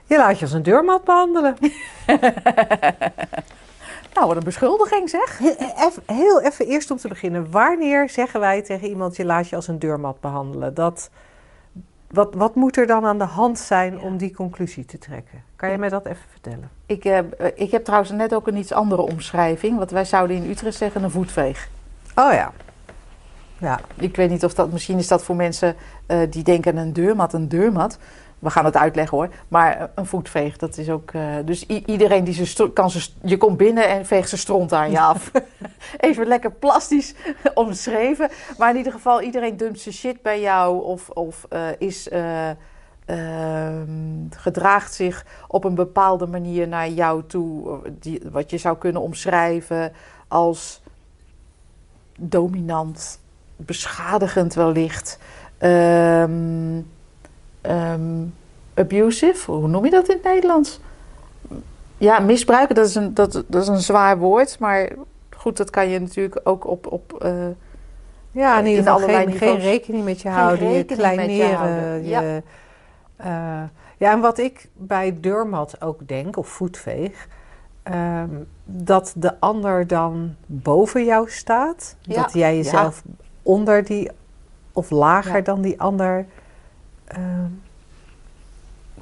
Je 0.04 0.16
laat 0.16 0.38
je 0.38 0.44
als 0.44 0.54
een 0.54 0.62
deurmat 0.62 1.04
behandelen. 1.04 1.56
nou, 4.14 4.26
wat 4.26 4.36
een 4.36 4.44
beschuldiging 4.44 5.10
zeg. 5.10 5.40
Heel 6.06 6.40
even 6.40 6.66
eerst 6.66 6.90
om 6.90 6.96
te 6.96 7.08
beginnen. 7.08 7.50
Wanneer 7.50 8.08
zeggen 8.08 8.40
wij 8.40 8.62
tegen 8.62 8.88
iemand 8.88 9.16
je 9.16 9.24
laat 9.24 9.48
je 9.48 9.56
als 9.56 9.68
een 9.68 9.78
deurmat 9.78 10.20
behandelen? 10.20 10.74
Dat, 10.74 11.10
wat, 12.10 12.34
wat 12.34 12.54
moet 12.54 12.76
er 12.76 12.86
dan 12.86 13.04
aan 13.04 13.18
de 13.18 13.24
hand 13.24 13.58
zijn 13.58 14.00
om 14.00 14.16
die 14.16 14.34
conclusie 14.34 14.84
te 14.84 14.98
trekken? 14.98 15.42
Kan 15.56 15.70
je 15.70 15.78
mij 15.78 15.88
dat 15.88 16.06
even 16.06 16.24
vertellen? 16.30 16.70
Ik, 16.86 17.02
heb, 17.02 17.32
eh, 17.32 17.50
ik 17.54 17.70
heb 17.70 17.84
trouwens 17.84 18.10
net 18.10 18.34
ook 18.34 18.46
een 18.46 18.56
iets 18.56 18.72
andere 18.72 19.02
omschrijving. 19.02 19.78
Wat 19.78 19.90
wij 19.90 20.04
zouden 20.04 20.36
in 20.36 20.50
Utrecht 20.50 20.76
zeggen 20.76 21.02
een 21.02 21.10
voetveeg. 21.10 21.68
Oh 22.14 22.32
ja. 22.32 22.52
Ja. 23.58 23.80
Ik 23.94 24.16
weet 24.16 24.30
niet 24.30 24.44
of 24.44 24.54
dat, 24.54 24.72
misschien 24.72 24.98
is 24.98 25.08
dat 25.08 25.22
voor 25.24 25.36
mensen 25.36 25.76
uh, 26.08 26.18
die 26.30 26.42
denken 26.42 26.76
een 26.76 26.92
deurmat, 26.92 27.32
een 27.32 27.48
deurmat. 27.48 27.98
We 28.44 28.50
gaan 28.50 28.64
het 28.64 28.76
uitleggen 28.76 29.18
hoor. 29.18 29.28
Maar 29.48 29.90
een 29.94 30.06
voetveeg, 30.06 30.56
dat 30.56 30.78
is 30.78 30.90
ook. 30.90 31.12
Uh, 31.12 31.22
dus 31.44 31.66
iedereen 31.66 32.24
die 32.24 32.44
ze 32.44 32.72
kan 32.72 32.90
ze, 32.90 33.08
je 33.22 33.36
komt 33.36 33.56
binnen 33.56 33.88
en 33.88 34.06
veegt 34.06 34.28
zijn 34.28 34.40
stront 34.40 34.72
aan 34.72 34.90
je 34.90 35.00
af. 35.00 35.30
Even 35.96 36.26
lekker 36.26 36.50
plastisch 36.52 37.14
omschreven. 37.54 38.28
Maar 38.58 38.70
in 38.70 38.76
ieder 38.76 38.92
geval, 38.92 39.22
iedereen 39.22 39.56
dumpt 39.56 39.80
zijn 39.80 39.94
shit 39.94 40.22
bij 40.22 40.40
jou 40.40 40.84
of, 40.84 41.08
of 41.08 41.46
uh, 41.52 41.68
is. 41.78 42.08
gedraagt 44.30 44.94
zich 44.94 45.26
op 45.48 45.64
een 45.64 45.74
bepaalde 45.74 46.26
manier 46.26 46.68
naar 46.68 46.88
jou 46.88 47.22
toe, 47.26 47.80
die, 48.00 48.22
wat 48.30 48.50
je 48.50 48.58
zou 48.58 48.76
kunnen 48.76 49.02
omschrijven 49.02 49.92
als 50.28 50.82
dominant, 52.18 53.20
beschadigend 53.56 54.54
wellicht. 54.54 55.18
Um, 55.60 56.92
um, 57.70 58.34
abusive, 58.74 59.50
hoe 59.50 59.68
noem 59.68 59.84
je 59.84 59.90
dat 59.90 60.08
in 60.08 60.14
het 60.14 60.24
Nederlands? 60.24 60.80
Ja, 61.98 62.18
misbruiken, 62.18 62.74
dat 62.74 62.86
is 62.86 62.94
een, 62.94 63.14
dat, 63.14 63.44
dat 63.46 63.62
is 63.62 63.68
een 63.68 63.80
zwaar 63.80 64.18
woord, 64.18 64.58
maar 64.58 64.88
goed, 65.36 65.56
dat 65.56 65.70
kan 65.70 65.88
je 65.88 66.00
natuurlijk 66.00 66.40
ook 66.44 66.66
op. 66.66 66.92
op 66.92 67.22
uh, 67.24 67.46
ja, 68.30 68.58
in 68.58 68.66
ieder 68.66 68.82
geval 68.82 68.98
geen, 68.98 69.32
geen, 69.32 69.58
rekening 69.58 70.04
met 70.04 70.20
je 70.20 70.28
houden, 70.28 70.68
je 70.70 70.84
kleineren. 70.84 72.02
Je, 72.02 72.08
ja. 72.08 72.22
Uh, 73.20 73.68
ja, 73.98 74.12
en 74.12 74.20
wat 74.20 74.38
ik 74.38 74.68
bij 74.72 75.16
deurmat 75.20 75.80
ook 75.80 76.08
denk, 76.08 76.36
of 76.36 76.48
voetveeg, 76.48 77.28
um, 77.92 78.46
dat 78.64 79.14
de 79.16 79.40
ander 79.40 79.86
dan 79.86 80.34
boven 80.46 81.04
jou 81.04 81.30
staat. 81.30 81.96
Ja. 82.00 82.22
Dat 82.22 82.32
jij 82.32 82.56
jezelf 82.56 83.02
ja. 83.04 83.12
onder 83.42 83.84
die, 83.84 84.10
of 84.72 84.90
lager 84.90 85.42
dan 85.42 85.60
die 85.60 85.80
ander 85.80 86.26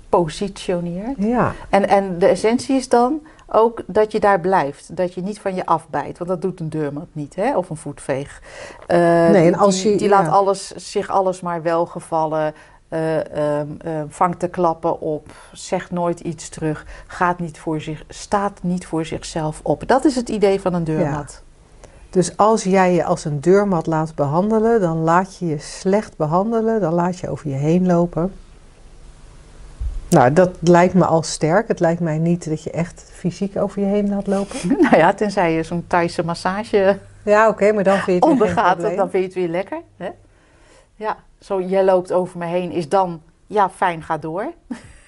positioneert. 0.08 1.16
Ja. 1.18 1.52
En, 1.68 1.88
en 1.88 2.18
de 2.18 2.26
essentie 2.26 2.76
is 2.76 2.88
dan 2.88 3.20
ook 3.46 3.82
dat 3.86 4.12
je 4.12 4.20
daar 4.20 4.40
blijft. 4.40 4.96
Dat 4.96 5.14
je 5.14 5.22
niet 5.22 5.40
van 5.40 5.54
je 5.54 5.66
afbijt. 5.66 6.18
Want 6.18 6.30
dat 6.30 6.42
doet 6.42 6.60
een 6.60 6.70
deurmat 6.70 7.06
niet, 7.12 7.34
hè? 7.34 7.56
of 7.56 7.70
een 7.70 7.76
voetveeg. 7.76 8.42
Uh, 8.88 8.96
nee, 9.28 9.46
en 9.46 9.54
als 9.54 9.82
je, 9.82 9.88
die, 9.88 9.98
die 9.98 10.08
laat 10.08 10.28
alles, 10.28 10.70
zich 10.70 11.10
alles 11.10 11.40
maar 11.40 11.62
welgevallen. 11.62 12.54
Uh, 12.88 13.16
uh, 13.16 13.22
vangt 14.08 14.40
de 14.40 14.48
klappen 14.48 15.00
op, 15.00 15.30
zegt 15.52 15.90
nooit 15.90 16.20
iets 16.20 16.48
terug, 16.48 16.86
gaat 17.06 17.38
niet 17.38 17.58
voor 17.58 17.80
zich, 17.80 18.04
staat 18.08 18.58
niet 18.62 18.86
voor 18.86 19.04
zichzelf 19.04 19.60
op. 19.62 19.88
Dat 19.88 20.04
is 20.04 20.16
het 20.16 20.28
idee 20.28 20.60
van 20.60 20.74
een 20.74 20.84
deurmat. 20.84 21.41
Dus 22.12 22.36
als 22.36 22.64
jij 22.64 22.94
je 22.94 23.04
als 23.04 23.24
een 23.24 23.40
deurmat 23.40 23.86
laat 23.86 24.14
behandelen, 24.14 24.80
dan 24.80 24.96
laat 24.98 25.38
je 25.38 25.46
je 25.46 25.58
slecht 25.58 26.16
behandelen, 26.16 26.80
dan 26.80 26.92
laat 26.92 27.18
je 27.18 27.28
over 27.28 27.48
je 27.48 27.56
heen 27.56 27.86
lopen. 27.86 28.32
Nou, 30.08 30.32
dat 30.32 30.50
lijkt 30.60 30.94
me 30.94 31.04
al 31.04 31.22
sterk. 31.22 31.68
Het 31.68 31.80
lijkt 31.80 32.00
mij 32.00 32.18
niet 32.18 32.48
dat 32.48 32.62
je 32.62 32.70
echt 32.70 33.10
fysiek 33.12 33.56
over 33.56 33.80
je 33.80 33.86
heen 33.86 34.08
laat 34.08 34.26
lopen. 34.26 34.56
Nou 34.82 34.96
ja, 34.96 35.14
tenzij 35.14 35.52
je 35.52 35.62
zo'n 35.62 35.84
Thaise 35.86 36.24
massage 36.24 36.98
ja, 37.24 37.48
oké, 37.48 37.72
maar 37.72 37.84
dan 37.84 37.98
vind 37.98 38.06
je 38.06 38.12
het 38.12 38.24
ondergaat, 38.24 38.80
dan 38.80 39.10
vind 39.10 39.12
je 39.12 39.22
het 39.22 39.34
weer 39.34 39.48
lekker. 39.48 39.80
Hè? 39.96 40.10
Ja, 40.94 41.16
zo 41.40 41.60
jij 41.60 41.84
loopt 41.84 42.12
over 42.12 42.38
me 42.38 42.44
heen 42.44 42.70
is 42.70 42.88
dan, 42.88 43.22
ja, 43.46 43.70
fijn, 43.70 44.02
ga 44.02 44.18
door. 44.18 44.52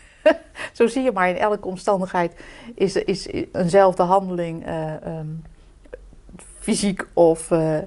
zo 0.73 0.87
zie 0.87 1.03
je 1.03 1.13
maar 1.13 1.29
in 1.29 1.37
elke 1.37 1.69
omstandigheid 1.69 2.33
is, 2.75 2.97
is 2.97 3.27
eenzelfde 3.53 4.03
handeling 4.03 4.67
uh, 4.67 4.93
um, 5.07 5.43
fysiek 6.65 7.07
of 7.13 7.51
uh, 7.51 7.79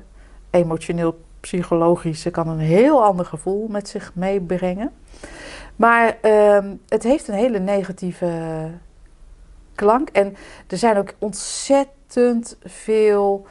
emotioneel, 0.50 1.20
psychologisch, 1.40 2.28
kan 2.32 2.48
een 2.48 2.60
heel 2.60 3.04
ander 3.04 3.26
gevoel 3.26 3.68
met 3.68 3.90
zich 3.90 4.12
meebrengen. 4.16 4.92
Maar 5.76 6.18
uh, 6.22 6.58
het 6.88 7.04
heeft 7.04 7.28
een 7.28 7.36
hele 7.36 7.60
negatieve 7.60 8.32
klank. 9.76 10.10
En 10.10 10.36
er 10.68 10.78
zijn 10.78 10.98
ook 10.98 11.14
ontzettend 11.20 12.58
veel 12.64 13.46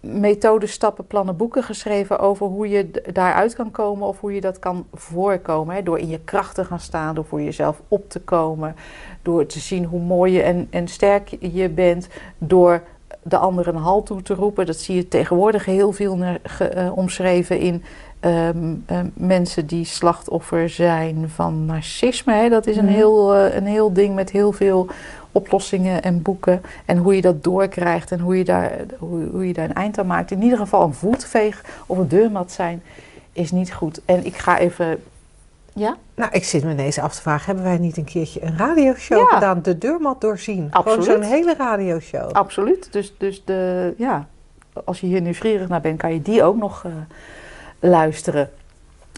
methoden, 0.00 0.68
stappen, 0.68 1.06
plannen, 1.06 1.36
boeken 1.36 1.62
geschreven 1.62 2.18
over 2.18 2.46
hoe 2.46 2.68
je 2.68 2.90
daaruit 3.12 3.54
kan 3.54 3.70
komen 3.70 4.08
of 4.08 4.20
hoe 4.20 4.34
je 4.34 4.40
dat 4.40 4.58
kan 4.58 4.86
voorkomen. 4.92 5.84
Door 5.84 5.98
in 5.98 6.08
je 6.08 6.20
kracht 6.24 6.54
te 6.54 6.64
gaan 6.64 6.80
staan, 6.80 7.14
door 7.14 7.24
voor 7.24 7.42
jezelf 7.42 7.82
op 7.88 8.10
te 8.10 8.20
komen, 8.20 8.76
door 9.22 9.46
te 9.46 9.58
zien 9.58 9.84
hoe 9.84 10.00
mooi 10.00 10.32
je 10.32 10.42
en, 10.42 10.66
en 10.70 10.88
sterk 10.88 11.36
je 11.40 11.68
bent, 11.68 12.08
door 12.38 12.82
de 13.24 13.36
ander 13.36 13.68
een 13.68 13.76
halt 13.76 14.06
toe 14.06 14.22
te 14.22 14.34
roepen. 14.34 14.66
Dat 14.66 14.76
zie 14.76 14.94
je 14.94 15.08
tegenwoordig 15.08 15.64
heel 15.64 15.92
veel 15.92 16.18
uh, 16.18 16.34
omschreven 16.94 17.58
in 17.58 17.82
Um, 18.26 18.84
um, 18.90 19.12
mensen 19.14 19.66
die 19.66 19.84
slachtoffer 19.84 20.68
zijn 20.68 21.28
van 21.28 21.64
narcisme. 21.64 22.32
Hè. 22.32 22.48
Dat 22.48 22.66
is 22.66 22.76
een, 22.76 22.84
mhm. 22.84 22.94
heel, 22.94 23.36
uh, 23.36 23.54
een 23.54 23.66
heel 23.66 23.92
ding 23.92 24.14
met 24.14 24.30
heel 24.30 24.52
veel 24.52 24.86
oplossingen 25.32 26.02
en 26.02 26.22
boeken. 26.22 26.62
En 26.84 26.96
hoe 26.96 27.14
je 27.14 27.20
dat 27.20 27.44
doorkrijgt 27.44 28.12
en 28.12 28.20
hoe 28.20 28.38
je, 28.38 28.44
daar, 28.44 28.72
hoe, 28.98 29.28
hoe 29.32 29.46
je 29.46 29.52
daar 29.52 29.64
een 29.64 29.74
eind 29.74 29.98
aan 29.98 30.06
maakt. 30.06 30.30
In 30.30 30.42
ieder 30.42 30.58
geval 30.58 30.82
een 30.82 30.94
voetveeg 30.94 31.64
of 31.86 31.98
een 31.98 32.08
deurmat 32.08 32.52
zijn 32.52 32.82
is 33.32 33.50
niet 33.50 33.72
goed. 33.72 34.00
En 34.04 34.24
ik 34.26 34.36
ga 34.36 34.58
even. 34.58 35.02
Ja? 35.74 35.96
Nou, 36.14 36.30
ik 36.32 36.44
zit 36.44 36.64
me 36.64 36.70
ineens 36.70 36.98
af 36.98 37.14
te 37.14 37.20
vragen: 37.20 37.46
hebben 37.46 37.64
wij 37.64 37.78
niet 37.78 37.96
een 37.96 38.04
keertje 38.04 38.42
een 38.42 38.58
radioshow 38.58 39.18
ja. 39.18 39.34
gedaan? 39.34 39.62
De 39.62 39.78
deurmat 39.78 40.20
doorzien. 40.20 40.68
Absoluut. 40.70 41.04
Gewoon 41.04 41.22
zo'n 41.22 41.32
hele 41.32 41.54
radioshow. 41.58 42.30
Absoluut. 42.30 42.92
Dus, 42.92 43.14
dus 43.18 43.44
de, 43.44 43.94
ja, 43.98 44.26
als 44.84 45.00
je 45.00 45.06
hier 45.06 45.20
nieuwsgierig 45.20 45.68
naar 45.68 45.80
bent, 45.80 45.98
kan 45.98 46.12
je 46.12 46.22
die 46.22 46.42
ook 46.42 46.56
nog. 46.56 46.84
Uh, 46.84 46.92
luisteren. 47.84 48.50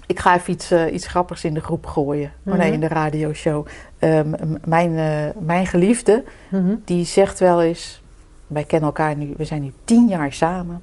Ik 0.07 0.19
ga 0.19 0.35
even 0.35 0.53
iets, 0.53 0.73
uh, 0.73 0.93
iets 0.93 1.07
grappigs 1.07 1.45
in 1.45 1.55
de 1.55 1.61
groep 1.61 1.87
gooien. 1.87 2.33
Mm 2.43 2.53
-hmm. 2.53 2.61
nee, 2.61 2.73
in 2.73 2.81
de 2.81 2.89
radioshow. 2.89 3.67
Um, 3.99 4.35
mijn, 4.65 4.91
uh, 4.91 5.43
mijn 5.45 5.67
geliefde, 5.67 6.25
mm 6.49 6.67
-hmm. 6.67 6.83
die 6.85 7.05
zegt 7.05 7.39
wel 7.39 7.63
eens... 7.63 8.05
Wij 8.47 8.65
kennen 8.65 8.89
elkaar 8.89 9.17
nu, 9.17 9.35
we 9.37 9.45
zijn 9.45 9.63
nu 9.63 9.73
tien 9.85 10.09
jaar 10.09 10.33
samen. 10.33 10.83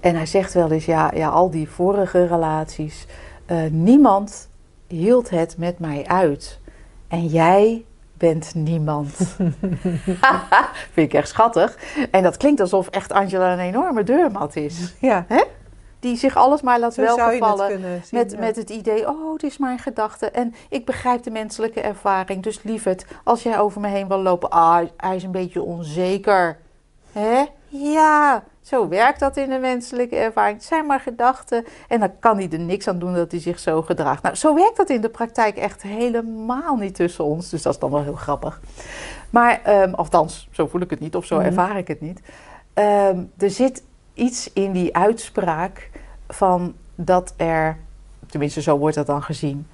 En 0.00 0.14
hij 0.14 0.26
zegt 0.26 0.54
wel 0.54 0.70
eens, 0.70 0.84
ja, 0.84 1.10
ja 1.14 1.28
al 1.28 1.50
die 1.50 1.68
vorige 1.68 2.26
relaties... 2.26 3.06
Uh, 3.50 3.70
niemand 3.70 4.48
hield 4.86 5.30
het 5.30 5.58
met 5.58 5.78
mij 5.78 6.06
uit. 6.06 6.60
En 7.08 7.26
jij 7.26 7.84
bent 8.14 8.54
niemand. 8.54 9.12
Vind 10.92 11.12
ik 11.12 11.14
echt 11.14 11.28
schattig. 11.28 11.78
En 12.10 12.22
dat 12.22 12.36
klinkt 12.36 12.60
alsof 12.60 12.88
echt 12.88 13.12
Angela 13.12 13.52
een 13.52 13.58
enorme 13.58 14.02
deurmat 14.02 14.56
is. 14.56 14.94
Ja. 15.00 15.24
Hè? 15.28 15.42
die 16.06 16.16
zich 16.16 16.36
alles 16.36 16.62
maar 16.62 16.80
laat 16.80 16.94
welgevallen. 16.94 17.80
met, 18.10 18.30
ja. 18.30 18.38
met 18.38 18.56
het 18.56 18.70
idee, 18.70 19.08
oh, 19.08 19.32
het 19.32 19.42
is 19.42 19.58
maar 19.58 19.72
een 19.72 19.78
gedachte. 19.78 20.30
En 20.30 20.54
ik 20.68 20.84
begrijp 20.84 21.22
de 21.22 21.30
menselijke 21.30 21.80
ervaring. 21.80 22.42
Dus 22.42 22.62
lieverd, 22.62 23.04
als 23.24 23.42
jij 23.42 23.58
over 23.58 23.80
me 23.80 23.88
heen 23.88 24.08
wil 24.08 24.22
lopen, 24.22 24.50
ah, 24.50 24.86
hij 24.96 25.16
is 25.16 25.22
een 25.22 25.30
beetje 25.30 25.62
onzeker. 25.62 26.58
Hè? 27.12 27.44
Ja, 27.68 28.44
zo 28.66 28.88
werkt 28.88 29.20
dat 29.20 29.36
in 29.36 29.48
de 29.48 29.58
menselijke 29.58 30.16
ervaring. 30.16 30.56
Het 30.56 30.66
zijn 30.66 30.86
maar 30.86 31.00
gedachten. 31.00 31.64
En 31.88 32.00
dan 32.00 32.18
kan 32.18 32.36
hij 32.36 32.50
er 32.50 32.58
niks 32.58 32.88
aan 32.88 32.98
doen 32.98 33.14
dat 33.14 33.30
hij 33.30 33.40
zich 33.40 33.58
zo 33.58 33.82
gedraagt. 33.82 34.22
Nou, 34.22 34.34
zo 34.34 34.54
werkt 34.54 34.76
dat 34.76 34.90
in 34.90 35.00
de 35.00 35.08
praktijk 35.08 35.56
echt 35.56 35.82
helemaal 35.82 36.76
niet 36.76 36.94
tussen 36.94 37.24
ons. 37.24 37.48
Dus 37.48 37.62
dat 37.62 37.72
is 37.72 37.78
dan 37.78 37.90
wel 37.90 38.02
heel 38.02 38.14
grappig. 38.14 38.60
Maar, 39.30 39.82
um, 39.82 39.94
althans, 39.94 40.48
zo 40.50 40.66
voel 40.66 40.80
ik 40.80 40.90
het 40.90 41.00
niet 41.00 41.16
of 41.16 41.24
zo 41.26 41.38
ervaar 41.38 41.76
ik 41.76 41.88
het 41.88 42.00
niet. 42.00 42.20
Um, 42.74 43.32
er 43.38 43.50
zit 43.50 43.82
iets 44.14 44.52
in 44.52 44.72
die 44.72 44.96
uitspraak 44.96 45.90
van 46.28 46.74
dat 46.94 47.34
er, 47.36 47.78
tenminste 48.26 48.62
zo 48.62 48.78
wordt 48.78 48.96
dat 48.96 49.06
dan 49.06 49.22
gezien, 49.22 49.66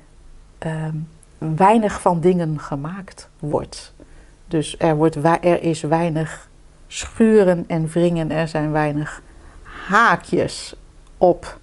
um, 0.59 1.09
weinig 1.39 2.01
van 2.01 2.21
dingen 2.21 2.61
gemaakt 2.61 3.29
wordt. 3.39 3.95
Dus 4.49 4.75
er, 4.79 4.97
wordt, 4.97 5.17
er 5.25 5.63
is 5.63 5.83
weinig 5.83 6.51
schuren 6.93 7.65
en 7.67 7.87
wringen, 7.87 8.31
er 8.31 8.49
zijn 8.49 8.73
weinig 8.73 9.23
haakjes 9.63 10.75
op 11.19 11.59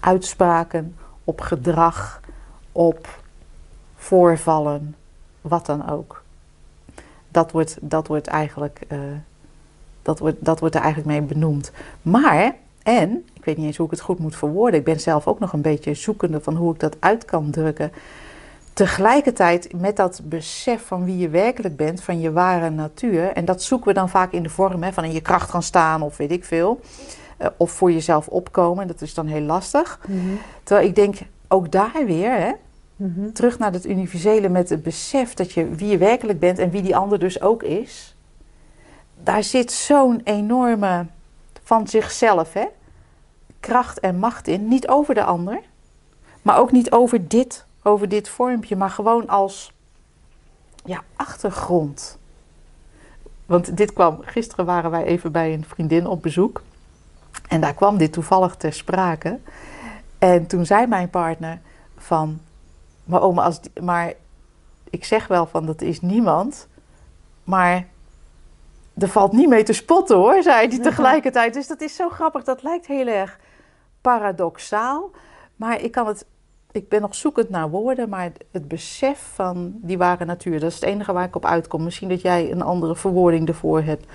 uitspraken, 0.00 0.96
op 1.24 1.40
gedrag, 1.40 2.20
op 2.72 3.22
voorvallen, 3.96 4.94
wat 5.40 5.66
dan 5.66 5.90
ook. 5.90 6.22
Dat 7.28 7.50
wordt, 7.50 7.78
dat 7.80 8.06
wordt 8.06 8.26
eigenlijk. 8.26 8.80
Uh, 8.88 8.98
dat 10.02 10.18
wordt, 10.18 10.44
dat 10.44 10.60
wordt 10.60 10.74
er 10.74 10.80
eigenlijk 10.80 11.18
mee 11.18 11.28
benoemd. 11.28 11.72
Maar, 12.02 12.54
en, 12.82 13.24
ik 13.32 13.44
weet 13.44 13.56
niet 13.56 13.66
eens 13.66 13.76
hoe 13.76 13.86
ik 13.86 13.92
het 13.92 14.00
goed 14.00 14.18
moet 14.18 14.36
verwoorden. 14.36 14.78
Ik 14.78 14.84
ben 14.84 15.00
zelf 15.00 15.26
ook 15.26 15.38
nog 15.38 15.52
een 15.52 15.60
beetje 15.60 15.94
zoekende 15.94 16.40
van 16.40 16.56
hoe 16.56 16.74
ik 16.74 16.80
dat 16.80 16.96
uit 17.00 17.24
kan 17.24 17.50
drukken. 17.50 17.92
Tegelijkertijd 18.76 19.72
met 19.80 19.96
dat 19.96 20.20
besef 20.24 20.86
van 20.86 21.04
wie 21.04 21.18
je 21.18 21.28
werkelijk 21.28 21.76
bent, 21.76 22.02
van 22.02 22.20
je 22.20 22.32
ware 22.32 22.70
natuur. 22.70 23.32
En 23.32 23.44
dat 23.44 23.62
zoeken 23.62 23.88
we 23.88 23.94
dan 23.94 24.08
vaak 24.08 24.32
in 24.32 24.42
de 24.42 24.48
vorm 24.48 24.82
hè, 24.82 24.92
van 24.92 25.04
in 25.04 25.12
je 25.12 25.20
kracht 25.20 25.50
gaan 25.50 25.62
staan 25.62 26.02
of 26.02 26.16
weet 26.16 26.32
ik 26.32 26.44
veel. 26.44 26.80
Uh, 27.42 27.48
of 27.56 27.70
voor 27.70 27.92
jezelf 27.92 28.28
opkomen. 28.28 28.86
Dat 28.86 29.00
is 29.00 29.14
dan 29.14 29.26
heel 29.26 29.40
lastig. 29.40 30.00
Mm 30.06 30.20
-hmm. 30.20 30.38
Terwijl 30.62 30.88
ik 30.88 30.94
denk, 30.94 31.16
ook 31.48 31.72
daar 31.72 32.02
weer, 32.06 32.32
hè, 32.32 32.52
mm 32.96 33.12
-hmm. 33.16 33.32
terug 33.32 33.58
naar 33.58 33.72
het 33.72 33.86
universele 33.86 34.48
met 34.48 34.68
het 34.68 34.82
besef 34.82 35.34
dat 35.34 35.52
je 35.52 35.68
wie 35.68 35.88
je 35.88 35.98
werkelijk 35.98 36.38
bent 36.38 36.58
en 36.58 36.70
wie 36.70 36.82
die 36.82 36.96
ander 36.96 37.18
dus 37.18 37.40
ook 37.40 37.62
is 37.62 38.16
daar 39.22 39.42
zit 39.42 39.72
zo'n 39.72 40.20
enorme 40.24 41.06
van 41.62 41.88
zichzelf, 41.88 42.52
hè? 42.52 42.66
kracht 43.60 44.00
en 44.00 44.18
macht 44.18 44.48
in. 44.48 44.68
Niet 44.68 44.88
over 44.88 45.14
de 45.14 45.24
ander, 45.24 45.60
maar 46.42 46.58
ook 46.58 46.72
niet 46.72 46.90
over 46.90 47.28
dit, 47.28 47.65
over 47.86 48.08
dit 48.08 48.28
vormpje, 48.28 48.76
maar 48.76 48.90
gewoon 48.90 49.28
als 49.28 49.72
ja, 50.84 51.02
achtergrond. 51.16 52.18
Want 53.46 53.76
dit 53.76 53.92
kwam, 53.92 54.18
gisteren 54.22 54.64
waren 54.64 54.90
wij 54.90 55.04
even 55.04 55.32
bij 55.32 55.52
een 55.52 55.64
vriendin 55.64 56.06
op 56.06 56.22
bezoek. 56.22 56.62
En 57.48 57.60
daar 57.60 57.74
kwam 57.74 57.96
dit 57.96 58.12
toevallig 58.12 58.56
ter 58.56 58.72
sprake. 58.72 59.38
En 60.18 60.46
toen 60.46 60.66
zei 60.66 60.86
mijn 60.86 61.10
partner 61.10 61.60
van, 61.96 62.40
maar 63.04 63.22
oma, 63.22 63.42
als, 63.42 63.60
maar 63.80 64.12
ik 64.90 65.04
zeg 65.04 65.26
wel 65.26 65.46
van 65.46 65.66
dat 65.66 65.82
is 65.82 66.00
niemand, 66.00 66.68
maar 67.44 67.86
er 68.98 69.08
valt 69.08 69.32
niet 69.32 69.48
mee 69.48 69.62
te 69.62 69.72
spotten 69.72 70.16
hoor, 70.16 70.42
zei 70.42 70.68
hij 70.68 70.78
tegelijkertijd. 70.90 71.54
Dus 71.54 71.66
dat 71.66 71.80
is 71.80 71.96
zo 71.96 72.08
grappig. 72.08 72.44
Dat 72.44 72.62
lijkt 72.62 72.86
heel 72.86 73.06
erg 73.06 73.38
paradoxaal. 74.00 75.10
Maar 75.56 75.80
ik 75.80 75.92
kan 75.92 76.06
het. 76.06 76.26
Ik 76.76 76.88
ben 76.88 77.00
nog 77.00 77.14
zoekend 77.14 77.50
naar 77.50 77.70
woorden, 77.70 78.08
maar 78.08 78.32
het 78.50 78.68
besef 78.68 79.30
van 79.34 79.72
die 79.82 79.98
ware 79.98 80.24
natuur, 80.24 80.60
dat 80.60 80.68
is 80.70 80.74
het 80.74 80.84
enige 80.84 81.12
waar 81.12 81.24
ik 81.24 81.36
op 81.36 81.44
uitkom. 81.44 81.84
Misschien 81.84 82.08
dat 82.08 82.20
jij 82.20 82.50
een 82.50 82.62
andere 82.62 82.96
verwoording 82.96 83.48
ervoor 83.48 83.82
hebt. 83.82 84.06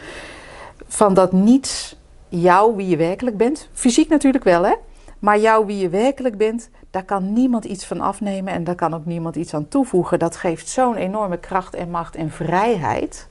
Van 0.86 1.14
dat 1.14 1.32
niets 1.32 1.96
jou 2.30 2.76
wie 2.76 2.88
je 2.88 2.98
werkelijk 2.98 3.38
bent, 3.38 3.70
fysiek 3.74 4.10
natuurlijk 4.10 4.44
wel 4.44 4.64
hè, 4.66 4.74
maar 5.20 5.40
jou 5.40 5.66
wie 5.66 5.78
je 5.78 5.90
werkelijk 5.90 6.38
bent, 6.38 6.70
daar 6.90 7.06
kan 7.06 7.34
niemand 7.34 7.66
iets 7.66 7.86
van 7.86 8.02
afnemen 8.02 8.54
en 8.54 8.64
daar 8.64 8.76
kan 8.76 8.94
ook 8.94 9.06
niemand 9.06 9.36
iets 9.36 9.54
aan 9.54 9.68
toevoegen. 9.68 10.20
Dat 10.20 10.36
geeft 10.36 10.68
zo'n 10.68 10.96
enorme 10.96 11.38
kracht 11.38 11.74
en 11.74 11.90
macht 11.90 12.16
en 12.16 12.30
vrijheid. 12.30 13.30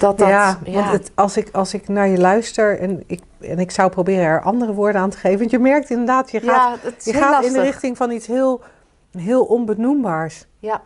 Dat 0.00 0.18
dat, 0.18 0.28
ja, 0.28 0.58
want 0.66 0.90
het, 0.90 1.10
als, 1.14 1.36
ik, 1.36 1.48
als 1.52 1.74
ik 1.74 1.88
naar 1.88 2.08
je 2.08 2.18
luister 2.18 2.78
en 2.78 3.02
ik, 3.06 3.20
en 3.40 3.58
ik 3.58 3.70
zou 3.70 3.90
proberen 3.90 4.24
er 4.24 4.42
andere 4.42 4.72
woorden 4.72 5.00
aan 5.00 5.10
te 5.10 5.16
geven. 5.16 5.38
Want 5.38 5.50
je 5.50 5.58
merkt 5.58 5.90
inderdaad, 5.90 6.30
je 6.30 6.40
gaat, 6.40 6.78
je 7.04 7.12
gaat 7.12 7.44
in 7.44 7.52
de 7.52 7.60
richting 7.60 7.96
van 7.96 8.10
iets 8.10 8.26
heel, 8.26 8.62
heel 9.18 9.44
onbenoembaars. 9.44 10.46
Ja. 10.58 10.82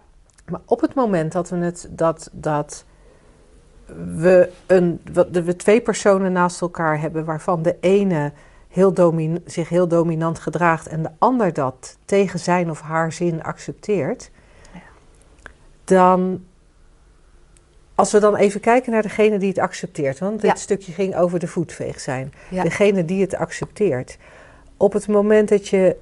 Maar 0.48 0.60
op 0.64 0.80
het 0.80 0.94
moment 0.94 1.32
dat 1.32 1.48
we 1.48 1.56
het 1.56 1.88
dat, 1.90 2.30
dat 2.32 2.84
we, 3.96 4.50
een, 4.66 5.00
we 5.32 5.56
twee 5.56 5.80
personen 5.80 6.32
naast 6.32 6.60
elkaar 6.60 7.00
hebben, 7.00 7.24
waarvan 7.24 7.62
de 7.62 7.76
ene 7.80 8.32
heel 8.68 8.92
domin, 8.92 9.42
zich 9.46 9.68
heel 9.68 9.88
dominant 9.88 10.38
gedraagt 10.38 10.86
en 10.86 11.02
de 11.02 11.10
ander 11.18 11.52
dat 11.52 11.96
tegen 12.04 12.38
zijn 12.38 12.70
of 12.70 12.80
haar 12.80 13.12
zin 13.12 13.42
accepteert, 13.42 14.30
ja. 14.72 14.80
dan 15.84 16.44
als 17.98 18.12
we 18.12 18.18
dan 18.20 18.36
even 18.36 18.60
kijken 18.60 18.92
naar 18.92 19.02
degene 19.02 19.38
die 19.38 19.48
het 19.48 19.58
accepteert, 19.58 20.18
want 20.18 20.40
dit 20.40 20.58
stukje 20.58 20.92
ging 20.92 21.16
over 21.16 21.38
de 21.38 21.46
voetveeg 21.46 22.00
zijn. 22.00 22.32
Degene 22.50 23.04
die 23.04 23.20
het 23.20 23.34
accepteert. 23.34 24.18
Op 24.76 24.92
het 24.92 25.08
moment 25.08 25.48
dat 25.48 25.68
je 25.68 25.96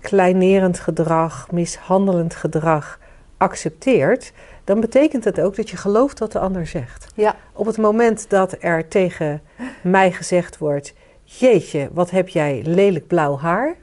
kleinerend 0.00 0.78
gedrag, 0.78 1.50
mishandelend 1.50 2.34
gedrag 2.34 2.98
accepteert, 3.36 4.32
dan 4.64 4.80
betekent 4.80 5.22
dat 5.22 5.40
ook 5.40 5.56
dat 5.56 5.70
je 5.70 5.76
gelooft 5.76 6.18
wat 6.18 6.32
de 6.32 6.38
ander 6.38 6.66
zegt. 6.66 7.06
Ja. 7.14 7.36
Op 7.52 7.66
het 7.66 7.76
moment 7.78 8.30
dat 8.30 8.56
er 8.60 8.88
tegen 8.88 9.42
mij 9.82 10.12
gezegd 10.12 10.58
wordt: 10.58 10.94
Jeetje, 11.22 11.88
wat 11.92 12.10
heb 12.10 12.28
jij 12.28 12.62
lelijk 12.64 13.06
blauw 13.06 13.38
haar? 13.38 13.76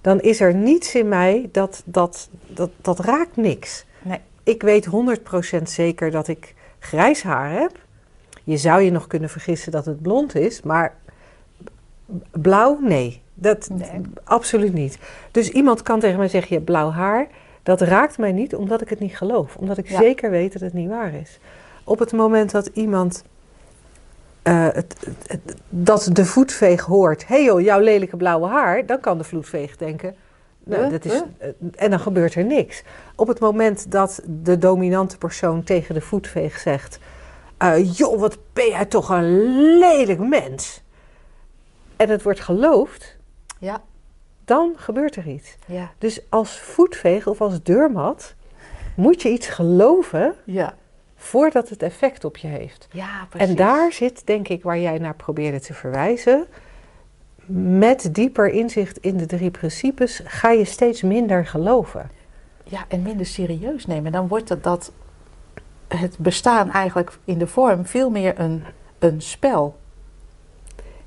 Dan 0.00 0.20
is 0.20 0.40
er 0.40 0.54
niets 0.54 0.94
in 0.94 1.08
mij 1.08 1.48
dat, 1.52 1.82
dat, 1.84 2.28
dat, 2.46 2.70
dat 2.80 2.98
raakt 3.00 3.36
niks. 3.36 3.84
Nee 4.02 4.20
ik 4.48 4.62
weet 4.62 4.88
100% 5.58 5.62
zeker 5.62 6.10
dat 6.10 6.28
ik 6.28 6.54
grijs 6.78 7.22
haar 7.22 7.50
heb. 7.50 7.78
Je 8.44 8.56
zou 8.56 8.80
je 8.80 8.90
nog 8.90 9.06
kunnen 9.06 9.30
vergissen 9.30 9.72
dat 9.72 9.84
het 9.84 10.02
blond 10.02 10.34
is, 10.34 10.62
maar 10.62 10.94
blauw, 12.30 12.78
nee. 12.80 13.22
Dat 13.34 13.70
absoluut 14.24 14.72
niet. 14.72 14.98
Dus 15.30 15.50
iemand 15.50 15.82
kan 15.82 16.00
tegen 16.00 16.18
mij 16.18 16.28
zeggen: 16.28 16.48
Je 16.48 16.54
hebt 16.54 16.66
blauw 16.66 16.90
haar. 16.90 17.26
Dat 17.62 17.80
raakt 17.80 18.18
mij 18.18 18.32
niet 18.32 18.54
omdat 18.54 18.80
ik 18.80 18.88
het 18.88 18.98
niet 18.98 19.16
geloof. 19.16 19.56
Omdat 19.56 19.78
ik 19.78 19.88
zeker 19.88 20.30
weet 20.30 20.52
dat 20.52 20.62
het 20.62 20.72
niet 20.72 20.88
waar 20.88 21.14
is. 21.14 21.38
Op 21.84 21.98
het 21.98 22.12
moment 22.12 22.50
dat 22.50 22.66
iemand 22.66 23.24
uh, 24.44 24.68
het, 24.72 24.94
dat 25.68 26.10
de 26.12 26.24
voetveeg 26.24 26.80
hoort: 26.80 27.26
hé 27.26 27.34
hey 27.34 27.44
joh, 27.44 27.60
jouw 27.60 27.80
lelijke 27.80 28.16
blauwe 28.16 28.48
haar. 28.48 28.86
Dan 28.86 29.00
kan 29.00 29.18
de 29.18 29.24
voetveeg 29.24 29.76
denken: 29.76 30.14
nou, 30.68 30.90
dat 30.90 31.04
is, 31.04 31.22
eh, 31.38 31.48
en 31.76 31.90
dan 31.90 32.00
gebeurt 32.00 32.34
er 32.34 32.44
niks. 32.44 32.82
Op 33.18 33.28
het 33.28 33.40
moment 33.40 33.90
dat 33.90 34.20
de 34.26 34.58
dominante 34.58 35.18
persoon 35.18 35.62
tegen 35.62 35.94
de 35.94 36.00
voetveeg 36.00 36.58
zegt: 36.58 36.98
uh, 37.62 37.96
Joh, 37.96 38.20
wat 38.20 38.38
ben 38.52 38.68
jij 38.68 38.84
toch 38.84 39.08
een 39.08 39.78
lelijk 39.78 40.18
mens. 40.18 40.82
En 41.96 42.08
het 42.08 42.22
wordt 42.22 42.40
geloofd, 42.40 43.16
ja. 43.58 43.82
dan 44.44 44.72
gebeurt 44.76 45.16
er 45.16 45.26
iets. 45.28 45.56
Ja. 45.66 45.90
Dus 45.98 46.20
als 46.28 46.60
voetveeg 46.60 47.26
of 47.26 47.40
als 47.40 47.62
deurmat 47.62 48.34
moet 48.96 49.22
je 49.22 49.30
iets 49.30 49.46
geloven 49.46 50.34
ja. 50.44 50.74
voordat 51.16 51.68
het 51.68 51.82
effect 51.82 52.24
op 52.24 52.36
je 52.36 52.48
heeft. 52.48 52.88
Ja, 52.92 53.26
precies. 53.30 53.48
En 53.48 53.56
daar 53.56 53.92
zit, 53.92 54.26
denk 54.26 54.48
ik, 54.48 54.62
waar 54.62 54.78
jij 54.78 54.98
naar 54.98 55.14
probeerde 55.14 55.60
te 55.60 55.74
verwijzen 55.74 56.46
met 57.80 58.14
dieper 58.14 58.48
inzicht 58.48 58.98
in 58.98 59.16
de 59.16 59.26
drie 59.26 59.50
principes 59.50 60.20
ga 60.24 60.50
je 60.50 60.64
steeds 60.64 61.02
minder 61.02 61.46
geloven. 61.46 62.17
Ja, 62.68 62.84
en 62.88 63.02
minder 63.02 63.26
serieus 63.26 63.86
nemen. 63.86 64.12
Dan 64.12 64.28
wordt 64.28 64.48
het 64.48 64.62
dat 64.62 64.92
het 65.88 66.18
bestaan 66.18 66.70
eigenlijk 66.70 67.18
in 67.24 67.38
de 67.38 67.46
vorm 67.46 67.86
veel 67.86 68.10
meer 68.10 68.40
een, 68.40 68.64
een 68.98 69.22
spel. 69.22 69.76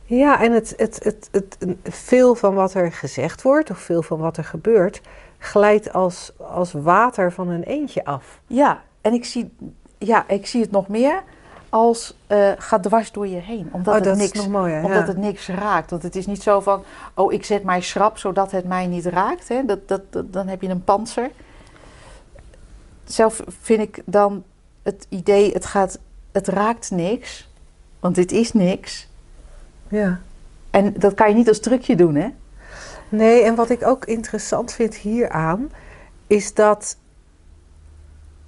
Ja, 0.04 0.42
en 0.42 0.52
het, 0.52 0.74
het, 0.78 1.00
het, 1.04 1.30
het, 1.32 1.58
veel 1.84 2.36
van 2.36 2.54
wat 2.54 2.74
er 2.74 2.92
gezegd 2.92 3.42
wordt, 3.42 3.70
of 3.70 3.78
veel 3.78 4.02
van 4.02 4.20
wat 4.20 4.38
er 4.38 4.44
gebeurt, 4.44 5.02
glijdt 5.38 5.94
als, 5.94 6.32
als 6.38 6.72
water 6.72 7.32
van 7.32 7.50
een 7.50 7.64
eentje 7.64 8.06
af. 8.06 8.40
Ja, 8.48 8.82
en 9.02 9.14
ik 9.14 9.26
zie, 9.26 9.56
ja, 9.98 10.28
ik 10.28 10.48
zie 10.48 10.62
het 10.62 10.72
nog 10.72 10.88
meer 10.88 11.24
als 11.70 12.18
uh, 12.28 12.52
gaat 12.58 12.84
dwars 12.84 13.12
door 13.12 13.28
je 13.28 13.40
heen. 13.40 13.70
Omdat, 13.72 14.00
oh, 14.00 14.06
het, 14.06 14.18
niks, 14.18 14.48
mooier, 14.48 14.84
omdat 14.84 15.08
het 15.08 15.18
niks 15.18 15.48
raakt. 15.48 15.90
Want 15.90 16.04
het 16.04 16.16
is 16.16 16.26
niet 16.26 16.44
zo 16.44 16.60
van, 16.60 16.84
oh 17.16 17.34
ik 17.34 17.46
zet 17.46 17.64
mij 17.64 17.82
schrap 17.82 18.18
zodat 18.18 18.52
het 18.52 18.66
mij 18.66 18.88
niet 18.88 19.06
raakt. 19.06 19.48
Hè? 19.48 19.66
Dat, 19.66 19.88
dat, 19.88 20.02
dan 20.26 20.48
heb 20.48 20.62
je 20.62 20.70
een 20.70 20.84
panzer. 20.84 21.30
Zelf 23.12 23.44
vind 23.48 23.82
ik 23.82 24.02
dan 24.06 24.44
het 24.84 25.06
idee, 25.10 25.52
het, 25.52 25.66
gaat, 25.66 26.00
het 26.32 26.48
raakt 26.48 26.92
niks. 26.92 27.50
Want 28.00 28.16
dit 28.16 28.32
is 28.32 28.54
niks. 28.54 29.10
Ja. 29.88 30.20
En 30.70 30.94
dat 30.98 31.14
kan 31.14 31.30
je 31.30 31.36
niet 31.36 31.48
als 31.48 31.60
trucje 31.60 31.96
doen, 31.96 32.16
hè? 32.16 32.30
Nee, 33.10 33.44
en 33.44 33.56
wat 33.56 33.70
ik 33.70 33.88
ook 33.88 34.06
interessant 34.06 34.74
vind 34.74 34.96
hieraan, 34.96 35.72
is 36.28 36.54
dat 36.54 36.98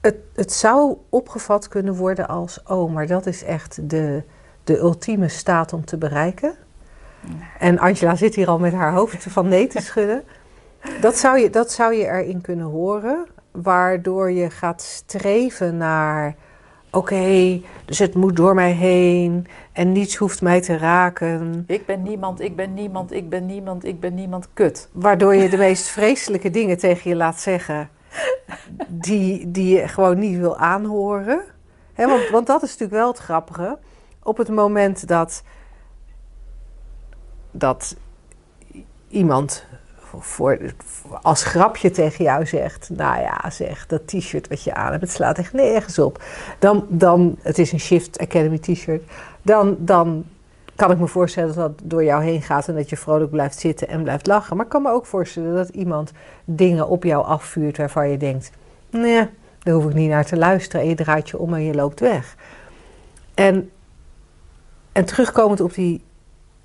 het, 0.01 0.15
het 0.33 0.51
zou 0.51 0.97
opgevat 1.09 1.67
kunnen 1.67 1.95
worden 1.95 2.27
als: 2.27 2.63
oh, 2.63 2.93
maar 2.93 3.07
dat 3.07 3.25
is 3.25 3.43
echt 3.43 3.89
de, 3.89 4.23
de 4.63 4.77
ultieme 4.77 5.27
staat 5.27 5.73
om 5.73 5.85
te 5.85 5.97
bereiken. 5.97 6.55
En 7.59 7.79
Angela 7.79 8.15
zit 8.15 8.35
hier 8.35 8.47
al 8.47 8.59
met 8.59 8.73
haar 8.73 8.93
hoofd 8.93 9.23
van 9.23 9.47
nee 9.47 9.67
te 9.67 9.81
schudden. 9.81 10.23
Dat 11.01 11.17
zou 11.17 11.39
je, 11.39 11.49
dat 11.49 11.71
zou 11.71 11.93
je 11.93 12.05
erin 12.05 12.41
kunnen 12.41 12.65
horen, 12.65 13.25
waardoor 13.53 14.31
je 14.31 14.49
gaat 14.49 14.81
streven 14.81 15.77
naar: 15.77 16.35
oké, 16.91 17.61
dus 17.85 17.99
het 17.99 18.15
moet 18.15 18.35
door 18.35 18.55
mij 18.55 18.71
heen 18.71 19.47
en 19.71 19.91
niets 19.91 20.15
hoeft 20.15 20.41
mij 20.41 20.61
te 20.61 20.77
raken. 20.77 21.63
Ik 21.67 21.85
ben 21.85 22.03
niemand, 22.03 22.41
ik 22.41 22.55
ben 22.55 22.73
niemand, 22.73 23.11
ik 23.11 23.29
ben 23.29 23.45
niemand, 23.45 23.85
ik 23.85 23.99
ben 23.99 24.13
niemand, 24.13 24.47
kut. 24.53 24.89
Waardoor 24.91 25.35
je 25.35 25.49
de 25.49 25.57
meest 25.57 25.87
vreselijke 25.87 26.49
dingen 26.49 26.77
tegen 26.77 27.09
je 27.09 27.15
laat 27.15 27.39
zeggen, 27.39 27.89
die, 28.87 29.51
die 29.51 29.75
je 29.75 29.87
gewoon 29.87 30.19
niet 30.19 30.37
wil 30.37 30.57
aanhoren. 30.57 31.41
Want, 31.95 32.29
want 32.29 32.47
dat 32.47 32.63
is 32.63 32.69
natuurlijk 32.69 32.99
wel 32.99 33.07
het 33.07 33.17
grappige. 33.17 33.77
Op 34.23 34.37
het 34.37 34.49
moment 34.49 35.07
dat, 35.07 35.43
dat 37.51 37.95
iemand 39.07 39.65
als 41.21 41.43
grapje 41.43 41.91
tegen 41.91 42.23
jou 42.23 42.45
zegt: 42.45 42.89
Nou 42.89 43.21
ja, 43.21 43.49
zeg, 43.49 43.87
dat 43.87 44.07
t-shirt 44.07 44.47
wat 44.47 44.63
je 44.63 44.73
aan 44.73 44.91
hebt, 44.91 45.01
het 45.01 45.11
slaat 45.11 45.37
echt 45.37 45.53
nergens 45.53 45.99
op. 45.99 46.23
Dan, 46.59 46.85
dan 46.89 47.35
het 47.41 47.57
is 47.57 47.71
een 47.71 47.79
Shift 47.79 48.19
Academy 48.19 48.57
t-shirt. 48.57 49.03
Dan, 49.41 49.75
dan 49.79 50.25
kan 50.75 50.91
ik 50.91 50.97
me 50.97 51.07
voorstellen 51.07 51.55
dat 51.55 51.77
dat 51.77 51.89
door 51.89 52.03
jou 52.03 52.23
heen 52.23 52.41
gaat 52.41 52.67
en 52.67 52.75
dat 52.75 52.89
je 52.89 52.97
vrolijk 52.97 53.31
blijft 53.31 53.59
zitten 53.59 53.87
en 53.87 54.03
blijft 54.03 54.27
lachen. 54.27 54.55
Maar 54.55 54.65
ik 54.65 54.71
kan 54.71 54.81
me 54.81 54.91
ook 54.91 55.05
voorstellen 55.05 55.55
dat 55.55 55.69
iemand 55.69 56.11
dingen 56.45 56.87
op 56.87 57.03
jou 57.03 57.25
afvuurt 57.25 57.77
waarvan 57.77 58.09
je 58.09 58.17
denkt: 58.17 58.51
Nee, 58.89 59.27
daar 59.59 59.73
hoef 59.73 59.85
ik 59.85 59.93
niet 59.93 60.09
naar 60.09 60.25
te 60.25 60.37
luisteren. 60.37 60.81
En 60.81 60.87
je 60.87 60.95
draait 60.95 61.29
je 61.29 61.37
om 61.37 61.53
en 61.53 61.63
je 61.63 61.73
loopt 61.73 61.99
weg. 61.99 62.35
En, 63.33 63.71
en 64.91 65.05
terugkomend 65.05 65.61
op 65.61 65.73
die 65.73 66.01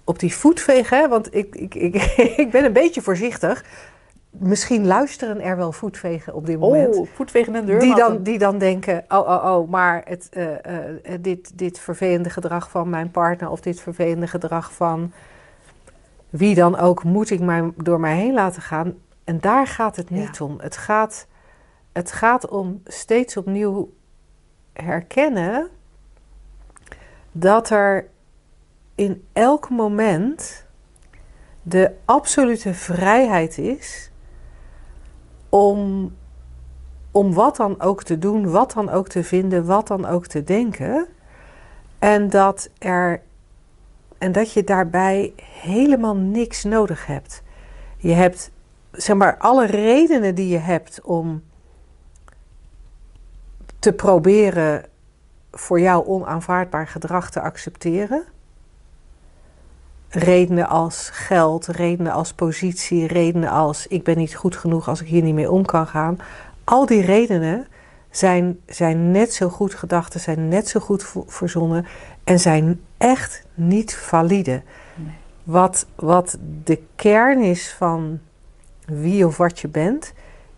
op 0.08 0.18
die 0.18 0.34
voetvegen, 0.34 1.08
want 1.08 1.34
ik, 1.34 1.54
ik, 1.54 1.74
ik, 1.74 1.94
ik 2.42 2.50
ben 2.50 2.64
een 2.64 2.72
beetje 2.72 3.02
voorzichtig. 3.02 3.64
Misschien 4.30 4.86
luisteren 4.86 5.40
er 5.40 5.56
wel 5.56 5.72
voetvegen 5.72 6.34
op 6.34 6.46
dit 6.46 6.58
moment. 6.58 6.96
Oh, 6.96 7.08
voetvegen 7.14 7.54
en 7.54 7.66
deur. 7.66 7.80
Die 7.80 7.94
dan, 7.94 8.22
die 8.22 8.38
dan 8.38 8.58
denken, 8.58 9.04
oh, 9.08 9.18
oh, 9.18 9.44
oh, 9.44 9.70
maar 9.70 10.02
het, 10.04 10.28
uh, 10.32 10.50
uh, 10.50 10.54
dit, 11.20 11.58
dit 11.58 11.78
vervelende 11.78 12.30
gedrag 12.30 12.70
van 12.70 12.88
mijn 12.88 13.10
partner... 13.10 13.50
of 13.50 13.60
dit 13.60 13.80
vervelende 13.80 14.26
gedrag 14.26 14.72
van 14.72 15.12
wie 16.30 16.54
dan 16.54 16.76
ook... 16.76 17.04
moet 17.04 17.30
ik 17.30 17.40
mij, 17.40 17.72
door 17.76 18.00
mij 18.00 18.16
heen 18.16 18.34
laten 18.34 18.62
gaan. 18.62 18.94
En 19.24 19.40
daar 19.40 19.66
gaat 19.66 19.96
het 19.96 20.10
niet 20.10 20.36
ja. 20.36 20.44
om. 20.44 20.58
Het 20.60 20.76
gaat, 20.76 21.26
het 21.92 22.12
gaat 22.12 22.48
om 22.48 22.82
steeds 22.84 23.36
opnieuw 23.36 23.92
herkennen... 24.72 25.68
dat 27.32 27.70
er 27.70 28.08
in 28.98 29.24
elk 29.32 29.70
moment 29.70 30.66
de 31.62 31.92
absolute 32.04 32.74
vrijheid 32.74 33.58
is 33.58 34.10
om, 35.48 36.12
om 37.10 37.34
wat 37.34 37.56
dan 37.56 37.80
ook 37.80 38.02
te 38.02 38.18
doen, 38.18 38.50
wat 38.50 38.72
dan 38.72 38.90
ook 38.90 39.08
te 39.08 39.24
vinden, 39.24 39.66
wat 39.66 39.86
dan 39.86 40.06
ook 40.06 40.26
te 40.26 40.44
denken. 40.44 41.06
En 41.98 42.30
dat, 42.30 42.70
er, 42.78 43.22
en 44.18 44.32
dat 44.32 44.52
je 44.52 44.64
daarbij 44.64 45.32
helemaal 45.42 46.16
niks 46.16 46.64
nodig 46.64 47.06
hebt. 47.06 47.42
Je 47.96 48.12
hebt, 48.12 48.50
zeg 48.92 49.16
maar, 49.16 49.36
alle 49.36 49.66
redenen 49.66 50.34
die 50.34 50.48
je 50.48 50.58
hebt 50.58 51.00
om 51.02 51.42
te 53.78 53.92
proberen 53.92 54.84
voor 55.50 55.80
jou 55.80 56.06
onaanvaardbaar 56.06 56.86
gedrag 56.86 57.30
te 57.30 57.40
accepteren 57.40 58.24
redenen 60.10 60.68
als 60.68 61.10
geld, 61.12 61.66
redenen 61.66 62.12
als 62.12 62.32
positie, 62.32 63.06
redenen 63.06 63.50
als 63.50 63.86
ik 63.86 64.04
ben 64.04 64.16
niet 64.16 64.34
goed 64.34 64.56
genoeg 64.56 64.88
als 64.88 65.00
ik 65.00 65.06
hier 65.06 65.22
niet 65.22 65.34
mee 65.34 65.50
om 65.50 65.64
kan 65.64 65.86
gaan. 65.86 66.18
Al 66.64 66.86
die 66.86 67.02
redenen 67.02 67.66
zijn, 68.10 68.60
zijn 68.66 69.10
net 69.10 69.34
zo 69.34 69.48
goed 69.48 69.74
gedachten, 69.74 70.20
zijn 70.20 70.48
net 70.48 70.68
zo 70.68 70.80
goed 70.80 71.12
verzonnen 71.26 71.86
en 72.24 72.40
zijn 72.40 72.80
echt 72.96 73.44
niet 73.54 73.96
valide. 73.96 74.62
Nee. 74.94 75.14
Wat, 75.42 75.86
wat 75.94 76.38
de 76.64 76.82
kern 76.96 77.42
is 77.42 77.74
van 77.78 78.20
wie 78.86 79.26
of 79.26 79.36
wat 79.36 79.58
je 79.58 79.68
bent, 79.68 80.12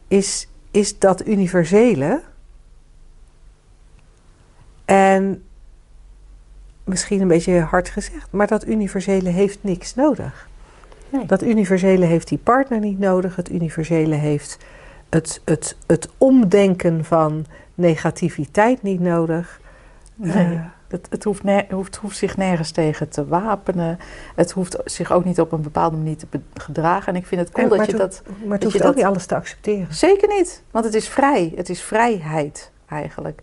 is, 0.08 0.48
is 0.70 0.98
dat 0.98 1.26
universele. 1.26 2.22
En 4.84 5.44
misschien 6.90 7.20
een 7.20 7.28
beetje 7.28 7.60
hard 7.60 7.88
gezegd, 7.88 8.28
maar 8.30 8.46
dat 8.46 8.66
universele 8.66 9.28
heeft 9.28 9.58
niks 9.60 9.94
nodig. 9.94 10.48
Nee. 11.08 11.26
Dat 11.26 11.42
universele 11.42 12.04
heeft 12.04 12.28
die 12.28 12.38
partner 12.38 12.78
niet 12.80 12.98
nodig. 12.98 13.36
Het 13.36 13.50
universele 13.50 14.14
heeft 14.14 14.58
het, 15.08 15.40
het, 15.44 15.76
het 15.86 16.08
omdenken 16.18 17.04
van 17.04 17.46
negativiteit 17.74 18.82
niet 18.82 19.00
nodig. 19.00 19.60
Nee. 20.14 20.54
Uh, 20.54 20.60
het, 20.88 21.06
het, 21.10 21.24
hoeft 21.24 21.42
hoeft, 21.70 21.96
hoeft, 21.96 22.16
zich 22.16 22.36
nergens 22.36 22.70
tegen 22.70 23.08
te 23.08 23.26
wapenen. 23.26 23.98
Het 24.34 24.50
hoeft 24.50 24.76
zich 24.84 25.12
ook 25.12 25.24
niet 25.24 25.40
op 25.40 25.52
een 25.52 25.62
bepaalde 25.62 25.96
manier 25.96 26.16
te 26.16 26.26
gedragen. 26.54 27.12
En 27.12 27.20
ik 27.20 27.26
vind 27.26 27.40
het 27.40 27.50
cool 27.50 27.70
en, 27.70 27.78
dat 27.78 27.90
je 27.90 27.96
dat. 27.96 28.22
Maar 28.44 28.58
het 28.58 28.64
hoeft 28.64 28.84
ook 28.84 28.94
niet 28.94 29.04
alles 29.04 29.26
te 29.26 29.34
accepteren. 29.34 29.94
Zeker 29.94 30.28
niet, 30.28 30.62
want 30.70 30.84
het 30.84 30.94
is 30.94 31.08
vrij. 31.08 31.52
Het 31.56 31.68
is 31.68 31.82
vrijheid 31.82 32.70
eigenlijk. 32.88 33.42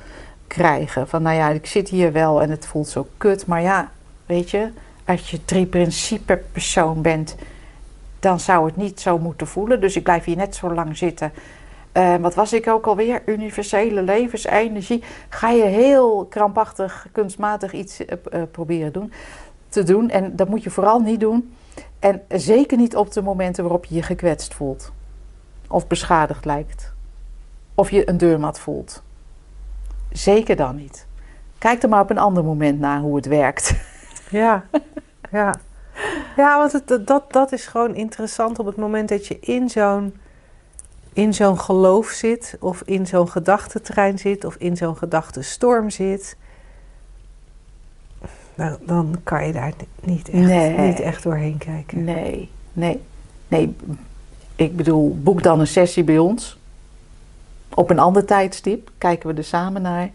krijgen. 0.47 1.07
Van 1.07 1.21
nou 1.21 1.35
ja, 1.35 1.49
ik 1.49 1.65
zit 1.65 1.89
hier 1.89 2.11
wel 2.11 2.41
en 2.41 2.49
het 2.49 2.65
voelt 2.65 2.87
zo 2.87 3.07
kut, 3.17 3.45
maar 3.45 3.61
ja, 3.61 3.91
weet 4.25 4.51
je, 4.51 4.69
als 5.05 5.31
je 5.31 5.45
drie 5.45 5.65
principe 5.65 6.41
persoon 6.51 7.01
bent, 7.01 7.35
dan 8.19 8.39
zou 8.39 8.65
het 8.65 8.75
niet 8.75 8.99
zo 8.99 9.19
moeten 9.19 9.47
voelen. 9.47 9.81
Dus 9.81 9.95
ik 9.95 10.03
blijf 10.03 10.23
hier 10.23 10.35
net 10.35 10.55
zo 10.55 10.73
lang 10.73 10.97
zitten 10.97 11.31
uh, 11.93 12.15
wat 12.15 12.35
was 12.35 12.53
ik 12.53 12.67
ook 12.67 12.87
alweer? 12.87 13.21
Universele 13.25 14.01
levensenergie. 14.01 15.03
Ga 15.29 15.49
je 15.49 15.63
heel 15.63 16.25
krampachtig, 16.25 17.07
kunstmatig 17.11 17.73
iets 17.73 18.01
uh, 18.01 18.07
uh, 18.33 18.41
proberen 18.51 18.93
doen, 18.93 19.13
te 19.69 19.83
doen. 19.83 20.09
En 20.09 20.35
dat 20.35 20.49
moet 20.49 20.63
je 20.63 20.69
vooral 20.69 20.99
niet 20.99 21.19
doen. 21.19 21.53
En 21.99 22.21
zeker 22.27 22.77
niet 22.77 22.95
op 22.95 23.11
de 23.11 23.21
momenten 23.21 23.63
waarop 23.63 23.85
je 23.85 23.95
je 23.95 24.03
gekwetst 24.03 24.53
voelt. 24.53 24.91
Of 25.67 25.87
beschadigd 25.87 26.45
lijkt. 26.45 26.93
Of 27.75 27.91
je 27.91 28.09
een 28.09 28.17
deurmat 28.17 28.59
voelt. 28.59 29.03
Zeker 30.11 30.55
dan 30.55 30.75
niet. 30.75 31.07
Kijk 31.57 31.83
er 31.83 31.89
maar 31.89 32.01
op 32.01 32.09
een 32.09 32.17
ander 32.17 32.43
moment 32.43 32.79
naar 32.79 32.99
hoe 32.99 33.15
het 33.15 33.25
werkt. 33.25 33.75
Ja, 34.29 34.63
ja. 35.31 35.55
Ja, 36.35 36.57
want 36.57 37.07
dat, 37.07 37.31
dat 37.31 37.51
is 37.51 37.67
gewoon 37.67 37.95
interessant 37.95 38.59
op 38.59 38.65
het 38.65 38.75
moment 38.75 39.09
dat 39.09 39.27
je 39.27 39.39
in 39.39 39.69
zo'n 39.69 40.13
in 41.13 41.33
zo'n 41.33 41.59
geloof 41.59 42.07
zit, 42.07 42.57
of 42.59 42.81
in 42.85 43.07
zo'n 43.07 43.29
gedachtentrein 43.29 44.19
zit, 44.19 44.45
of 44.45 44.55
in 44.55 44.77
zo'n 44.77 44.97
gedachtenstorm 44.97 45.89
zit, 45.89 46.37
dan, 48.55 48.77
dan 48.85 49.15
kan 49.23 49.47
je 49.47 49.53
daar 49.53 49.73
niet 50.01 50.29
echt, 50.29 50.45
nee. 50.45 50.77
niet 50.77 50.99
echt 50.99 51.23
doorheen 51.23 51.57
kijken. 51.57 52.03
Nee, 52.03 52.49
nee, 52.73 53.01
nee. 53.47 53.75
Ik 54.55 54.75
bedoel, 54.75 55.17
boek 55.23 55.43
dan 55.43 55.59
een 55.59 55.67
sessie 55.67 56.03
bij 56.03 56.17
ons. 56.17 56.57
Op 57.73 57.89
een 57.89 57.99
ander 57.99 58.25
tijdstip 58.25 58.91
kijken 58.97 59.29
we 59.29 59.35
er 59.35 59.43
samen 59.43 59.81
naar. 59.81 60.09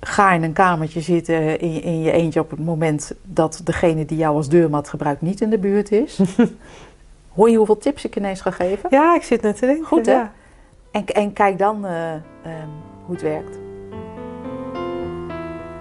Ga 0.00 0.32
in 0.32 0.42
een 0.42 0.52
kamertje 0.52 1.00
zitten 1.00 1.60
in, 1.60 1.82
in 1.82 2.00
je 2.00 2.10
eentje 2.10 2.40
op 2.40 2.50
het 2.50 2.64
moment 2.64 3.12
dat 3.22 3.60
degene 3.64 4.04
die 4.04 4.18
jou 4.18 4.36
als 4.36 4.48
deurmat 4.48 4.88
gebruikt 4.88 5.20
niet 5.20 5.40
in 5.40 5.50
de 5.50 5.58
buurt 5.58 5.92
is. 5.92 6.20
Hoor 7.36 7.50
je 7.50 7.56
hoeveel 7.56 7.78
tips 7.78 8.04
ik 8.04 8.16
ineens 8.16 8.40
ga 8.40 8.50
geven? 8.50 8.90
Ja, 8.90 9.14
ik 9.14 9.22
zit 9.22 9.42
net 9.42 9.58
te 9.58 9.66
denken. 9.66 9.86
Goed 9.86 10.06
hè? 10.06 10.12
Ja. 10.12 10.32
En, 10.90 11.06
en 11.06 11.32
kijk 11.32 11.58
dan 11.58 11.86
uh, 11.86 12.12
um, 12.12 12.20
hoe 13.04 13.14
het 13.14 13.22
werkt. 13.22 13.58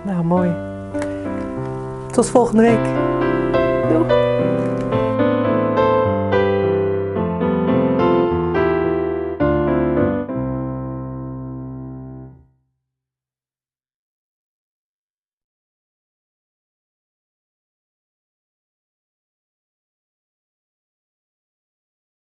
Nou, 0.04 0.24
mooi. 0.24 0.56
Tot 2.12 2.30
volgende 2.30 2.62
week. 2.62 4.24